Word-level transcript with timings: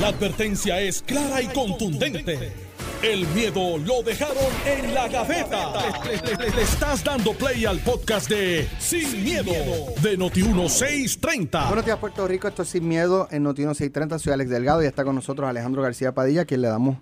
La 0.00 0.08
advertencia 0.08 0.80
es 0.80 1.02
clara 1.02 1.40
y 1.40 1.46
contundente. 1.46 2.52
El 3.00 3.28
miedo 3.28 3.78
lo 3.78 4.02
dejaron 4.02 4.36
en 4.66 4.92
la 4.92 5.06
gaveta. 5.06 5.72
Le, 6.04 6.50
le 6.50 6.62
estás 6.62 7.04
dando 7.04 7.32
play 7.32 7.64
al 7.64 7.78
podcast 7.78 8.28
de 8.28 8.66
Sin, 8.80 9.22
miedo, 9.22 9.52
de 10.02 10.18
Noti1630. 10.18 11.68
Buenos 11.68 11.84
días, 11.84 11.98
Puerto 11.98 12.26
Rico. 12.26 12.48
Esto 12.48 12.62
es 12.62 12.70
Sin 12.70 12.88
Miedo 12.88 13.28
en 13.30 13.44
Noti1630. 13.44 14.18
Soy 14.18 14.32
Alex 14.32 14.50
Delgado 14.50 14.82
y 14.82 14.86
está 14.86 15.04
con 15.04 15.14
nosotros 15.14 15.48
Alejandro 15.48 15.80
García 15.82 16.12
Padilla, 16.12 16.44
quien 16.44 16.62
le 16.62 16.68
damos 16.68 16.96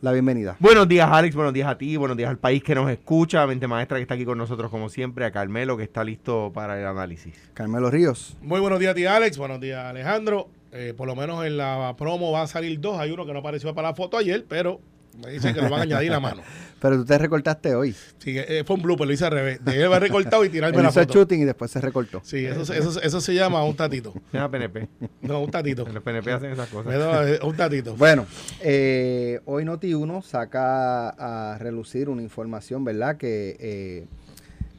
la 0.00 0.12
bienvenida. 0.12 0.56
Buenos 0.60 0.88
días, 0.88 1.10
Alex. 1.10 1.34
Buenos 1.34 1.52
días 1.52 1.68
a 1.68 1.76
ti. 1.76 1.98
Buenos 1.98 2.16
días 2.16 2.30
al 2.30 2.38
país 2.38 2.62
que 2.62 2.74
nos 2.74 2.90
escucha. 2.90 3.46
Mente 3.46 3.66
maestra 3.66 3.98
que 3.98 4.02
está 4.02 4.14
aquí 4.14 4.24
con 4.24 4.38
nosotros, 4.38 4.70
como 4.70 4.88
siempre. 4.88 5.26
A 5.26 5.30
Carmelo, 5.30 5.76
que 5.76 5.82
está 5.82 6.04
listo 6.04 6.52
para 6.54 6.80
el 6.80 6.86
análisis. 6.86 7.34
Carmelo 7.52 7.90
Ríos. 7.90 8.38
Muy 8.40 8.60
buenos 8.60 8.78
días 8.78 8.92
a 8.92 8.94
ti, 8.94 9.04
Alex. 9.04 9.36
Buenos 9.36 9.60
días, 9.60 9.84
Alejandro. 9.84 10.48
Eh, 10.72 10.94
por 10.96 11.06
lo 11.06 11.16
menos 11.16 11.44
en 11.46 11.56
la 11.56 11.94
promo 11.96 12.30
va 12.32 12.42
a 12.42 12.46
salir 12.46 12.78
dos. 12.80 12.98
Hay 12.98 13.10
uno 13.10 13.24
que 13.26 13.32
no 13.32 13.38
apareció 13.40 13.74
para 13.74 13.88
la 13.88 13.94
foto 13.94 14.16
ayer, 14.18 14.44
pero 14.48 14.80
me 15.22 15.30
dicen 15.32 15.54
que 15.54 15.60
lo 15.62 15.70
van 15.70 15.80
a 15.80 15.82
añadir 15.84 16.12
a 16.12 16.20
mano. 16.20 16.42
Pero 16.80 16.96
tú 16.98 17.04
te 17.06 17.18
recortaste 17.18 17.74
hoy. 17.74 17.92
Sí, 18.18 18.36
eh, 18.38 18.62
fue 18.64 18.76
un 18.76 18.82
blooper, 18.82 19.04
lo 19.04 19.12
hice 19.12 19.24
al 19.24 19.32
revés. 19.32 19.58
Dejé 19.64 19.82
haber 19.82 20.00
recortado 20.02 20.44
y 20.44 20.48
tirarme 20.48 20.76
Él 20.76 20.84
la 20.84 20.90
hizo 20.90 21.00
foto. 21.00 21.12
shooting 21.12 21.40
y 21.40 21.44
después 21.44 21.72
se 21.72 21.80
recortó. 21.80 22.20
Sí, 22.22 22.44
eso, 22.46 22.72
eso, 22.72 23.00
eso 23.02 23.20
se 23.20 23.34
llama 23.34 23.64
un 23.64 23.74
tatito. 23.74 24.12
Se 24.30 24.36
llama 24.36 24.48
PNP. 24.52 24.88
No, 25.22 25.40
un 25.42 25.50
tatito. 25.50 25.84
Los 25.92 26.04
PNP 26.04 26.30
hacen 26.30 26.52
esas 26.52 26.68
cosas. 26.68 26.96
da, 26.96 27.28
eh, 27.28 27.40
un 27.42 27.56
tatito. 27.56 27.96
Bueno, 27.96 28.26
eh, 28.60 29.40
hoy 29.46 29.64
Noti1 29.64 30.22
saca 30.22 31.08
a 31.08 31.58
relucir 31.58 32.08
una 32.08 32.22
información, 32.22 32.84
¿verdad? 32.84 33.16
Que 33.16 33.56
eh, 33.58 34.06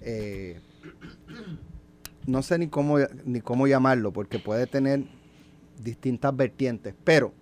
eh, 0.03 0.59
no 2.27 2.41
sé 2.43 2.57
ni 2.59 2.67
cómo, 2.67 2.97
ni 3.25 3.41
cómo 3.41 3.67
llamarlo, 3.67 4.13
porque 4.13 4.39
puede 4.39 4.67
tener 4.67 5.01
distintas 5.79 6.35
vertientes, 6.35 6.93
pero 7.03 7.33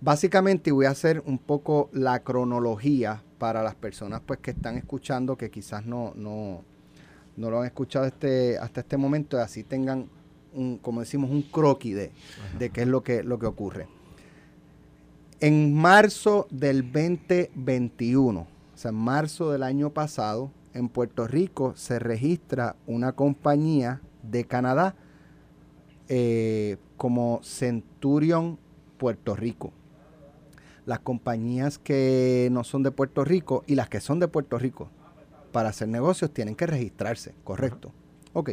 básicamente 0.00 0.72
voy 0.72 0.86
a 0.86 0.90
hacer 0.90 1.22
un 1.26 1.38
poco 1.38 1.90
la 1.92 2.20
cronología 2.22 3.22
para 3.38 3.62
las 3.62 3.74
personas 3.74 4.20
pues 4.24 4.40
que 4.40 4.50
están 4.50 4.76
escuchando, 4.76 5.36
que 5.36 5.50
quizás 5.50 5.86
no, 5.86 6.12
no, 6.14 6.62
no 7.36 7.50
lo 7.50 7.60
han 7.60 7.66
escuchado 7.66 8.06
este, 8.06 8.58
hasta 8.58 8.80
este 8.80 8.96
momento, 8.96 9.36
y 9.36 9.40
así 9.40 9.64
tengan 9.64 10.08
un, 10.54 10.78
como 10.78 11.00
decimos, 11.00 11.30
un 11.30 11.42
croquis 11.42 11.94
de, 11.94 12.12
de 12.58 12.70
qué 12.70 12.82
es 12.82 12.88
lo 12.88 13.02
que, 13.02 13.22
lo 13.22 13.38
que 13.38 13.46
ocurre. 13.46 13.86
En 15.40 15.72
marzo 15.72 16.48
del 16.50 16.90
2021, 16.90 18.40
o 18.40 18.46
sea, 18.74 18.90
en 18.90 18.96
marzo 18.96 19.52
del 19.52 19.62
año 19.62 19.90
pasado, 19.90 20.50
en 20.74 20.88
Puerto 20.88 21.26
Rico 21.26 21.74
se 21.76 21.98
registra 21.98 22.76
una 22.86 23.12
compañía 23.12 24.00
de 24.22 24.44
Canadá 24.44 24.96
eh, 26.08 26.76
como 26.96 27.40
Centurion 27.42 28.58
Puerto 28.98 29.36
Rico. 29.36 29.72
Las 30.86 31.00
compañías 31.00 31.78
que 31.78 32.48
no 32.50 32.64
son 32.64 32.82
de 32.82 32.90
Puerto 32.90 33.24
Rico 33.24 33.62
y 33.66 33.74
las 33.74 33.88
que 33.88 34.00
son 34.00 34.20
de 34.20 34.28
Puerto 34.28 34.58
Rico 34.58 34.88
para 35.52 35.70
hacer 35.70 35.88
negocios 35.88 36.32
tienen 36.32 36.54
que 36.54 36.66
registrarse, 36.66 37.34
correcto. 37.44 37.92
Ok, 38.32 38.52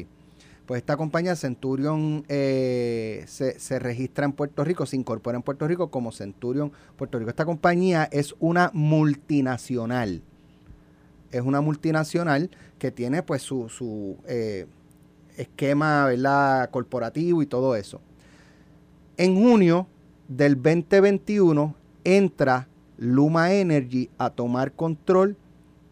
pues 0.65 0.79
esta 0.79 0.97
compañía 0.97 1.35
Centurion 1.35 2.25
eh, 2.27 3.23
se, 3.27 3.59
se 3.59 3.79
registra 3.79 4.25
en 4.25 4.33
Puerto 4.33 4.63
Rico, 4.63 4.85
se 4.85 4.95
incorpora 4.95 5.37
en 5.37 5.43
Puerto 5.43 5.67
Rico 5.67 5.91
como 5.91 6.11
Centurion 6.11 6.71
Puerto 6.95 7.19
Rico. 7.19 7.29
Esta 7.29 7.45
compañía 7.45 8.05
es 8.11 8.35
una 8.39 8.71
multinacional. 8.73 10.23
Es 11.31 11.41
una 11.41 11.61
multinacional 11.61 12.49
que 12.79 12.91
tiene 12.91 13.21
pues 13.21 13.41
su, 13.41 13.69
su 13.69 14.17
eh, 14.27 14.65
esquema 15.37 16.05
¿verdad? 16.07 16.69
corporativo 16.69 17.41
y 17.41 17.45
todo 17.45 17.75
eso. 17.75 18.01
En 19.17 19.35
junio 19.35 19.87
del 20.27 20.55
2021 20.61 21.75
entra 22.03 22.67
Luma 22.97 23.53
Energy 23.53 24.09
a 24.17 24.29
tomar 24.29 24.71
control 24.73 25.37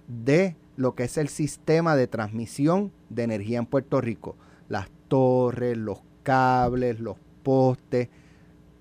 de 0.08 0.56
lo 0.76 0.96
que 0.96 1.04
es 1.04 1.18
el 1.18 1.28
sistema 1.30 1.96
de 1.96 2.08
transmisión 2.08 2.92
de 3.10 3.24
energía 3.24 3.60
en 3.60 3.66
Puerto 3.66 4.02
Rico. 4.02 4.36
Las 4.70 4.90
torres, 5.08 5.78
los 5.78 6.00
cables, 6.24 7.00
los 7.00 7.18
postes. 7.44 8.10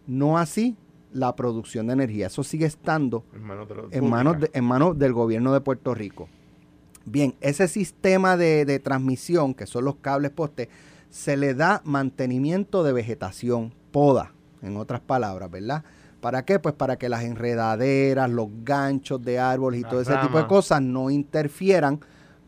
No 0.06 0.38
así 0.38 0.76
la 1.12 1.36
producción 1.36 1.86
de 1.88 1.92
energía. 1.92 2.28
Eso 2.28 2.42
sigue 2.42 2.66
estando 2.66 3.24
En 3.34 3.42
manos, 3.44 3.68
de 3.68 3.98
en 3.98 4.08
manos, 4.08 4.40
de- 4.40 4.50
en 4.54 4.64
manos 4.64 4.98
del 4.98 5.12
gobierno 5.12 5.52
de 5.52 5.60
Puerto 5.60 5.94
Rico. 5.94 6.28
Bien, 7.04 7.34
ese 7.40 7.68
sistema 7.68 8.36
de, 8.36 8.64
de 8.64 8.78
transmisión, 8.78 9.54
que 9.54 9.66
son 9.66 9.84
los 9.84 9.96
cables 9.96 10.30
postes, 10.30 10.68
se 11.10 11.36
le 11.36 11.54
da 11.54 11.82
mantenimiento 11.84 12.82
de 12.82 12.92
vegetación, 12.92 13.72
poda, 13.90 14.32
en 14.62 14.76
otras 14.76 15.00
palabras, 15.00 15.50
¿verdad? 15.50 15.84
¿Para 16.20 16.44
qué? 16.44 16.58
Pues 16.58 16.74
para 16.74 16.96
que 16.96 17.08
las 17.08 17.24
enredaderas, 17.24 18.30
los 18.30 18.48
ganchos 18.64 19.22
de 19.22 19.38
árboles 19.38 19.80
y 19.80 19.82
todo 19.82 20.00
ese 20.00 20.16
tipo 20.18 20.38
de 20.38 20.46
cosas 20.46 20.80
no 20.80 21.10
interfieran 21.10 22.00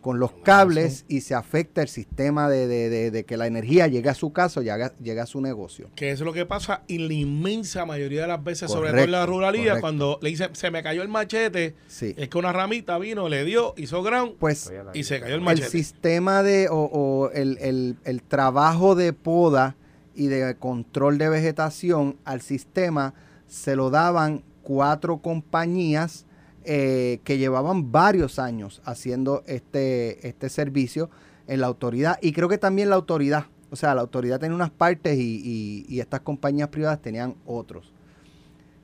con 0.04 0.18
los 0.18 0.32
cables 0.32 1.06
y 1.08 1.22
se 1.22 1.34
afecte 1.34 1.80
el 1.80 1.88
sistema 1.88 2.50
de, 2.50 2.66
de- 2.66 2.90
de- 2.90 3.10
de 3.10 3.24
que 3.24 3.38
la 3.38 3.46
energía 3.46 3.86
llegue 3.86 4.10
a 4.10 4.14
su 4.14 4.34
casa 4.34 4.60
o 4.60 4.62
llegue, 4.62 4.84
a- 4.84 4.94
llegue 4.98 5.20
a 5.20 5.24
su 5.24 5.40
negocio. 5.40 5.88
Que 5.96 6.10
eso 6.10 6.24
es 6.24 6.26
lo 6.26 6.34
que 6.34 6.44
pasa 6.44 6.82
y 6.86 6.98
la 6.98 7.14
inmensa 7.14 7.86
mayoría 7.86 8.20
de 8.20 8.28
las 8.28 8.44
veces, 8.44 8.70
sobre 8.70 8.90
todo 8.90 9.00
en 9.00 9.10
la 9.12 9.24
ruralía, 9.24 9.62
correcto. 9.62 9.80
cuando 9.80 10.18
le 10.20 10.28
dice 10.28 10.50
se 10.52 10.70
me 10.70 10.82
cayó 10.82 11.00
el 11.00 11.08
machete, 11.08 11.74
Sí. 11.88 12.14
es 12.18 12.28
que 12.28 12.36
una 12.36 12.52
ramita 12.52 12.98
vino, 12.98 13.30
le 13.30 13.46
dio, 13.46 13.72
hizo 13.78 14.02
ground 14.02 14.34
Pues 14.38 14.70
y 14.92 15.04
se 15.04 15.20
cayó 15.20 15.36
el 15.36 15.40
el 15.40 15.44
machete. 15.46 15.70
sistema 15.70 16.42
de 16.42 16.68
o, 16.68 16.76
o 16.92 17.30
el, 17.30 17.56
el- 17.62 17.96
el 18.04 18.22
trabajo 18.22 18.94
de 18.94 19.14
poda 19.14 19.74
y 20.14 20.26
de 20.26 20.54
control 20.58 21.16
de 21.16 21.30
vegetación 21.30 22.18
al 22.26 22.42
sistema 22.42 23.14
se 23.46 23.74
lo 23.74 23.88
daban 23.88 24.44
cuatro 24.62 25.16
compañías 25.22 26.26
eh, 26.64 27.20
que 27.24 27.38
llevaban 27.38 27.92
varios 27.92 28.38
años 28.38 28.80
haciendo 28.84 29.42
este, 29.46 30.26
este 30.26 30.48
servicio 30.48 31.10
en 31.46 31.60
la 31.60 31.66
autoridad 31.66 32.18
y 32.22 32.32
creo 32.32 32.48
que 32.48 32.58
también 32.58 32.88
la 32.90 32.96
autoridad, 32.96 33.46
o 33.70 33.76
sea, 33.76 33.94
la 33.94 34.00
autoridad 34.00 34.40
tenía 34.40 34.54
unas 34.54 34.70
partes 34.70 35.18
y, 35.18 35.40
y- 35.44 35.86
y 35.88 36.00
estas 36.00 36.20
compañías 36.20 36.68
privadas 36.68 37.00
tenían 37.02 37.34
otros. 37.46 37.92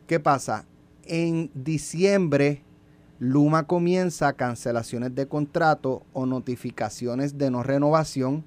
¿Qué 0.07 0.21
pasa? 0.21 0.67
En 1.05 1.51
diciembre 1.55 2.63
Luma 3.19 3.67
comienza 3.67 4.33
cancelaciones 4.33 5.15
de 5.15 5.27
contrato 5.29 6.03
o 6.12 6.25
notificaciones 6.27 7.37
de 7.37 7.51
no 7.51 7.62
renovación 7.62 8.45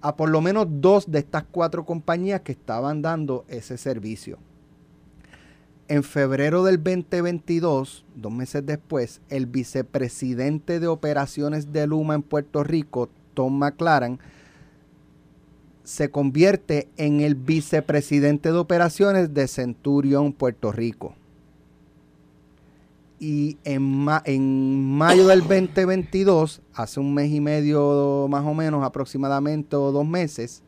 a 0.00 0.16
por 0.16 0.30
lo 0.30 0.40
menos 0.40 0.66
dos 0.70 1.10
de 1.10 1.18
estas 1.18 1.44
cuatro 1.50 1.84
compañías 1.84 2.40
que 2.42 2.52
estaban 2.52 3.02
dando 3.02 3.44
ese 3.48 3.76
servicio. 3.76 4.38
En 5.88 6.02
febrero 6.02 6.64
del 6.64 6.76
2022, 6.82 8.04
dos 8.14 8.32
meses 8.32 8.64
después, 8.66 9.22
el 9.30 9.46
vicepresidente 9.46 10.80
de 10.80 10.86
operaciones 10.86 11.72
de 11.72 11.86
Luma 11.86 12.14
en 12.14 12.22
Puerto 12.22 12.62
Rico, 12.62 13.08
Tom 13.32 13.58
McLaren, 13.58 14.18
se 15.84 16.10
convierte 16.10 16.88
en 16.98 17.20
el 17.20 17.34
vicepresidente 17.34 18.52
de 18.52 18.58
operaciones 18.58 19.32
de 19.32 19.48
Centurion 19.48 20.34
Puerto 20.34 20.72
Rico. 20.72 21.14
Y 23.18 23.56
en, 23.64 23.82
ma- 23.82 24.22
en 24.26 24.92
mayo 24.94 25.26
del 25.26 25.40
2022, 25.40 26.60
hace 26.74 27.00
un 27.00 27.14
mes 27.14 27.30
y 27.32 27.40
medio 27.40 28.26
más 28.28 28.44
o 28.44 28.52
menos 28.52 28.84
aproximadamente 28.84 29.74
o 29.74 29.90
dos 29.90 30.06
meses, 30.06 30.62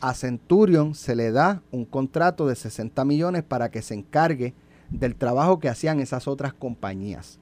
a 0.00 0.14
Centurion 0.14 0.94
se 0.94 1.16
le 1.16 1.32
da 1.32 1.62
un 1.70 1.84
contrato 1.84 2.46
de 2.46 2.54
60 2.54 3.04
millones 3.04 3.42
para 3.42 3.70
que 3.70 3.82
se 3.82 3.94
encargue 3.94 4.54
del 4.90 5.16
trabajo 5.16 5.58
que 5.58 5.68
hacían 5.68 6.00
esas 6.00 6.28
otras 6.28 6.52
compañías. 6.54 7.38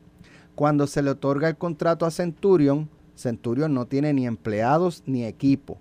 Cuando 0.54 0.86
se 0.86 1.02
le 1.02 1.10
otorga 1.10 1.48
el 1.48 1.56
contrato 1.56 2.06
a 2.06 2.10
Centurion, 2.10 2.88
Centurion 3.14 3.74
no 3.74 3.86
tiene 3.86 4.12
ni 4.12 4.26
empleados 4.26 5.02
ni 5.06 5.24
equipo. 5.24 5.78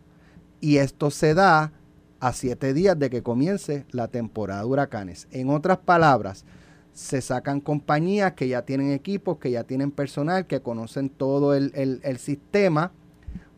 Y 0.60 0.78
esto 0.78 1.12
se 1.12 1.34
da 1.34 1.72
a 2.20 2.34
siete 2.34 2.74
días 2.74 2.98
de 2.98 3.10
que 3.10 3.24
comience 3.24 3.86
la 3.92 4.08
temporada 4.08 4.62
de 4.62 4.68
huracanes. 4.68 5.28
En 5.32 5.50
otras 5.50 5.78
palabras, 5.78 6.46
se 6.94 7.22
sacan 7.22 7.60
compañías 7.60 8.34
que 8.34 8.48
ya 8.48 8.64
tienen 8.64 8.92
equipos, 8.92 9.38
que 9.38 9.52
ya 9.52 9.64
tienen 9.64 9.92
personal, 9.92 10.48
que 10.48 10.62
conocen 10.62 11.10
todo 11.10 11.54
el, 11.54 11.72
el- 11.76 12.18
sistema, 12.18 12.92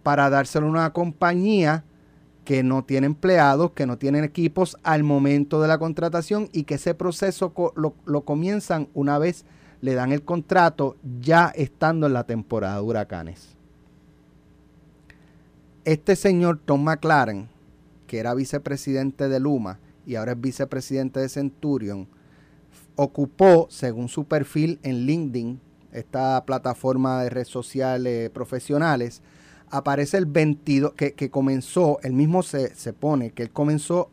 para 0.03 0.29
dárselo 0.29 0.67
a 0.67 0.69
una 0.71 0.93
compañía 0.93 1.83
que 2.47 2.63
no 2.63 2.85
tiene 2.85 3.07
empleados, 3.07 3.71
que 3.73 3.85
no 3.85 3.97
tienen 3.97 4.23
equipos 4.23 4.77
al 4.83 5.03
momento 5.03 5.61
de 5.61 5.67
la 5.67 5.79
contratación 5.79 6.47
y 6.53 6.63
que 6.63 6.75
ese 6.75 6.93
proceso 6.95 7.51
lo, 7.75 7.93
lo 8.05 8.21
comienzan 8.21 8.87
una 8.93 9.19
vez 9.19 9.43
le 9.81 9.95
dan 9.95 10.13
el 10.13 10.23
contrato 10.23 10.95
ya 11.19 11.51
estando 11.53 12.07
en 12.07 12.13
la 12.13 12.23
temporada 12.23 12.77
de 12.77 12.83
huracanes. 12.83 13.49
Este 15.83 16.15
señor 16.15 16.61
Tom 16.63 16.85
McLaren, 16.85 17.49
que 18.07 18.19
era 18.19 18.33
vicepresidente 18.33 19.27
de 19.27 19.41
Luma 19.41 19.79
y 20.05 20.15
ahora 20.15 20.31
es 20.31 20.39
vicepresidente 20.39 21.19
de 21.19 21.27
Centurion, 21.27 22.07
ocupó, 22.95 23.67
según 23.69 24.07
su 24.07 24.23
perfil 24.23 24.79
en 24.83 25.05
LinkedIn, 25.05 25.59
esta 25.91 26.41
plataforma 26.45 27.23
de 27.23 27.29
redes 27.29 27.49
sociales 27.49 28.29
profesionales, 28.29 29.21
aparece 29.69 30.17
el 30.17 30.25
22, 30.25 30.93
que, 30.93 31.13
que 31.13 31.29
comenzó, 31.29 31.99
él 32.03 32.13
mismo 32.13 32.43
se, 32.43 32.73
se 32.75 32.93
pone, 32.93 33.31
que 33.31 33.43
él 33.43 33.51
comenzó 33.51 34.09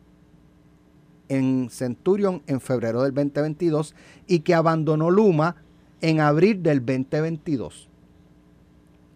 en 1.29 1.69
Centurion 1.69 2.43
en 2.47 2.61
febrero 2.61 3.03
del 3.03 3.13
2022 3.13 3.95
y 4.27 4.39
que 4.39 4.53
abandonó 4.53 5.09
Luma 5.09 5.55
en 6.01 6.19
abril 6.19 6.61
del 6.61 6.85
2022. 6.85 7.89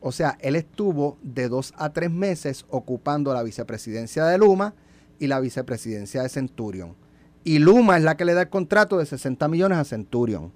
O 0.02 0.12
sea, 0.12 0.38
él 0.42 0.56
estuvo 0.56 1.18
de 1.22 1.50
dos 1.50 1.74
a 1.78 1.92
tres 1.92 2.10
meses 2.10 2.66
ocupando 2.70 3.34
la 3.34 3.44
vicepresidencia 3.44 4.26
de 4.26 4.38
Luma 4.38 4.74
y 5.20 5.28
la 5.28 5.40
vicepresidencia 5.40 6.24
de 6.24 6.30
Centurion. 6.30 6.96
Y 7.44 7.60
Luma 7.60 7.98
es 7.98 8.04
la 8.04 8.16
que 8.16 8.26
le 8.26 8.34
da 8.34 8.44
el 8.44 8.50
contrato 8.50 8.98
de 8.98 9.06
60 9.06 9.48
millones 9.48 9.78
a 9.78 9.84
Centurion. 9.84 10.52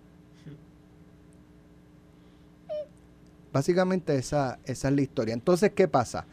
Básicamente 3.53 4.15
esa, 4.17 4.59
esa 4.65 4.89
es 4.89 4.95
la 4.95 5.01
historia. 5.01 5.33
Entonces, 5.33 5.71
¿qué 5.73 5.87
pasa? 5.87 6.25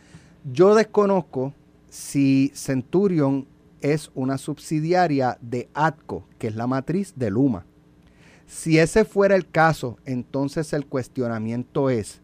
Yo 0.50 0.74
desconozco 0.74 1.52
si 1.90 2.50
Centurion 2.54 3.46
es 3.82 4.10
una 4.14 4.38
subsidiaria 4.38 5.38
de 5.40 5.68
ATCO, 5.74 6.24
que 6.38 6.48
es 6.48 6.56
la 6.56 6.66
matriz 6.66 7.12
de 7.16 7.30
Luma. 7.30 7.66
Si 8.46 8.78
ese 8.78 9.04
fuera 9.04 9.36
el 9.36 9.48
caso, 9.48 9.98
entonces 10.06 10.72
el 10.72 10.86
cuestionamiento 10.86 11.90
es, 11.90 12.20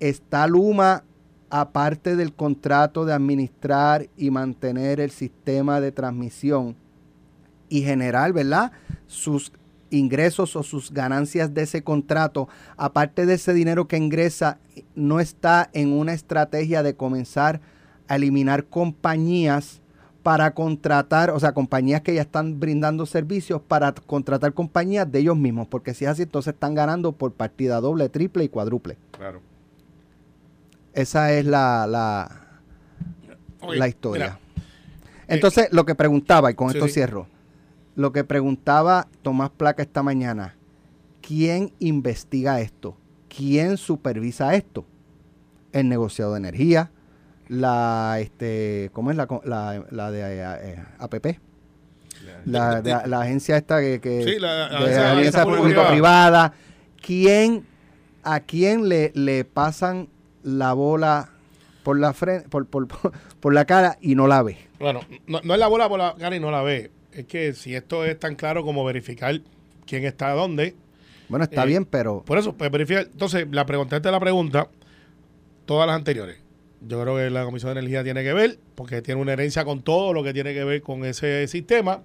¿está 0.00 0.46
Luma 0.46 1.04
aparte 1.50 2.16
del 2.16 2.34
contrato 2.34 3.04
de 3.04 3.12
administrar 3.12 4.08
y 4.16 4.30
mantener 4.30 5.00
el 5.00 5.10
sistema 5.10 5.80
de 5.80 5.92
transmisión 5.92 6.76
y 7.68 7.82
generar, 7.82 8.32
¿verdad? 8.32 8.72
Sus 9.06 9.52
ingresos 9.98 10.56
o 10.56 10.62
sus 10.62 10.90
ganancias 10.92 11.54
de 11.54 11.62
ese 11.62 11.82
contrato, 11.82 12.48
aparte 12.76 13.26
de 13.26 13.34
ese 13.34 13.54
dinero 13.54 13.88
que 13.88 13.96
ingresa, 13.96 14.58
no 14.94 15.20
está 15.20 15.70
en 15.72 15.92
una 15.92 16.12
estrategia 16.12 16.82
de 16.82 16.94
comenzar 16.94 17.60
a 18.08 18.16
eliminar 18.16 18.64
compañías 18.66 19.80
para 20.22 20.54
contratar, 20.54 21.30
o 21.30 21.38
sea, 21.38 21.52
compañías 21.52 22.00
que 22.00 22.14
ya 22.14 22.22
están 22.22 22.58
brindando 22.58 23.04
servicios 23.04 23.60
para 23.60 23.92
contratar 23.92 24.54
compañías 24.54 25.10
de 25.12 25.18
ellos 25.18 25.36
mismos, 25.36 25.68
porque 25.68 25.92
si 25.92 26.06
es 26.06 26.12
así, 26.12 26.22
entonces 26.22 26.54
están 26.54 26.74
ganando 26.74 27.12
por 27.12 27.32
partida 27.32 27.80
doble, 27.80 28.08
triple 28.08 28.44
y 28.44 28.48
cuádruple. 28.48 28.96
Claro. 29.10 29.42
Esa 30.94 31.32
es 31.32 31.44
la, 31.44 31.86
la, 31.86 32.30
la 33.68 33.88
historia. 33.88 34.38
entonces, 35.28 35.68
lo 35.72 35.84
que 35.84 35.94
preguntaba, 35.94 36.50
y 36.50 36.54
con 36.54 36.70
esto 36.70 36.88
cierro, 36.88 37.26
lo 37.96 38.12
que 38.12 38.24
preguntaba 38.24 39.08
Tomás 39.22 39.50
Placa 39.50 39.82
esta 39.82 40.02
mañana, 40.02 40.56
¿quién 41.20 41.72
investiga 41.78 42.60
esto? 42.60 42.96
¿Quién 43.28 43.76
supervisa 43.76 44.54
esto? 44.54 44.84
El 45.72 45.88
negociado 45.88 46.32
de 46.32 46.38
energía, 46.38 46.90
la, 47.48 48.18
este, 48.20 48.90
¿cómo 48.92 49.10
es 49.10 49.16
la, 49.16 49.28
la, 49.44 49.84
la 49.90 50.10
de 50.10 50.22
eh, 50.22 50.84
APP? 50.98 51.38
La, 52.46 52.80
la, 52.80 53.20
agencia 53.20 53.56
esta 53.56 53.80
que, 53.80 54.00
que 54.00 54.22
sí, 54.24 54.38
la, 54.38 54.68
de 54.80 54.96
alianza 54.96 55.44
público-privada. 55.44 56.54
¿Quién, 57.04 57.66
¿A 58.22 58.40
quién 58.40 58.88
le, 58.88 59.12
le 59.14 59.44
pasan 59.44 60.08
la 60.42 60.72
bola 60.72 61.30
por 61.82 61.98
la 61.98 62.14
frente, 62.14 62.48
por, 62.48 62.66
por, 62.66 62.88
por, 63.40 63.52
la 63.52 63.66
cara 63.66 63.98
y 64.00 64.14
no 64.14 64.26
la 64.26 64.42
ve? 64.42 64.56
Bueno, 64.78 65.00
no, 65.26 65.40
no 65.42 65.54
es 65.54 65.60
la 65.60 65.66
bola 65.66 65.88
por 65.88 65.98
la 65.98 66.14
cara 66.14 66.34
y 66.34 66.40
no 66.40 66.50
la 66.50 66.62
ve 66.62 66.90
es 67.14 67.26
que 67.26 67.52
si 67.54 67.74
esto 67.74 68.04
es 68.04 68.18
tan 68.18 68.34
claro 68.34 68.64
como 68.64 68.84
verificar 68.84 69.40
quién 69.86 70.04
está 70.04 70.30
dónde. 70.30 70.74
Bueno, 71.28 71.44
está 71.44 71.64
eh, 71.64 71.66
bien, 71.66 71.84
pero. 71.84 72.22
Por 72.22 72.38
eso, 72.38 72.54
pues 72.54 72.70
verificar. 72.70 73.08
Entonces, 73.10 73.46
la 73.50 73.66
pregunta 73.66 73.98
de 74.00 74.10
la 74.10 74.20
pregunta, 74.20 74.68
todas 75.64 75.86
las 75.86 75.96
anteriores. 75.96 76.38
Yo 76.86 77.00
creo 77.00 77.16
que 77.16 77.30
la 77.30 77.44
Comisión 77.44 77.72
de 77.72 77.80
Energía 77.80 78.04
tiene 78.04 78.22
que 78.22 78.34
ver, 78.34 78.58
porque 78.74 79.00
tiene 79.00 79.20
una 79.20 79.32
herencia 79.32 79.64
con 79.64 79.82
todo 79.82 80.12
lo 80.12 80.22
que 80.22 80.34
tiene 80.34 80.52
que 80.52 80.64
ver 80.64 80.82
con 80.82 81.04
ese 81.04 81.46
sistema. 81.48 82.02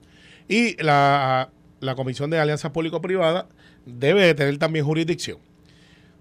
Y 0.47 0.81
la, 0.81 1.49
la 1.81 1.95
Comisión 1.95 2.29
de 2.29 2.39
Alianzas 2.39 2.71
Público-Privadas 2.71 3.45
debe 3.85 4.25
de 4.25 4.33
tener 4.35 4.57
también 4.57 4.85
jurisdicción. 4.85 5.39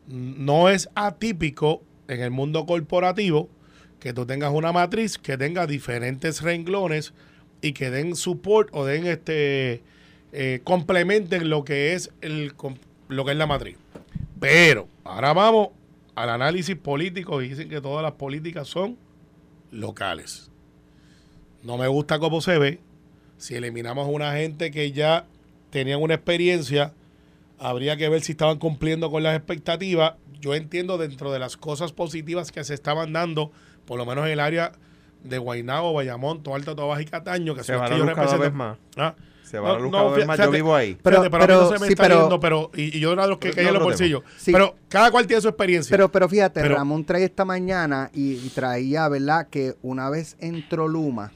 No 0.09 0.69
es 0.69 0.89
atípico 0.95 1.83
en 2.09 2.21
el 2.21 2.31
mundo 2.31 2.67
corporativo 2.67 3.49
que 4.01 4.13
tú 4.13 4.27
tengas 4.27 4.53
una 4.53 4.73
matriz 4.73 5.19
que 5.19 5.37
tenga 5.37 5.67
diferentes 5.67 6.43
renglones 6.43 7.13
y 7.61 7.73
que 7.73 7.91
den 7.91 8.17
support 8.17 8.69
o 8.73 8.85
den 8.85 9.07
este 9.07 9.83
eh, 10.33 10.61
complementen 10.65 11.49
lo 11.49 11.65
que 11.65 11.95
es 11.95 12.11
el 12.21 12.53
lo 13.09 13.25
que 13.25 13.33
es 13.33 13.37
la 13.37 13.47
matriz. 13.47 13.77
Pero 14.39 14.89
ahora 15.05 15.33
vamos 15.33 15.69
al 16.15 16.31
análisis 16.31 16.77
político 16.77 17.43
y 17.43 17.49
dicen 17.49 17.69
que 17.69 17.81
todas 17.81 18.03
las 18.03 18.13
políticas 18.13 18.69
son 18.69 18.97
locales. 19.71 20.51
No 21.63 21.77
me 21.79 21.89
gusta 21.89 22.19
cómo 22.19 22.41
se 22.41 22.59
ve. 22.59 22.81
Si 23.37 23.55
eliminamos 23.55 24.07
a 24.07 24.11
una 24.11 24.33
gente 24.35 24.71
que 24.71 24.93
ya 24.93 25.27
tenían 25.71 26.03
una 26.03 26.15
experiencia, 26.15 26.93
habría 27.59 27.97
que 27.97 28.09
ver 28.09 28.21
si 28.23 28.33
estaban 28.33 28.59
cumpliendo 28.59 29.11
con 29.11 29.23
las 29.23 29.37
expectativas. 29.37 30.15
Yo 30.41 30.55
entiendo 30.55 30.99
dentro 30.99 31.33
de 31.33 31.39
las 31.39 31.57
cosas 31.57 31.93
positivas 31.93 32.53
que 32.53 32.65
se 32.65 32.75
estaban 32.75 33.13
dando, 33.13 33.51
por 33.87 33.99
lo 33.99 34.07
menos 34.07 34.27
en 34.27 34.33
el 34.33 34.41
área 34.41 34.73
de 35.23 35.39
Guaynabo, 35.39 35.93
Bayamón, 35.93 36.43
Alto 36.53 36.77
Tobaja 36.77 37.03
y 37.03 37.05
Cataño, 37.07 37.55
que 37.55 37.65
se 37.65 37.75
va 37.75 37.87
a 37.87 37.91
la 37.91 37.99
luz 37.99 38.13
cada 38.15 38.37
vez 38.37 38.53
más. 38.53 38.79
¿Ah? 38.97 39.15
Se 39.43 39.59
va 39.59 39.77
a 39.77 39.91
cada 39.91 40.11
vez 40.11 40.27
más. 40.27 40.39
yo 40.39 40.51
vivo 40.51 40.75
ahí. 40.75 40.99
Pero, 41.03 41.23
pero, 41.23 41.39
pero, 41.39 41.63
no 41.63 41.69
se 41.69 41.79
me 41.79 41.87
sí, 41.87 41.93
está 41.95 42.03
pero, 42.03 42.21
yendo, 42.21 42.41
pero 42.41 42.71
y, 42.75 42.99
yo 43.01 43.13
era 43.13 43.23
de 43.23 43.29
los 43.29 43.39
que 43.39 43.51
caía 43.51 43.69
en 43.69 43.75
los 43.75 43.83
bolsillos. 43.83 44.23
Sí. 44.37 44.53
Pero 44.53 44.77
cada 44.89 45.11
cual 45.11 45.27
tiene 45.27 45.41
su 45.41 45.49
experiencia. 45.49 45.91
Pero, 45.91 46.11
pero 46.11 46.29
fíjate, 46.29 46.63
Ramón 46.69 47.05
trae 47.05 47.25
esta 47.25 47.45
mañana 47.45 48.11
y, 48.13 48.33
y 48.35 48.51
traía, 48.55 49.09
¿verdad? 49.09 49.49
Que 49.49 49.75
una 49.83 50.11
vez 50.11 50.37
entró 50.41 50.87
Luma, 50.87 51.33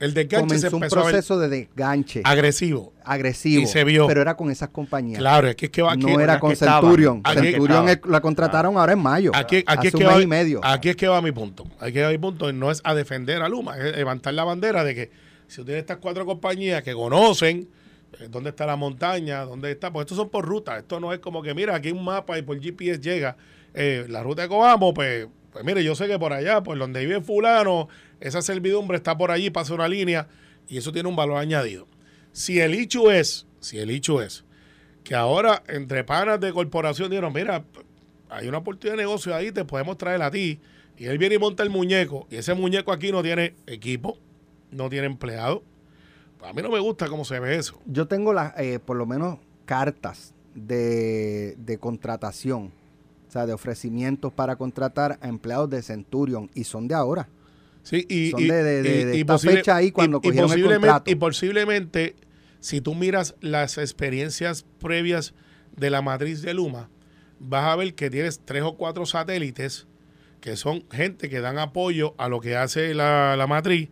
el 0.00 0.14
desganche 0.14 0.70
comenzó 0.70 0.76
un 0.76 0.82
proceso 0.82 1.38
de 1.38 1.48
desganche. 1.48 2.22
Agresivo. 2.24 2.92
Agresivo. 3.04 3.62
Y 3.62 3.66
se 3.66 3.82
vio. 3.84 4.06
Pero 4.06 4.22
era 4.22 4.36
con 4.36 4.50
esas 4.50 4.68
compañías. 4.68 5.18
Claro, 5.18 5.48
es 5.48 5.56
que 5.56 5.66
es 5.66 5.72
que 5.72 5.82
va 5.82 5.92
aquí, 5.92 6.02
No 6.02 6.20
era 6.20 6.38
con 6.38 6.54
Centurion. 6.54 7.22
Centurion 7.24 7.86
la 8.04 8.20
contrataron 8.20 8.76
ahora 8.76 8.92
en 8.92 9.00
mayo. 9.00 9.32
Aquí, 9.34 9.64
aquí 9.66 9.88
es 9.88 9.94
que 9.94 10.04
va, 10.04 10.20
y 10.20 10.26
medio. 10.26 10.60
Aquí 10.62 10.90
es 10.90 10.96
que 10.96 11.08
va 11.08 11.20
mi 11.20 11.32
punto. 11.32 11.66
Aquí 11.80 11.98
va 11.98 12.10
mi 12.10 12.18
punto. 12.18 12.52
No 12.52 12.70
es 12.70 12.80
a 12.84 12.94
defender 12.94 13.42
a 13.42 13.48
Luma, 13.48 13.76
es 13.78 13.96
levantar 13.96 14.34
la 14.34 14.44
bandera 14.44 14.84
de 14.84 14.94
que 14.94 15.10
si 15.46 15.64
tienes 15.64 15.80
estas 15.80 15.98
cuatro 15.98 16.26
compañías 16.26 16.82
que 16.82 16.92
conocen 16.92 17.68
eh, 18.20 18.28
dónde 18.30 18.50
está 18.50 18.66
la 18.66 18.76
montaña, 18.76 19.44
dónde 19.44 19.70
está, 19.70 19.92
pues 19.92 20.04
estos 20.04 20.16
son 20.16 20.30
por 20.30 20.44
ruta. 20.44 20.78
Esto 20.78 21.00
no 21.00 21.12
es 21.12 21.18
como 21.20 21.42
que, 21.42 21.54
mira, 21.54 21.74
aquí 21.74 21.88
hay 21.88 21.94
un 21.94 22.04
mapa 22.04 22.38
y 22.38 22.42
por 22.42 22.60
GPS 22.60 23.00
llega 23.00 23.36
eh, 23.74 24.06
la 24.08 24.22
ruta 24.22 24.42
de 24.42 24.48
Coamo, 24.48 24.94
pues, 24.94 25.28
pues 25.52 25.64
mire, 25.64 25.84
yo 25.84 25.94
sé 25.94 26.06
que 26.06 26.18
por 26.18 26.32
allá, 26.32 26.62
por 26.62 26.78
donde 26.78 27.00
vive 27.04 27.20
fulano, 27.20 27.88
esa 28.20 28.42
servidumbre 28.42 28.96
está 28.96 29.16
por 29.16 29.30
allí, 29.30 29.50
pasa 29.50 29.74
una 29.74 29.88
línea 29.88 30.28
y 30.68 30.78
eso 30.78 30.92
tiene 30.92 31.08
un 31.08 31.16
valor 31.16 31.38
añadido. 31.38 31.86
Si 32.32 32.60
el 32.60 32.74
hecho 32.74 33.10
es, 33.10 33.46
si 33.60 33.78
el 33.78 33.90
hecho 33.90 34.22
es 34.22 34.44
que 35.04 35.14
ahora 35.14 35.62
entre 35.68 36.04
panas 36.04 36.38
de 36.40 36.52
corporación 36.52 37.08
dijeron, 37.08 37.32
mira, 37.32 37.64
hay 38.28 38.46
una 38.48 38.58
oportunidad 38.58 38.96
de 38.96 39.02
negocio 39.04 39.34
ahí, 39.34 39.52
te 39.52 39.64
podemos 39.64 39.96
traer 39.96 40.20
a 40.20 40.30
ti. 40.30 40.60
Y 40.98 41.06
él 41.06 41.18
viene 41.18 41.36
y 41.36 41.38
monta 41.38 41.62
el 41.62 41.70
muñeco. 41.70 42.26
Y 42.30 42.36
ese 42.36 42.54
muñeco 42.54 42.92
aquí 42.92 43.12
no 43.12 43.22
tiene 43.22 43.54
equipo, 43.66 44.18
no 44.70 44.88
tiene 44.90 45.06
empleado. 45.06 45.62
A 46.44 46.52
mí 46.52 46.62
no 46.62 46.70
me 46.70 46.80
gusta 46.80 47.08
cómo 47.08 47.24
se 47.24 47.38
ve 47.40 47.56
eso. 47.56 47.80
Yo 47.86 48.06
tengo 48.06 48.32
las, 48.32 48.58
eh, 48.58 48.78
por 48.78 48.96
lo 48.96 49.06
menos, 49.06 49.38
cartas 49.64 50.34
de, 50.54 51.54
de 51.58 51.78
contratación, 51.78 52.72
o 53.28 53.30
sea, 53.30 53.46
de 53.46 53.52
ofrecimientos 53.52 54.32
para 54.32 54.56
contratar 54.56 55.18
a 55.20 55.28
empleados 55.28 55.70
de 55.70 55.82
Centurion 55.82 56.50
y 56.54 56.64
son 56.64 56.88
de 56.88 56.94
ahora. 56.94 57.28
Sí, 57.82 58.04
y, 58.08 58.30
Son 58.32 58.46
de, 58.46 59.18
esta 59.18 59.38
fecha 59.38 59.76
ahí 59.76 59.92
cuando 59.92 60.20
cogieron 60.20 60.52
el 60.52 60.62
contrato. 60.62 61.10
Y 61.10 61.14
posiblemente, 61.14 62.16
si 62.60 62.80
tú 62.80 62.94
miras 62.94 63.34
las 63.40 63.78
experiencias 63.78 64.66
previas 64.78 65.32
de 65.76 65.88
la 65.88 66.02
matriz 66.02 66.42
de 66.42 66.52
Luma, 66.52 66.90
vas 67.38 67.64
a 67.64 67.76
ver 67.76 67.94
que 67.94 68.10
tienes 68.10 68.40
tres 68.44 68.62
o 68.62 68.76
cuatro 68.76 69.06
satélites 69.06 69.86
que 70.40 70.56
son 70.56 70.84
gente 70.90 71.28
que 71.28 71.40
dan 71.40 71.58
apoyo 71.58 72.14
a 72.18 72.28
lo 72.28 72.40
que 72.40 72.56
hace 72.56 72.94
la, 72.94 73.36
la 73.36 73.46
matriz 73.46 73.88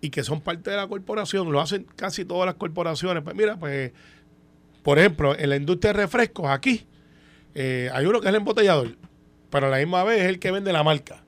y 0.00 0.10
que 0.10 0.24
son 0.24 0.40
parte 0.40 0.70
de 0.70 0.76
la 0.76 0.88
corporación. 0.88 1.50
Lo 1.52 1.60
hacen 1.60 1.86
casi 1.96 2.24
todas 2.24 2.46
las 2.46 2.56
corporaciones. 2.56 3.22
Pues 3.22 3.36
mira, 3.36 3.56
pues, 3.56 3.92
por 4.82 4.98
ejemplo, 4.98 5.38
en 5.38 5.48
la 5.48 5.56
industria 5.56 5.92
de 5.92 6.00
refrescos, 6.00 6.50
aquí, 6.50 6.86
eh, 7.54 7.88
hay 7.92 8.04
uno 8.06 8.20
que 8.20 8.26
es 8.26 8.30
el 8.30 8.36
embotellador, 8.36 8.96
pero 9.48 9.68
a 9.68 9.70
la 9.70 9.78
misma 9.78 10.02
vez 10.04 10.22
es 10.22 10.28
el 10.28 10.38
que 10.38 10.50
vende 10.50 10.72
la 10.72 10.82
marca. 10.82 11.22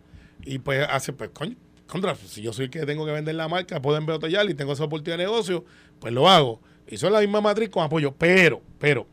Y 0.45 0.59
pues 0.59 0.87
hace, 0.91 1.13
pues, 1.13 1.31
coño, 1.31 1.57
contra, 1.87 2.15
si 2.17 2.43
yo 2.43 2.53
soy 2.53 2.67
el 2.67 2.71
que 2.71 2.85
tengo 2.85 3.07
que 3.07 3.13
vender 3.13 3.37
la 3.37 3.49
marca, 3.49 3.81
puedo 3.81 3.97
embotellar 3.97 4.51
y 4.51 4.55
tengo 4.55 4.73
esa 4.73 4.85
oportunidad 4.85 5.19
de 5.19 5.25
negocio, 5.25 5.65
pues 6.01 6.13
lo 6.13 6.29
hago. 6.29 6.61
Y 6.89 6.97
son 6.97 7.13
la 7.13 7.21
misma 7.21 7.41
matriz 7.41 7.71
con 7.71 7.85
apoyo. 7.85 8.13
Pero, 8.13 8.61
pero, 8.79 9.07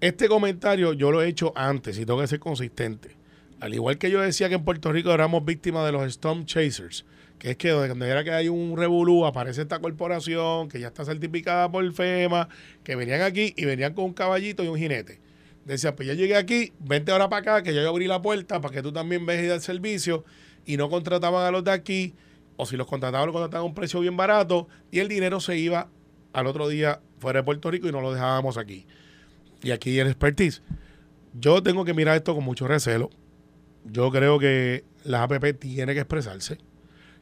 este 0.00 0.28
comentario 0.28 0.94
yo 0.94 1.10
lo 1.10 1.22
he 1.22 1.28
hecho 1.28 1.52
antes 1.54 1.98
y 1.98 2.06
tengo 2.06 2.20
que 2.20 2.26
ser 2.26 2.40
consistente. 2.40 3.16
Al 3.60 3.74
igual 3.74 3.96
que 3.96 4.10
yo 4.10 4.20
decía 4.20 4.48
que 4.48 4.56
en 4.56 4.64
Puerto 4.64 4.92
Rico 4.92 5.12
éramos 5.12 5.44
víctimas 5.44 5.86
de 5.86 5.92
los 5.92 6.02
Storm 6.04 6.44
Chasers, 6.44 7.06
que 7.38 7.52
es 7.52 7.56
que 7.56 7.70
donde 7.70 8.08
era 8.08 8.22
que 8.22 8.30
hay 8.30 8.48
un 8.48 8.76
revolú, 8.76 9.24
aparece 9.24 9.62
esta 9.62 9.78
corporación 9.78 10.68
que 10.68 10.78
ya 10.78 10.88
está 10.88 11.04
certificada 11.04 11.70
por 11.70 11.90
FEMA, 11.92 12.48
que 12.84 12.96
venían 12.96 13.22
aquí 13.22 13.54
y 13.56 13.64
venían 13.64 13.94
con 13.94 14.04
un 14.04 14.12
caballito 14.12 14.62
y 14.62 14.68
un 14.68 14.76
jinete. 14.76 15.20
Decía, 15.64 15.96
pues 15.96 16.06
ya 16.06 16.14
llegué 16.14 16.36
aquí, 16.36 16.72
vente 16.78 17.12
ahora 17.12 17.28
para 17.28 17.40
acá, 17.40 17.62
que 17.62 17.74
yo 17.74 17.88
abrí 17.88 18.06
la 18.06 18.22
puerta 18.22 18.60
para 18.60 18.74
que 18.74 18.82
tú 18.82 18.92
también 18.92 19.26
veas 19.26 19.42
y 19.42 19.48
el 19.48 19.60
servicio 19.60 20.24
y 20.64 20.76
no 20.76 20.90
contrataban 20.90 21.44
a 21.46 21.50
los 21.50 21.64
de 21.64 21.72
aquí, 21.72 22.14
o 22.56 22.66
si 22.66 22.76
los 22.76 22.86
contrataban, 22.86 23.26
los 23.26 23.32
contrataban 23.32 23.64
a 23.64 23.68
un 23.68 23.74
precio 23.74 24.00
bien 24.00 24.16
barato 24.16 24.68
y 24.90 25.00
el 25.00 25.08
dinero 25.08 25.40
se 25.40 25.56
iba 25.58 25.88
al 26.32 26.46
otro 26.46 26.68
día 26.68 27.00
fuera 27.18 27.40
de 27.40 27.44
Puerto 27.44 27.70
Rico 27.70 27.88
y 27.88 27.92
no 27.92 28.00
lo 28.00 28.12
dejábamos 28.12 28.58
aquí. 28.58 28.86
Y 29.62 29.70
aquí 29.70 29.98
en 29.98 30.06
expertise. 30.06 30.62
Yo 31.32 31.62
tengo 31.62 31.84
que 31.84 31.94
mirar 31.94 32.16
esto 32.16 32.34
con 32.34 32.44
mucho 32.44 32.68
recelo. 32.68 33.10
Yo 33.90 34.10
creo 34.10 34.38
que 34.38 34.84
la 35.04 35.22
APP 35.22 35.58
tiene 35.58 35.94
que 35.94 36.00
expresarse. 36.00 36.58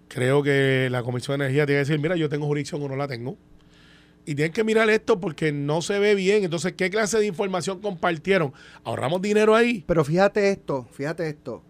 Creo 0.08 0.42
que 0.42 0.88
la 0.90 1.02
Comisión 1.02 1.38
de 1.38 1.46
Energía 1.46 1.66
tiene 1.66 1.82
que 1.82 1.86
decir, 1.88 2.00
mira, 2.00 2.16
yo 2.16 2.28
tengo 2.28 2.46
jurisdicción 2.46 2.82
o 2.82 2.88
no 2.88 2.96
la 2.96 3.08
tengo. 3.08 3.36
Y 4.26 4.34
tienen 4.34 4.52
que 4.52 4.64
mirar 4.64 4.88
esto 4.88 5.20
porque 5.20 5.52
no 5.52 5.82
se 5.82 5.98
ve 5.98 6.14
bien. 6.14 6.44
Entonces, 6.44 6.72
¿qué 6.72 6.88
clase 6.90 7.18
de 7.18 7.26
información 7.26 7.80
compartieron? 7.80 8.52
¿Ahorramos 8.82 9.20
dinero 9.20 9.54
ahí? 9.54 9.84
Pero 9.86 10.04
fíjate 10.04 10.50
esto, 10.50 10.86
fíjate 10.92 11.28
esto. 11.28 11.62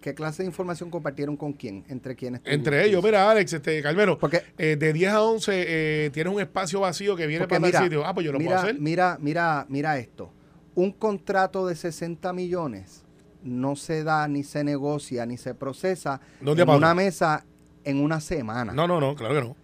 ¿Qué 0.00 0.14
clase 0.14 0.42
de 0.42 0.48
información 0.48 0.90
compartieron 0.90 1.36
con 1.36 1.52
quién? 1.52 1.84
¿Entre 1.88 2.16
quiénes? 2.16 2.40
Entre 2.46 2.86
ellos, 2.86 3.04
mira, 3.04 3.30
Alex, 3.30 3.52
este, 3.52 3.82
Calmero, 3.82 4.18
Porque- 4.18 4.42
eh, 4.56 4.76
de 4.76 4.92
10 4.94 5.12
a 5.12 5.22
11 5.22 5.52
eh, 6.06 6.10
tienes 6.10 6.32
un 6.32 6.40
espacio 6.40 6.80
vacío 6.80 7.14
que 7.16 7.26
viene 7.26 7.46
para 7.46 7.56
el 7.58 7.62
mira, 7.64 7.82
sitio. 7.82 8.06
Ah, 8.06 8.14
pues 8.14 8.24
yo 8.24 8.32
lo 8.32 8.38
mira, 8.38 8.52
puedo 8.52 8.62
hacer. 8.62 8.80
Mira, 8.80 9.18
mira, 9.20 9.66
mira 9.68 9.98
esto. 9.98 10.32
Un 10.74 10.92
contrato 10.92 11.66
de 11.66 11.76
60 11.76 12.32
millones 12.32 13.04
no 13.42 13.76
se 13.76 14.04
da, 14.04 14.26
ni 14.28 14.42
se 14.42 14.64
negocia, 14.64 15.26
ni 15.26 15.36
se 15.36 15.54
procesa 15.54 16.20
en 16.40 16.68
una 16.68 16.94
mesa 16.94 17.44
en 17.84 17.98
una 18.02 18.20
semana. 18.20 18.72
No, 18.72 18.86
no, 18.86 19.00
no, 19.00 19.14
claro 19.14 19.34
que 19.34 19.40
no. 19.40 19.56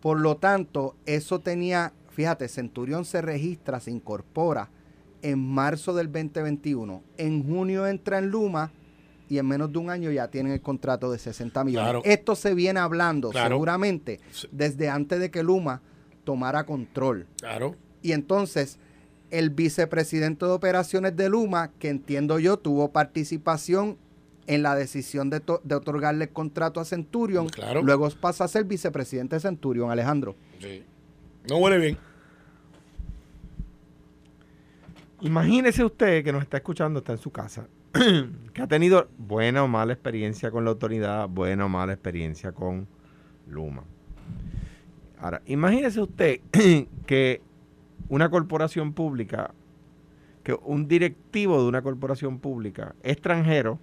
Por 0.00 0.20
lo 0.20 0.36
tanto, 0.36 0.96
eso 1.06 1.40
tenía, 1.40 1.92
fíjate, 2.10 2.46
Centurión 2.48 3.04
se 3.04 3.20
registra, 3.22 3.80
se 3.80 3.90
incorpora 3.90 4.68
en 5.22 5.38
marzo 5.38 5.94
del 5.94 6.12
2021. 6.12 7.02
En 7.16 7.42
junio 7.46 7.86
entra 7.86 8.18
en 8.18 8.28
Luma 8.30 8.70
y 9.28 9.38
en 9.38 9.46
menos 9.46 9.72
de 9.72 9.78
un 9.78 9.88
año 9.90 10.10
ya 10.10 10.28
tienen 10.28 10.52
el 10.52 10.60
contrato 10.60 11.10
de 11.10 11.18
60 11.18 11.64
millones. 11.64 11.84
Claro. 11.86 12.02
Esto 12.04 12.36
se 12.36 12.54
viene 12.54 12.78
hablando 12.80 13.30
Claro. 13.30 13.54
seguramente 13.56 14.20
desde 14.52 14.90
antes 14.90 15.18
de 15.18 15.30
que 15.30 15.42
Luma 15.42 15.80
tomara 16.24 16.64
control. 16.64 17.26
Claro. 17.38 17.74
Y 18.02 18.12
entonces, 18.12 18.78
el 19.30 19.50
vicepresidente 19.50 20.44
de 20.46 20.52
operaciones 20.52 21.16
de 21.16 21.28
Luma, 21.28 21.70
que 21.78 21.88
entiendo 21.88 22.38
yo 22.38 22.56
tuvo 22.56 22.92
participación 22.92 23.96
en 24.46 24.62
la 24.62 24.74
decisión 24.76 25.30
de, 25.30 25.40
to- 25.40 25.60
de 25.64 25.74
otorgarle 25.74 26.24
el 26.24 26.30
contrato 26.30 26.78
a 26.80 26.84
Centurion, 26.84 27.48
Claro. 27.48 27.82
luego 27.82 28.08
pasa 28.20 28.44
a 28.44 28.48
ser 28.48 28.64
vicepresidente 28.64 29.36
de 29.36 29.40
Centurion, 29.40 29.90
Alejandro. 29.90 30.36
Sí. 30.60 30.82
No 31.48 31.56
huele 31.58 31.78
bien. 31.78 31.98
Imagínese 35.20 35.84
usted 35.84 36.22
que 36.22 36.32
nos 36.32 36.42
está 36.42 36.58
escuchando, 36.58 36.98
está 36.98 37.12
en 37.12 37.18
su 37.18 37.30
casa, 37.30 37.66
que 38.52 38.60
ha 38.62 38.66
tenido 38.66 39.08
buena 39.16 39.64
o 39.64 39.68
mala 39.68 39.92
experiencia 39.94 40.50
con 40.50 40.64
la 40.64 40.70
autoridad, 40.70 41.28
buena 41.28 41.64
o 41.64 41.68
mala 41.68 41.92
experiencia 41.94 42.52
con 42.52 42.86
Luma. 43.48 43.84
Ahora, 45.18 45.40
imagínese 45.46 46.00
usted 46.00 46.40
que 47.06 47.40
una 48.08 48.30
corporación 48.30 48.92
pública, 48.92 49.52
que 50.42 50.56
un 50.64 50.88
directivo 50.88 51.60
de 51.60 51.68
una 51.68 51.82
corporación 51.82 52.38
pública 52.38 52.94
extranjero, 53.02 53.78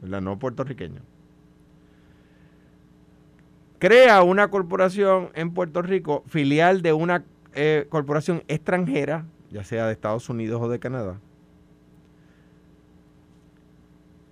¿verdad? 0.00 0.20
no 0.20 0.38
puertorriqueño, 0.38 1.00
crea 3.78 4.22
una 4.22 4.50
corporación 4.50 5.30
en 5.34 5.52
Puerto 5.52 5.82
Rico, 5.82 6.24
filial 6.26 6.82
de 6.82 6.92
una 6.92 7.24
eh, 7.54 7.86
corporación 7.88 8.42
extranjera, 8.48 9.24
ya 9.50 9.64
sea 9.64 9.86
de 9.86 9.92
Estados 9.92 10.28
Unidos 10.28 10.60
o 10.62 10.68
de 10.68 10.78
Canadá, 10.78 11.18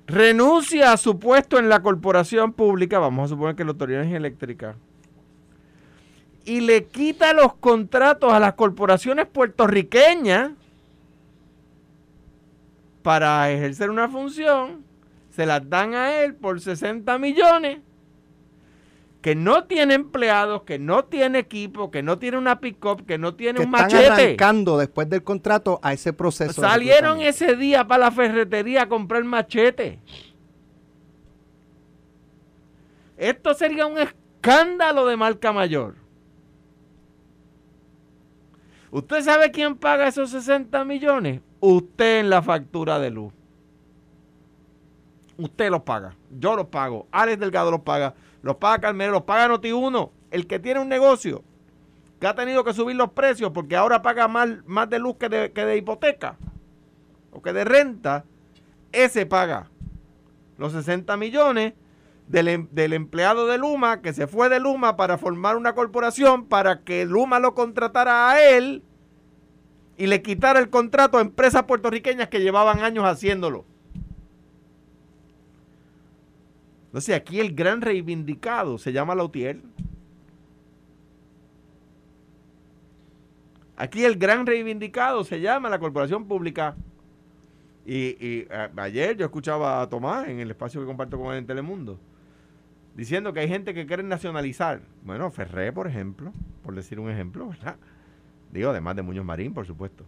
renuncia 0.06 0.92
a 0.92 0.96
su 0.96 1.18
puesto 1.18 1.58
en 1.58 1.68
la 1.68 1.82
corporación 1.82 2.52
pública, 2.52 2.98
vamos 2.98 3.24
a 3.24 3.28
suponer 3.34 3.56
que 3.56 3.64
la 3.64 3.70
Autoridad 3.70 4.00
Energía 4.00 4.18
Eléctrica, 4.18 4.76
y 6.46 6.60
le 6.60 6.84
quita 6.84 7.32
los 7.32 7.54
contratos 7.54 8.32
a 8.32 8.38
las 8.38 8.54
corporaciones 8.54 9.26
puertorriqueñas 9.26 10.52
para 13.02 13.50
ejercer 13.50 13.90
una 13.90 14.08
función, 14.08 14.84
se 15.30 15.44
las 15.44 15.68
dan 15.68 15.94
a 15.94 16.22
él 16.22 16.34
por 16.36 16.60
60 16.60 17.18
millones, 17.18 17.80
que 19.20 19.34
no 19.34 19.64
tiene 19.64 19.94
empleados, 19.94 20.62
que 20.62 20.78
no 20.78 21.04
tiene 21.04 21.40
equipo, 21.40 21.90
que 21.90 22.04
no 22.04 22.18
tiene 22.18 22.38
una 22.38 22.60
pick-up, 22.60 23.04
que 23.04 23.18
no 23.18 23.34
tiene 23.34 23.58
que 23.58 23.66
un 23.66 23.74
están 23.74 23.92
machete. 23.92 24.22
arrancando 24.22 24.78
después 24.78 25.10
del 25.10 25.24
contrato 25.24 25.80
a 25.82 25.92
ese 25.92 26.12
proceso. 26.12 26.60
Salieron 26.60 27.20
ese 27.20 27.56
día 27.56 27.88
para 27.88 28.04
la 28.04 28.10
ferretería 28.12 28.82
a 28.82 28.88
comprar 28.88 29.24
machete. 29.24 29.98
Esto 33.16 33.52
sería 33.54 33.86
un 33.86 33.98
escándalo 33.98 35.06
de 35.06 35.16
marca 35.16 35.52
mayor. 35.52 36.05
¿Usted 38.90 39.22
sabe 39.22 39.50
quién 39.50 39.76
paga 39.76 40.08
esos 40.08 40.30
60 40.30 40.84
millones? 40.84 41.40
Usted 41.60 42.20
en 42.20 42.30
la 42.30 42.42
factura 42.42 42.98
de 42.98 43.10
luz. 43.10 43.32
Usted 45.36 45.70
los 45.70 45.82
paga. 45.82 46.16
Yo 46.38 46.56
los 46.56 46.66
pago. 46.66 47.06
Alex 47.10 47.38
Delgado 47.38 47.70
los 47.70 47.80
paga. 47.80 48.14
Los 48.42 48.56
paga 48.56 48.78
Carmelo. 48.78 49.12
Los 49.12 49.22
paga 49.22 49.48
Noti1. 49.48 50.10
El 50.30 50.46
que 50.46 50.58
tiene 50.58 50.80
un 50.80 50.88
negocio 50.88 51.42
que 52.20 52.26
ha 52.26 52.34
tenido 52.34 52.64
que 52.64 52.72
subir 52.72 52.96
los 52.96 53.10
precios 53.10 53.50
porque 53.52 53.76
ahora 53.76 54.02
paga 54.02 54.28
más, 54.28 54.48
más 54.64 54.88
de 54.88 54.98
luz 54.98 55.16
que 55.16 55.28
de, 55.28 55.52
que 55.52 55.64
de 55.64 55.76
hipoteca 55.76 56.36
o 57.30 57.42
que 57.42 57.52
de 57.52 57.64
renta, 57.64 58.24
ese 58.92 59.26
paga 59.26 59.68
los 60.56 60.72
60 60.72 61.16
millones 61.16 61.74
del, 62.28 62.48
em- 62.48 62.68
del 62.72 62.92
empleado 62.92 63.46
de 63.46 63.58
Luma 63.58 64.02
que 64.02 64.12
se 64.12 64.26
fue 64.26 64.48
de 64.48 64.60
Luma 64.60 64.96
para 64.96 65.18
formar 65.18 65.56
una 65.56 65.74
corporación 65.74 66.46
para 66.46 66.82
que 66.82 67.04
Luma 67.04 67.38
lo 67.38 67.54
contratara 67.54 68.30
a 68.30 68.40
él 68.42 68.82
y 69.96 70.06
le 70.06 70.22
quitara 70.22 70.58
el 70.58 70.68
contrato 70.68 71.18
a 71.18 71.22
empresas 71.22 71.62
puertorriqueñas 71.64 72.28
que 72.28 72.40
llevaban 72.40 72.80
años 72.80 73.04
haciéndolo. 73.04 73.64
Entonces 76.86 77.14
aquí 77.14 77.40
el 77.40 77.54
gran 77.54 77.80
reivindicado 77.80 78.78
se 78.78 78.92
llama 78.92 79.14
Lautier. 79.14 79.60
Aquí 83.78 84.04
el 84.04 84.16
gran 84.16 84.46
reivindicado 84.46 85.22
se 85.22 85.40
llama 85.40 85.68
la 85.68 85.78
corporación 85.78 86.26
pública. 86.26 86.74
Y, 87.84 88.48
ayer 88.76 89.16
yo 89.16 89.26
escuchaba 89.26 89.80
a 89.80 89.88
Tomás 89.88 90.26
en 90.26 90.40
el 90.40 90.50
espacio 90.50 90.80
que 90.80 90.86
comparto 90.86 91.18
con 91.18 91.32
él 91.32 91.38
en 91.38 91.46
Telemundo 91.46 92.00
diciendo 92.96 93.32
que 93.32 93.40
hay 93.40 93.48
gente 93.48 93.74
que 93.74 93.86
quiere 93.86 94.02
nacionalizar. 94.02 94.80
Bueno, 95.04 95.30
Ferré, 95.30 95.72
por 95.72 95.86
ejemplo, 95.86 96.32
por 96.62 96.74
decir 96.74 96.98
un 96.98 97.10
ejemplo, 97.10 97.48
¿verdad? 97.48 97.76
Digo, 98.50 98.70
además 98.70 98.96
de 98.96 99.02
Muñoz 99.02 99.24
Marín, 99.24 99.52
por 99.52 99.66
supuesto. 99.66 100.04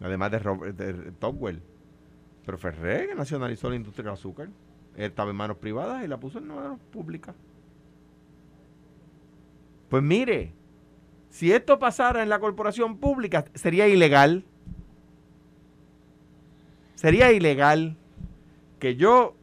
Además 0.00 0.30
de, 0.30 0.38
Robert. 0.38 1.62
Pero 2.46 2.58
Ferré 2.58 3.08
que 3.08 3.14
nacionalizó 3.14 3.68
la 3.68 3.76
industria 3.76 4.04
del 4.04 4.14
azúcar. 4.14 4.48
Estaba 4.96 5.30
en 5.30 5.36
manos 5.36 5.58
privadas 5.58 6.02
y 6.04 6.08
la 6.08 6.18
puso 6.18 6.38
en 6.38 6.48
manos 6.48 6.80
públicas. 6.90 7.36
Pues 9.90 10.02
mire, 10.02 10.52
si 11.30 11.52
esto 11.52 11.78
pasara 11.78 12.22
en 12.22 12.30
la 12.30 12.40
corporación 12.40 12.96
pública, 12.96 13.44
sería 13.54 13.86
ilegal. 13.86 14.44
Sería 16.94 17.30
ilegal 17.32 17.96
que 18.80 18.96
yo, 18.96 19.36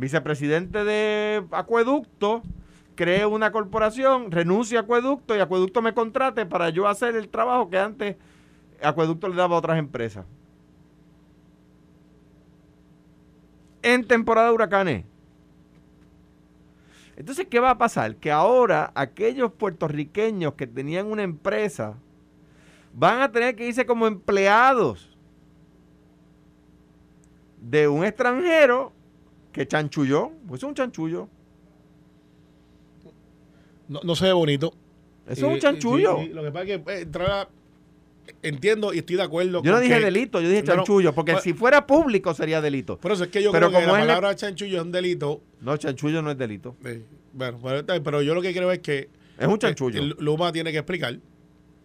vicepresidente 0.00 0.82
de 0.82 1.44
Acueducto, 1.52 2.42
cree 2.94 3.26
una 3.26 3.52
corporación, 3.52 4.32
renuncie 4.32 4.78
a 4.78 4.80
Acueducto 4.80 5.36
y 5.36 5.40
Acueducto 5.40 5.82
me 5.82 5.94
contrate 5.94 6.46
para 6.46 6.70
yo 6.70 6.88
hacer 6.88 7.14
el 7.14 7.28
trabajo 7.28 7.68
que 7.68 7.78
antes 7.78 8.16
Acueducto 8.82 9.28
le 9.28 9.36
daba 9.36 9.56
a 9.56 9.58
otras 9.58 9.78
empresas. 9.78 10.24
En 13.82 14.06
temporada 14.06 14.48
de 14.48 14.54
huracanes. 14.54 15.04
Entonces, 17.16 17.46
¿qué 17.50 17.60
va 17.60 17.70
a 17.70 17.78
pasar? 17.78 18.16
Que 18.16 18.32
ahora 18.32 18.90
aquellos 18.94 19.52
puertorriqueños 19.52 20.54
que 20.54 20.66
tenían 20.66 21.06
una 21.06 21.22
empresa 21.22 21.94
van 22.94 23.20
a 23.20 23.30
tener 23.30 23.54
que 23.54 23.68
irse 23.68 23.84
como 23.84 24.06
empleados 24.06 25.18
de 27.60 27.88
un 27.88 28.04
extranjero 28.04 28.92
que 29.52 29.66
chanchulló. 29.66 30.32
Pues 30.46 30.60
es 30.60 30.64
un 30.68 30.74
chanchullo. 30.74 31.28
No, 33.88 34.00
no 34.04 34.14
se 34.14 34.26
ve 34.26 34.32
bonito. 34.32 34.72
Eso 35.26 35.46
es 35.48 35.52
un 35.54 35.58
chanchullo. 35.60 36.18
lo 36.32 36.42
que 36.42 36.50
pasa 36.52 36.64
es 36.66 36.80
que 36.84 36.92
eh, 36.92 37.00
entrar 37.02 37.30
a- 37.30 37.48
entiendo 38.42 38.92
y 38.94 38.98
estoy 38.98 39.16
de 39.16 39.22
acuerdo. 39.22 39.62
Yo 39.62 39.72
no 39.72 39.80
dije 39.80 39.98
que- 39.98 40.04
delito, 40.04 40.40
yo 40.40 40.48
dije 40.48 40.62
no, 40.62 40.74
chanchullo, 40.76 41.12
porque 41.14 41.32
pues- 41.32 41.44
si 41.44 41.52
fuera 41.52 41.86
público 41.86 42.32
sería 42.34 42.60
delito. 42.60 42.98
Por 42.98 43.12
eso 43.12 43.24
es 43.24 43.30
que 43.30 43.42
yo 43.42 43.50
Pero 43.52 43.68
creo 43.68 43.80
que 43.80 43.84
como 43.86 43.96
la 43.96 44.00
es 44.02 44.06
le- 44.06 44.12
palabra 44.14 44.36
chanchullo 44.36 44.76
es 44.78 44.82
un 44.84 44.92
delito. 44.92 45.42
No, 45.60 45.76
chanchullo 45.76 46.22
no 46.22 46.30
es 46.30 46.38
delito. 46.38 46.76
eh, 46.84 47.02
bueno, 47.32 47.58
pero, 47.62 47.78
está- 47.80 48.00
pero 48.02 48.22
yo 48.22 48.34
lo 48.34 48.42
que 48.42 48.52
creo 48.52 48.70
es 48.70 48.78
que 48.80 49.08
Es 49.38 49.46
un 49.48 49.54
eh, 49.54 49.58
chanchullo. 49.58 50.02
Luma 50.18 50.52
tiene 50.52 50.70
que 50.72 50.78
explicar. 50.78 51.18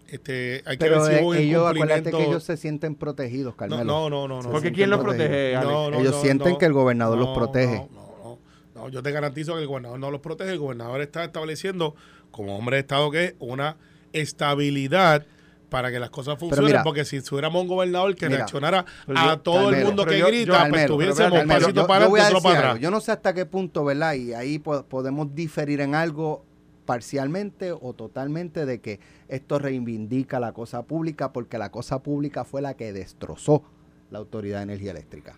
Este, 0.07 0.61
hay 0.65 0.77
que 0.77 0.85
Pero 0.85 1.01
ver 1.03 1.11
si 1.11 1.17
eh, 1.17 1.21
hubo 1.23 1.29
un 1.31 1.37
ellos, 1.37 1.67
acuérdate 1.67 2.11
que 2.11 2.23
ellos 2.25 2.43
se 2.43 2.57
sienten 2.57 2.95
protegidos, 2.95 3.55
Carmelo. 3.55 3.83
no, 3.83 4.09
no, 4.09 4.27
no, 4.27 4.41
no. 4.43 4.51
Porque 4.51 4.71
¿quién 4.71 4.89
los 4.91 4.99
protege, 5.01 5.55
Alex? 5.55 5.71
No, 5.71 5.89
no, 5.89 5.99
Ellos 5.99 6.15
no, 6.15 6.21
sienten 6.21 6.51
no. 6.53 6.57
que 6.59 6.65
el 6.65 6.73
gobernador 6.73 7.17
los 7.17 7.29
protege. 7.35 7.87
No, 7.91 8.05
no, 8.23 8.39
no. 8.75 8.81
No, 8.83 8.89
yo 8.89 9.01
te 9.01 9.11
garantizo 9.11 9.55
que 9.55 9.61
el 9.61 9.67
gobernador 9.67 9.99
no 9.99 10.11
los 10.11 10.21
protege. 10.21 10.51
El 10.51 10.59
gobernador 10.59 11.01
está 11.01 11.23
estableciendo, 11.23 11.95
como 12.29 12.55
hombre 12.57 12.75
de 12.75 12.81
Estado 12.81 13.09
que 13.09 13.23
es, 13.25 13.33
una 13.39 13.77
estabilidad 14.13 15.25
para 15.69 15.91
que 15.91 15.99
las 15.99 16.09
cosas 16.11 16.37
funcionen, 16.37 16.67
mira, 16.67 16.83
porque 16.83 17.03
si 17.03 17.21
tuviéramos 17.21 17.61
un 17.63 17.67
gobernador 17.67 18.15
que 18.15 18.27
mira, 18.27 18.37
reaccionara 18.39 18.85
a 19.13 19.25
yo- 19.25 19.39
todo 19.39 19.71
el 19.71 19.83
mundo 19.83 20.05
que 20.05 20.19
yo- 20.19 20.25
yo- 20.25 20.27
grita, 20.27 20.51
pues 20.51 20.61
Carmelo, 20.61 20.93
tuviésemos 20.93 21.41
un 21.41 21.47
pasito 21.47 21.71
yo- 21.71 21.87
para 21.87 22.05
adelante, 22.05 22.27
otro 22.35 22.41
para 22.43 22.59
atrás. 22.59 22.79
Yo 22.79 22.91
no 22.91 23.01
sé 23.01 23.11
hasta 23.11 23.33
qué 23.33 23.45
punto, 23.45 23.83
¿verdad? 23.83 24.13
Y 24.13 24.33
ahí 24.33 24.59
po- 24.59 24.83
podemos 24.85 25.33
diferir 25.33 25.81
en 25.81 25.95
algo 25.95 26.44
parcialmente 26.85 27.71
o 27.71 27.93
totalmente 27.93 28.65
de 28.65 28.79
que 28.81 28.99
esto 29.27 29.59
reivindica 29.59 30.39
la 30.39 30.51
cosa 30.53 30.83
pública 30.83 31.33
porque 31.33 31.57
la 31.57 31.71
cosa 31.71 32.01
pública 32.03 32.43
fue 32.45 32.61
la 32.61 32.75
que 32.75 32.93
destrozó 32.93 33.63
la 34.11 34.19
Autoridad 34.19 34.57
de 34.59 34.63
Energía 34.63 34.91
Eléctrica. 34.91 35.35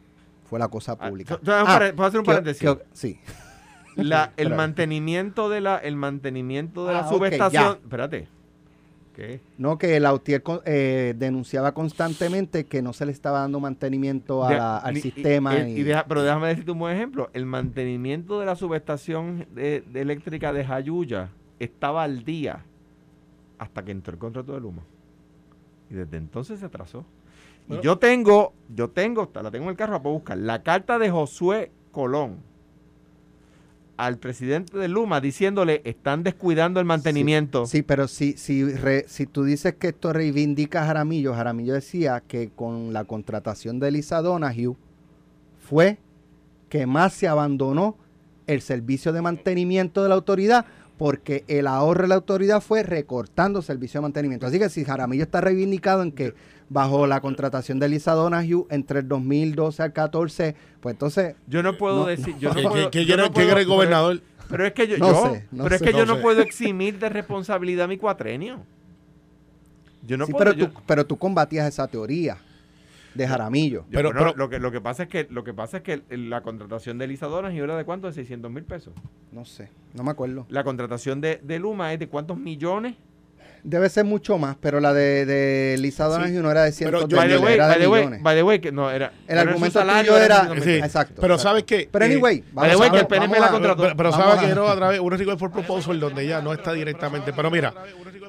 Fue 0.49 0.59
la 0.59 0.67
cosa 0.67 0.97
Ah, 0.99 1.09
pública. 1.09 1.39
pare- 1.43 1.93
¿puedo 1.93 2.07
hacer 2.07 2.19
un 2.19 2.25
paréntesis? 2.25 2.61
que- 2.61 2.83
sí. 2.93 3.19
La- 3.95 4.33
el 4.37 4.53
mantenimiento 4.55 5.49
de 5.49 5.61
la 5.61 5.77
el 5.77 5.95
mantenimiento 5.95 6.85
de 6.85 6.93
la 6.93 6.99
Ah, 6.99 7.09
subestación. 7.09 7.63
ya. 7.63 7.79
espérate. 7.81 8.27
¿Qué? 9.17 9.41
No, 9.57 9.79
que 9.79 9.99
la 9.99 10.13
UTIER 10.13 10.43
con- 10.43 10.61
eh, 10.63 11.15
denunciaba 11.17 11.73
constantemente 11.73 12.67
que 12.67 12.83
no 12.83 12.93
se 12.93 13.03
le 13.03 13.11
estaba 13.11 13.39
dando 13.39 13.59
mantenimiento 13.59 14.45
a 14.45 14.49
De- 14.49 14.55
la- 14.57 14.77
al 14.77 14.95
y- 14.95 14.99
y- 14.99 15.01
sistema. 15.01 15.57
y- 15.57 15.71
y- 15.71 15.79
y 15.79 15.83
deja- 15.83 16.05
pero 16.07 16.21
déjame 16.21 16.49
decirte 16.49 16.69
un 16.69 16.77
buen 16.77 16.95
ejemplo. 16.95 17.31
El 17.33 17.47
mantenimiento 17.47 18.39
de 18.39 18.45
la 18.45 18.55
subestación 18.55 19.47
de, 19.55 19.81
de 19.81 20.01
eléctrica 20.01 20.53
de 20.53 20.63
Jayuya 20.63 21.31
estaba 21.59 22.03
al 22.03 22.23
día 22.25 22.63
hasta 23.57 23.83
que 23.83 23.89
entró 23.91 24.13
el 24.13 24.19
contrato 24.19 24.53
de 24.53 24.59
Luma. 24.59 24.83
Y 25.89 25.95
desde 25.95 26.17
entonces 26.17 26.59
se 26.59 26.67
atrasó. 26.67 27.03
Bueno. 27.67 27.81
y 27.81 27.85
yo 27.85 27.97
tengo, 27.97 28.53
yo 28.69 28.91
tengo, 28.91 29.31
la 29.33 29.49
tengo 29.49 29.65
en 29.65 29.71
el 29.71 29.75
carro, 29.77 29.93
la 29.93 30.01
puedo 30.03 30.13
buscar, 30.17 30.37
la 30.37 30.61
carta 30.61 30.99
de 30.99 31.09
Josué 31.09 31.71
Colón 31.91 32.37
al 33.97 34.17
presidente 34.19 34.77
de 34.77 34.87
Luma 34.87 35.19
diciéndole 35.19 35.81
están 35.83 36.23
descuidando 36.23 36.79
el 36.79 36.85
mantenimiento. 36.85 37.65
Sí, 37.65 37.81
pero 37.81 38.07
si, 38.07 38.33
si, 38.33 38.63
re- 38.63 39.05
si 39.07 39.25
tú 39.25 39.43
dices 39.43 39.75
que 39.75 39.87
esto 39.89 40.13
reivindica 40.13 40.83
a 40.83 40.85
Jaramillo, 40.85 41.33
Jaramillo 41.33 41.73
decía 41.73 42.21
que 42.27 42.49
con 42.55 42.93
la 42.93 43.03
contratación 43.05 43.79
de 43.79 43.91
Lisa 43.91 44.21
Donahue 44.21 44.75
fue 45.59 45.97
que 46.69 46.85
más 46.85 47.13
se 47.13 47.27
abandonó 47.27 47.97
el 48.45 48.61
servicio 48.61 49.11
de 49.13 49.21
mantenimiento 49.21 50.03
de 50.03 50.09
la 50.09 50.15
autoridad 50.15 50.65
porque 50.97 51.43
el 51.47 51.67
ahorro 51.67 52.03
de 52.03 52.07
la 52.07 52.15
autoridad 52.15 52.61
fue 52.61 52.81
recortando 52.83 53.61
servicio 53.61 53.99
de 53.99 54.03
mantenimiento. 54.03 54.47
Así 54.47 54.57
que 54.59 54.69
si 54.69 54.83
Jaramillo 54.83 55.23
está 55.23 55.41
reivindicado 55.41 56.01
en 56.01 56.11
que 56.11 56.33
bajo 56.69 57.05
la 57.07 57.21
contratación 57.21 57.79
de 57.79 57.87
Lisa 57.87 58.13
Donahue 58.13 58.65
entre 58.71 58.99
el 59.01 59.07
2012 59.07 59.83
al 59.83 59.93
14, 59.93 60.55
pues 60.81 60.93
entonces 60.93 61.35
Yo 61.47 61.61
no 61.63 61.77
puedo 61.77 61.97
No, 61.99 62.05
decir, 62.07 62.35
yo 62.39 62.49
no 62.49 62.55
¿Qué, 62.55 62.61
puedo- 62.63 62.89
qué- 62.91 62.99
qué 62.99 63.05
yo 63.05 63.15
no 63.15 63.23
qué 63.25 63.29
puedo- 63.29 63.45
quiere 63.47 63.61
el 63.61 63.67
gobernador? 63.67 64.21
Pero 64.49 64.65
es 64.65 64.73
que 64.73 64.87
yo, 64.87 64.97
No 64.97 65.11
yo- 65.11 65.33
sé, 65.33 65.47
no 65.51 65.63
pero 65.65 65.75
es 65.75 65.81
que 65.81 65.91
No 65.91 65.97
yo 65.99 66.05
no 66.05 66.21
puedo 66.21 66.41
eximir 66.41 66.97
de 66.99 67.09
responsabilidad 67.09 67.87
mi 67.87 67.97
cuatrenio. 67.97 68.61
Yo 70.05 70.17
no 70.17 70.25
sí, 70.25 70.31
puedo. 70.31 70.45
pero, 70.45 70.57
yo- 70.57 70.69
tú, 70.71 70.81
pero 70.87 71.05
tú 71.05 71.17
combatías 71.17 71.67
esa 71.67 71.87
teoría 71.87 72.37
de 73.17 73.27
Jaramillo. 73.27 73.85
pero- 73.91 74.11
lo 74.35 74.49
que 74.49 74.59
lo 74.59 74.71
que 74.71 74.79
pasa 74.81 75.03
es 75.03 75.09
que 75.09 75.27
lo 75.29 75.43
que 75.43 75.53
pasa 75.53 75.77
es 75.77 75.83
que 75.83 76.01
la 76.09 76.41
contratación 76.41 76.97
de 76.97 77.07
Lisa 77.07 77.27
Donas 77.27 77.53
era 77.53 77.75
de 77.75 77.83
cuánto 77.85 78.07
de 78.07 78.13
600 78.13 78.51
mil 78.51 78.63
pesos. 78.63 78.93
No 79.31 79.43
sé, 79.45 79.69
no 79.93 80.03
me 80.03 80.11
acuerdo. 80.11 80.45
La 80.49 80.63
contratación 80.63 81.19
de, 81.21 81.39
de 81.43 81.59
Luma 81.59 81.91
es 81.93 81.99
de 81.99 82.07
cuántos 82.07 82.37
millones. 82.37 82.95
Debe 83.63 83.89
ser 83.89 84.05
mucho 84.05 84.37
más, 84.37 84.55
pero 84.61 84.79
la 84.79 84.93
de, 84.93 85.25
de 85.25 85.77
Lisa 85.79 86.05
Donahue 86.05 86.31
no 86.41 86.49
era 86.51 86.63
de 86.63 86.71
cientos 86.71 87.05
Pero 87.09 87.21
de 87.21 87.29
yo- 87.29 87.41
way, 87.41 87.53
era 87.55 87.67
by 87.67 87.75
de 87.75 87.81
the 87.81 87.87
way, 87.87 88.01
millones. 88.01 88.23
by 88.23 88.35
the 88.35 88.43
way, 88.43 88.59
que 88.59 88.71
no 88.71 88.89
era. 88.89 89.11
el 89.27 89.37
argumento 89.37 89.79
salario 89.79 90.13
tuyo 90.13 90.23
era... 90.23 90.35
de 90.35 90.41
600 90.41 90.65
mil 90.65 90.73
Sí, 90.79 90.85
Exacto. 90.85 91.21
pero 91.21 91.33
exacto. 91.35 91.49
sabes 91.49 91.63
que 91.65 91.89
Pero 91.91 92.05
anyway, 92.05 92.43
by 92.53 92.69
the 92.69 92.75
way, 92.77 92.89
que 92.91 92.97
el 92.99 93.07
PNP 93.07 93.39
la 93.39 93.49
contrató. 93.49 93.83
Pero, 93.83 93.97
pero 93.97 94.11
Vamos 94.11 94.25
sabe 94.25 94.39
a- 94.45 94.49
que 94.49 94.55
no 94.55 94.67
a 94.67 94.75
través 94.75 94.99
un 94.99 95.11
request 95.11 95.39
for 95.39 95.51
proposal 95.51 95.99
donde 95.99 96.25
ya 96.27 96.41
no 96.41 96.53
está 96.53 96.71
directamente. 96.73 97.33
Pero 97.33 97.51
mira, 97.51 97.73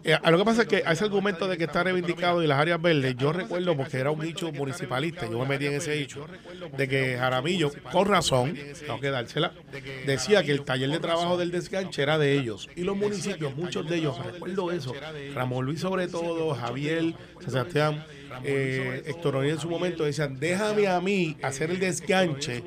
eh, 0.05 0.19
a 0.23 0.31
lo 0.31 0.39
que 0.39 0.45
pasa 0.45 0.63
es 0.63 0.69
que 0.69 0.83
a 0.85 0.93
ese 0.93 1.05
argumento 1.05 1.47
de 1.49 1.57
que 1.57 1.65
está 1.65 1.83
reivindicado 1.85 2.43
y 2.43 2.47
las 2.47 2.59
áreas 2.59 2.81
verdes, 2.81 3.17
yo 3.17 3.33
recuerdo 3.33 3.77
porque 3.77 3.99
era 3.99 4.11
un 4.11 4.21
nicho 4.21 4.51
municipalista, 4.53 5.27
yo 5.31 5.39
me 5.41 5.47
metí 5.47 5.67
en 5.67 5.75
ese 5.75 5.93
dicho, 5.93 6.27
de 6.77 6.89
que 6.89 7.17
Jaramillo, 7.19 7.71
con 7.93 8.07
razón, 8.09 8.55
tengo 8.81 9.01
que 9.01 9.11
dársela, 9.11 9.53
decía 10.07 10.43
que 10.43 10.53
el 10.53 10.63
taller 10.63 10.91
de 10.91 10.99
trabajo 11.01 11.37
del 11.37 11.51
desganche 11.51 12.03
era 12.03 12.19
de 12.19 12.33
ellos. 12.33 12.69
Y 12.77 12.83
los 12.83 12.97
municipios, 12.97 13.55
muchos 13.57 13.89
de 13.89 13.97
ellos, 13.97 14.17
recuerdo 14.25 14.71
eso, 14.73 14.93
Ramón 15.35 15.65
Luis 15.67 15.81
sobre 15.81 16.09
todo, 16.09 16.55
Javier, 16.55 17.15
Sebastián, 17.45 18.05
eh, 18.45 19.03
Héctor 19.07 19.45
en 19.45 19.59
su 19.59 19.69
momento 19.69 20.05
decían, 20.05 20.39
déjame 20.39 20.87
a 20.89 21.01
mí 21.01 21.37
hacer 21.43 21.71
el 21.71 21.81
desganche 21.81 22.63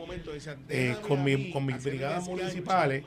eh, 0.70 0.96
con, 1.08 1.24
mi- 1.24 1.52
con 1.52 1.66
mis 1.66 1.84
brigadas 1.84 2.28
municipales. 2.28 3.04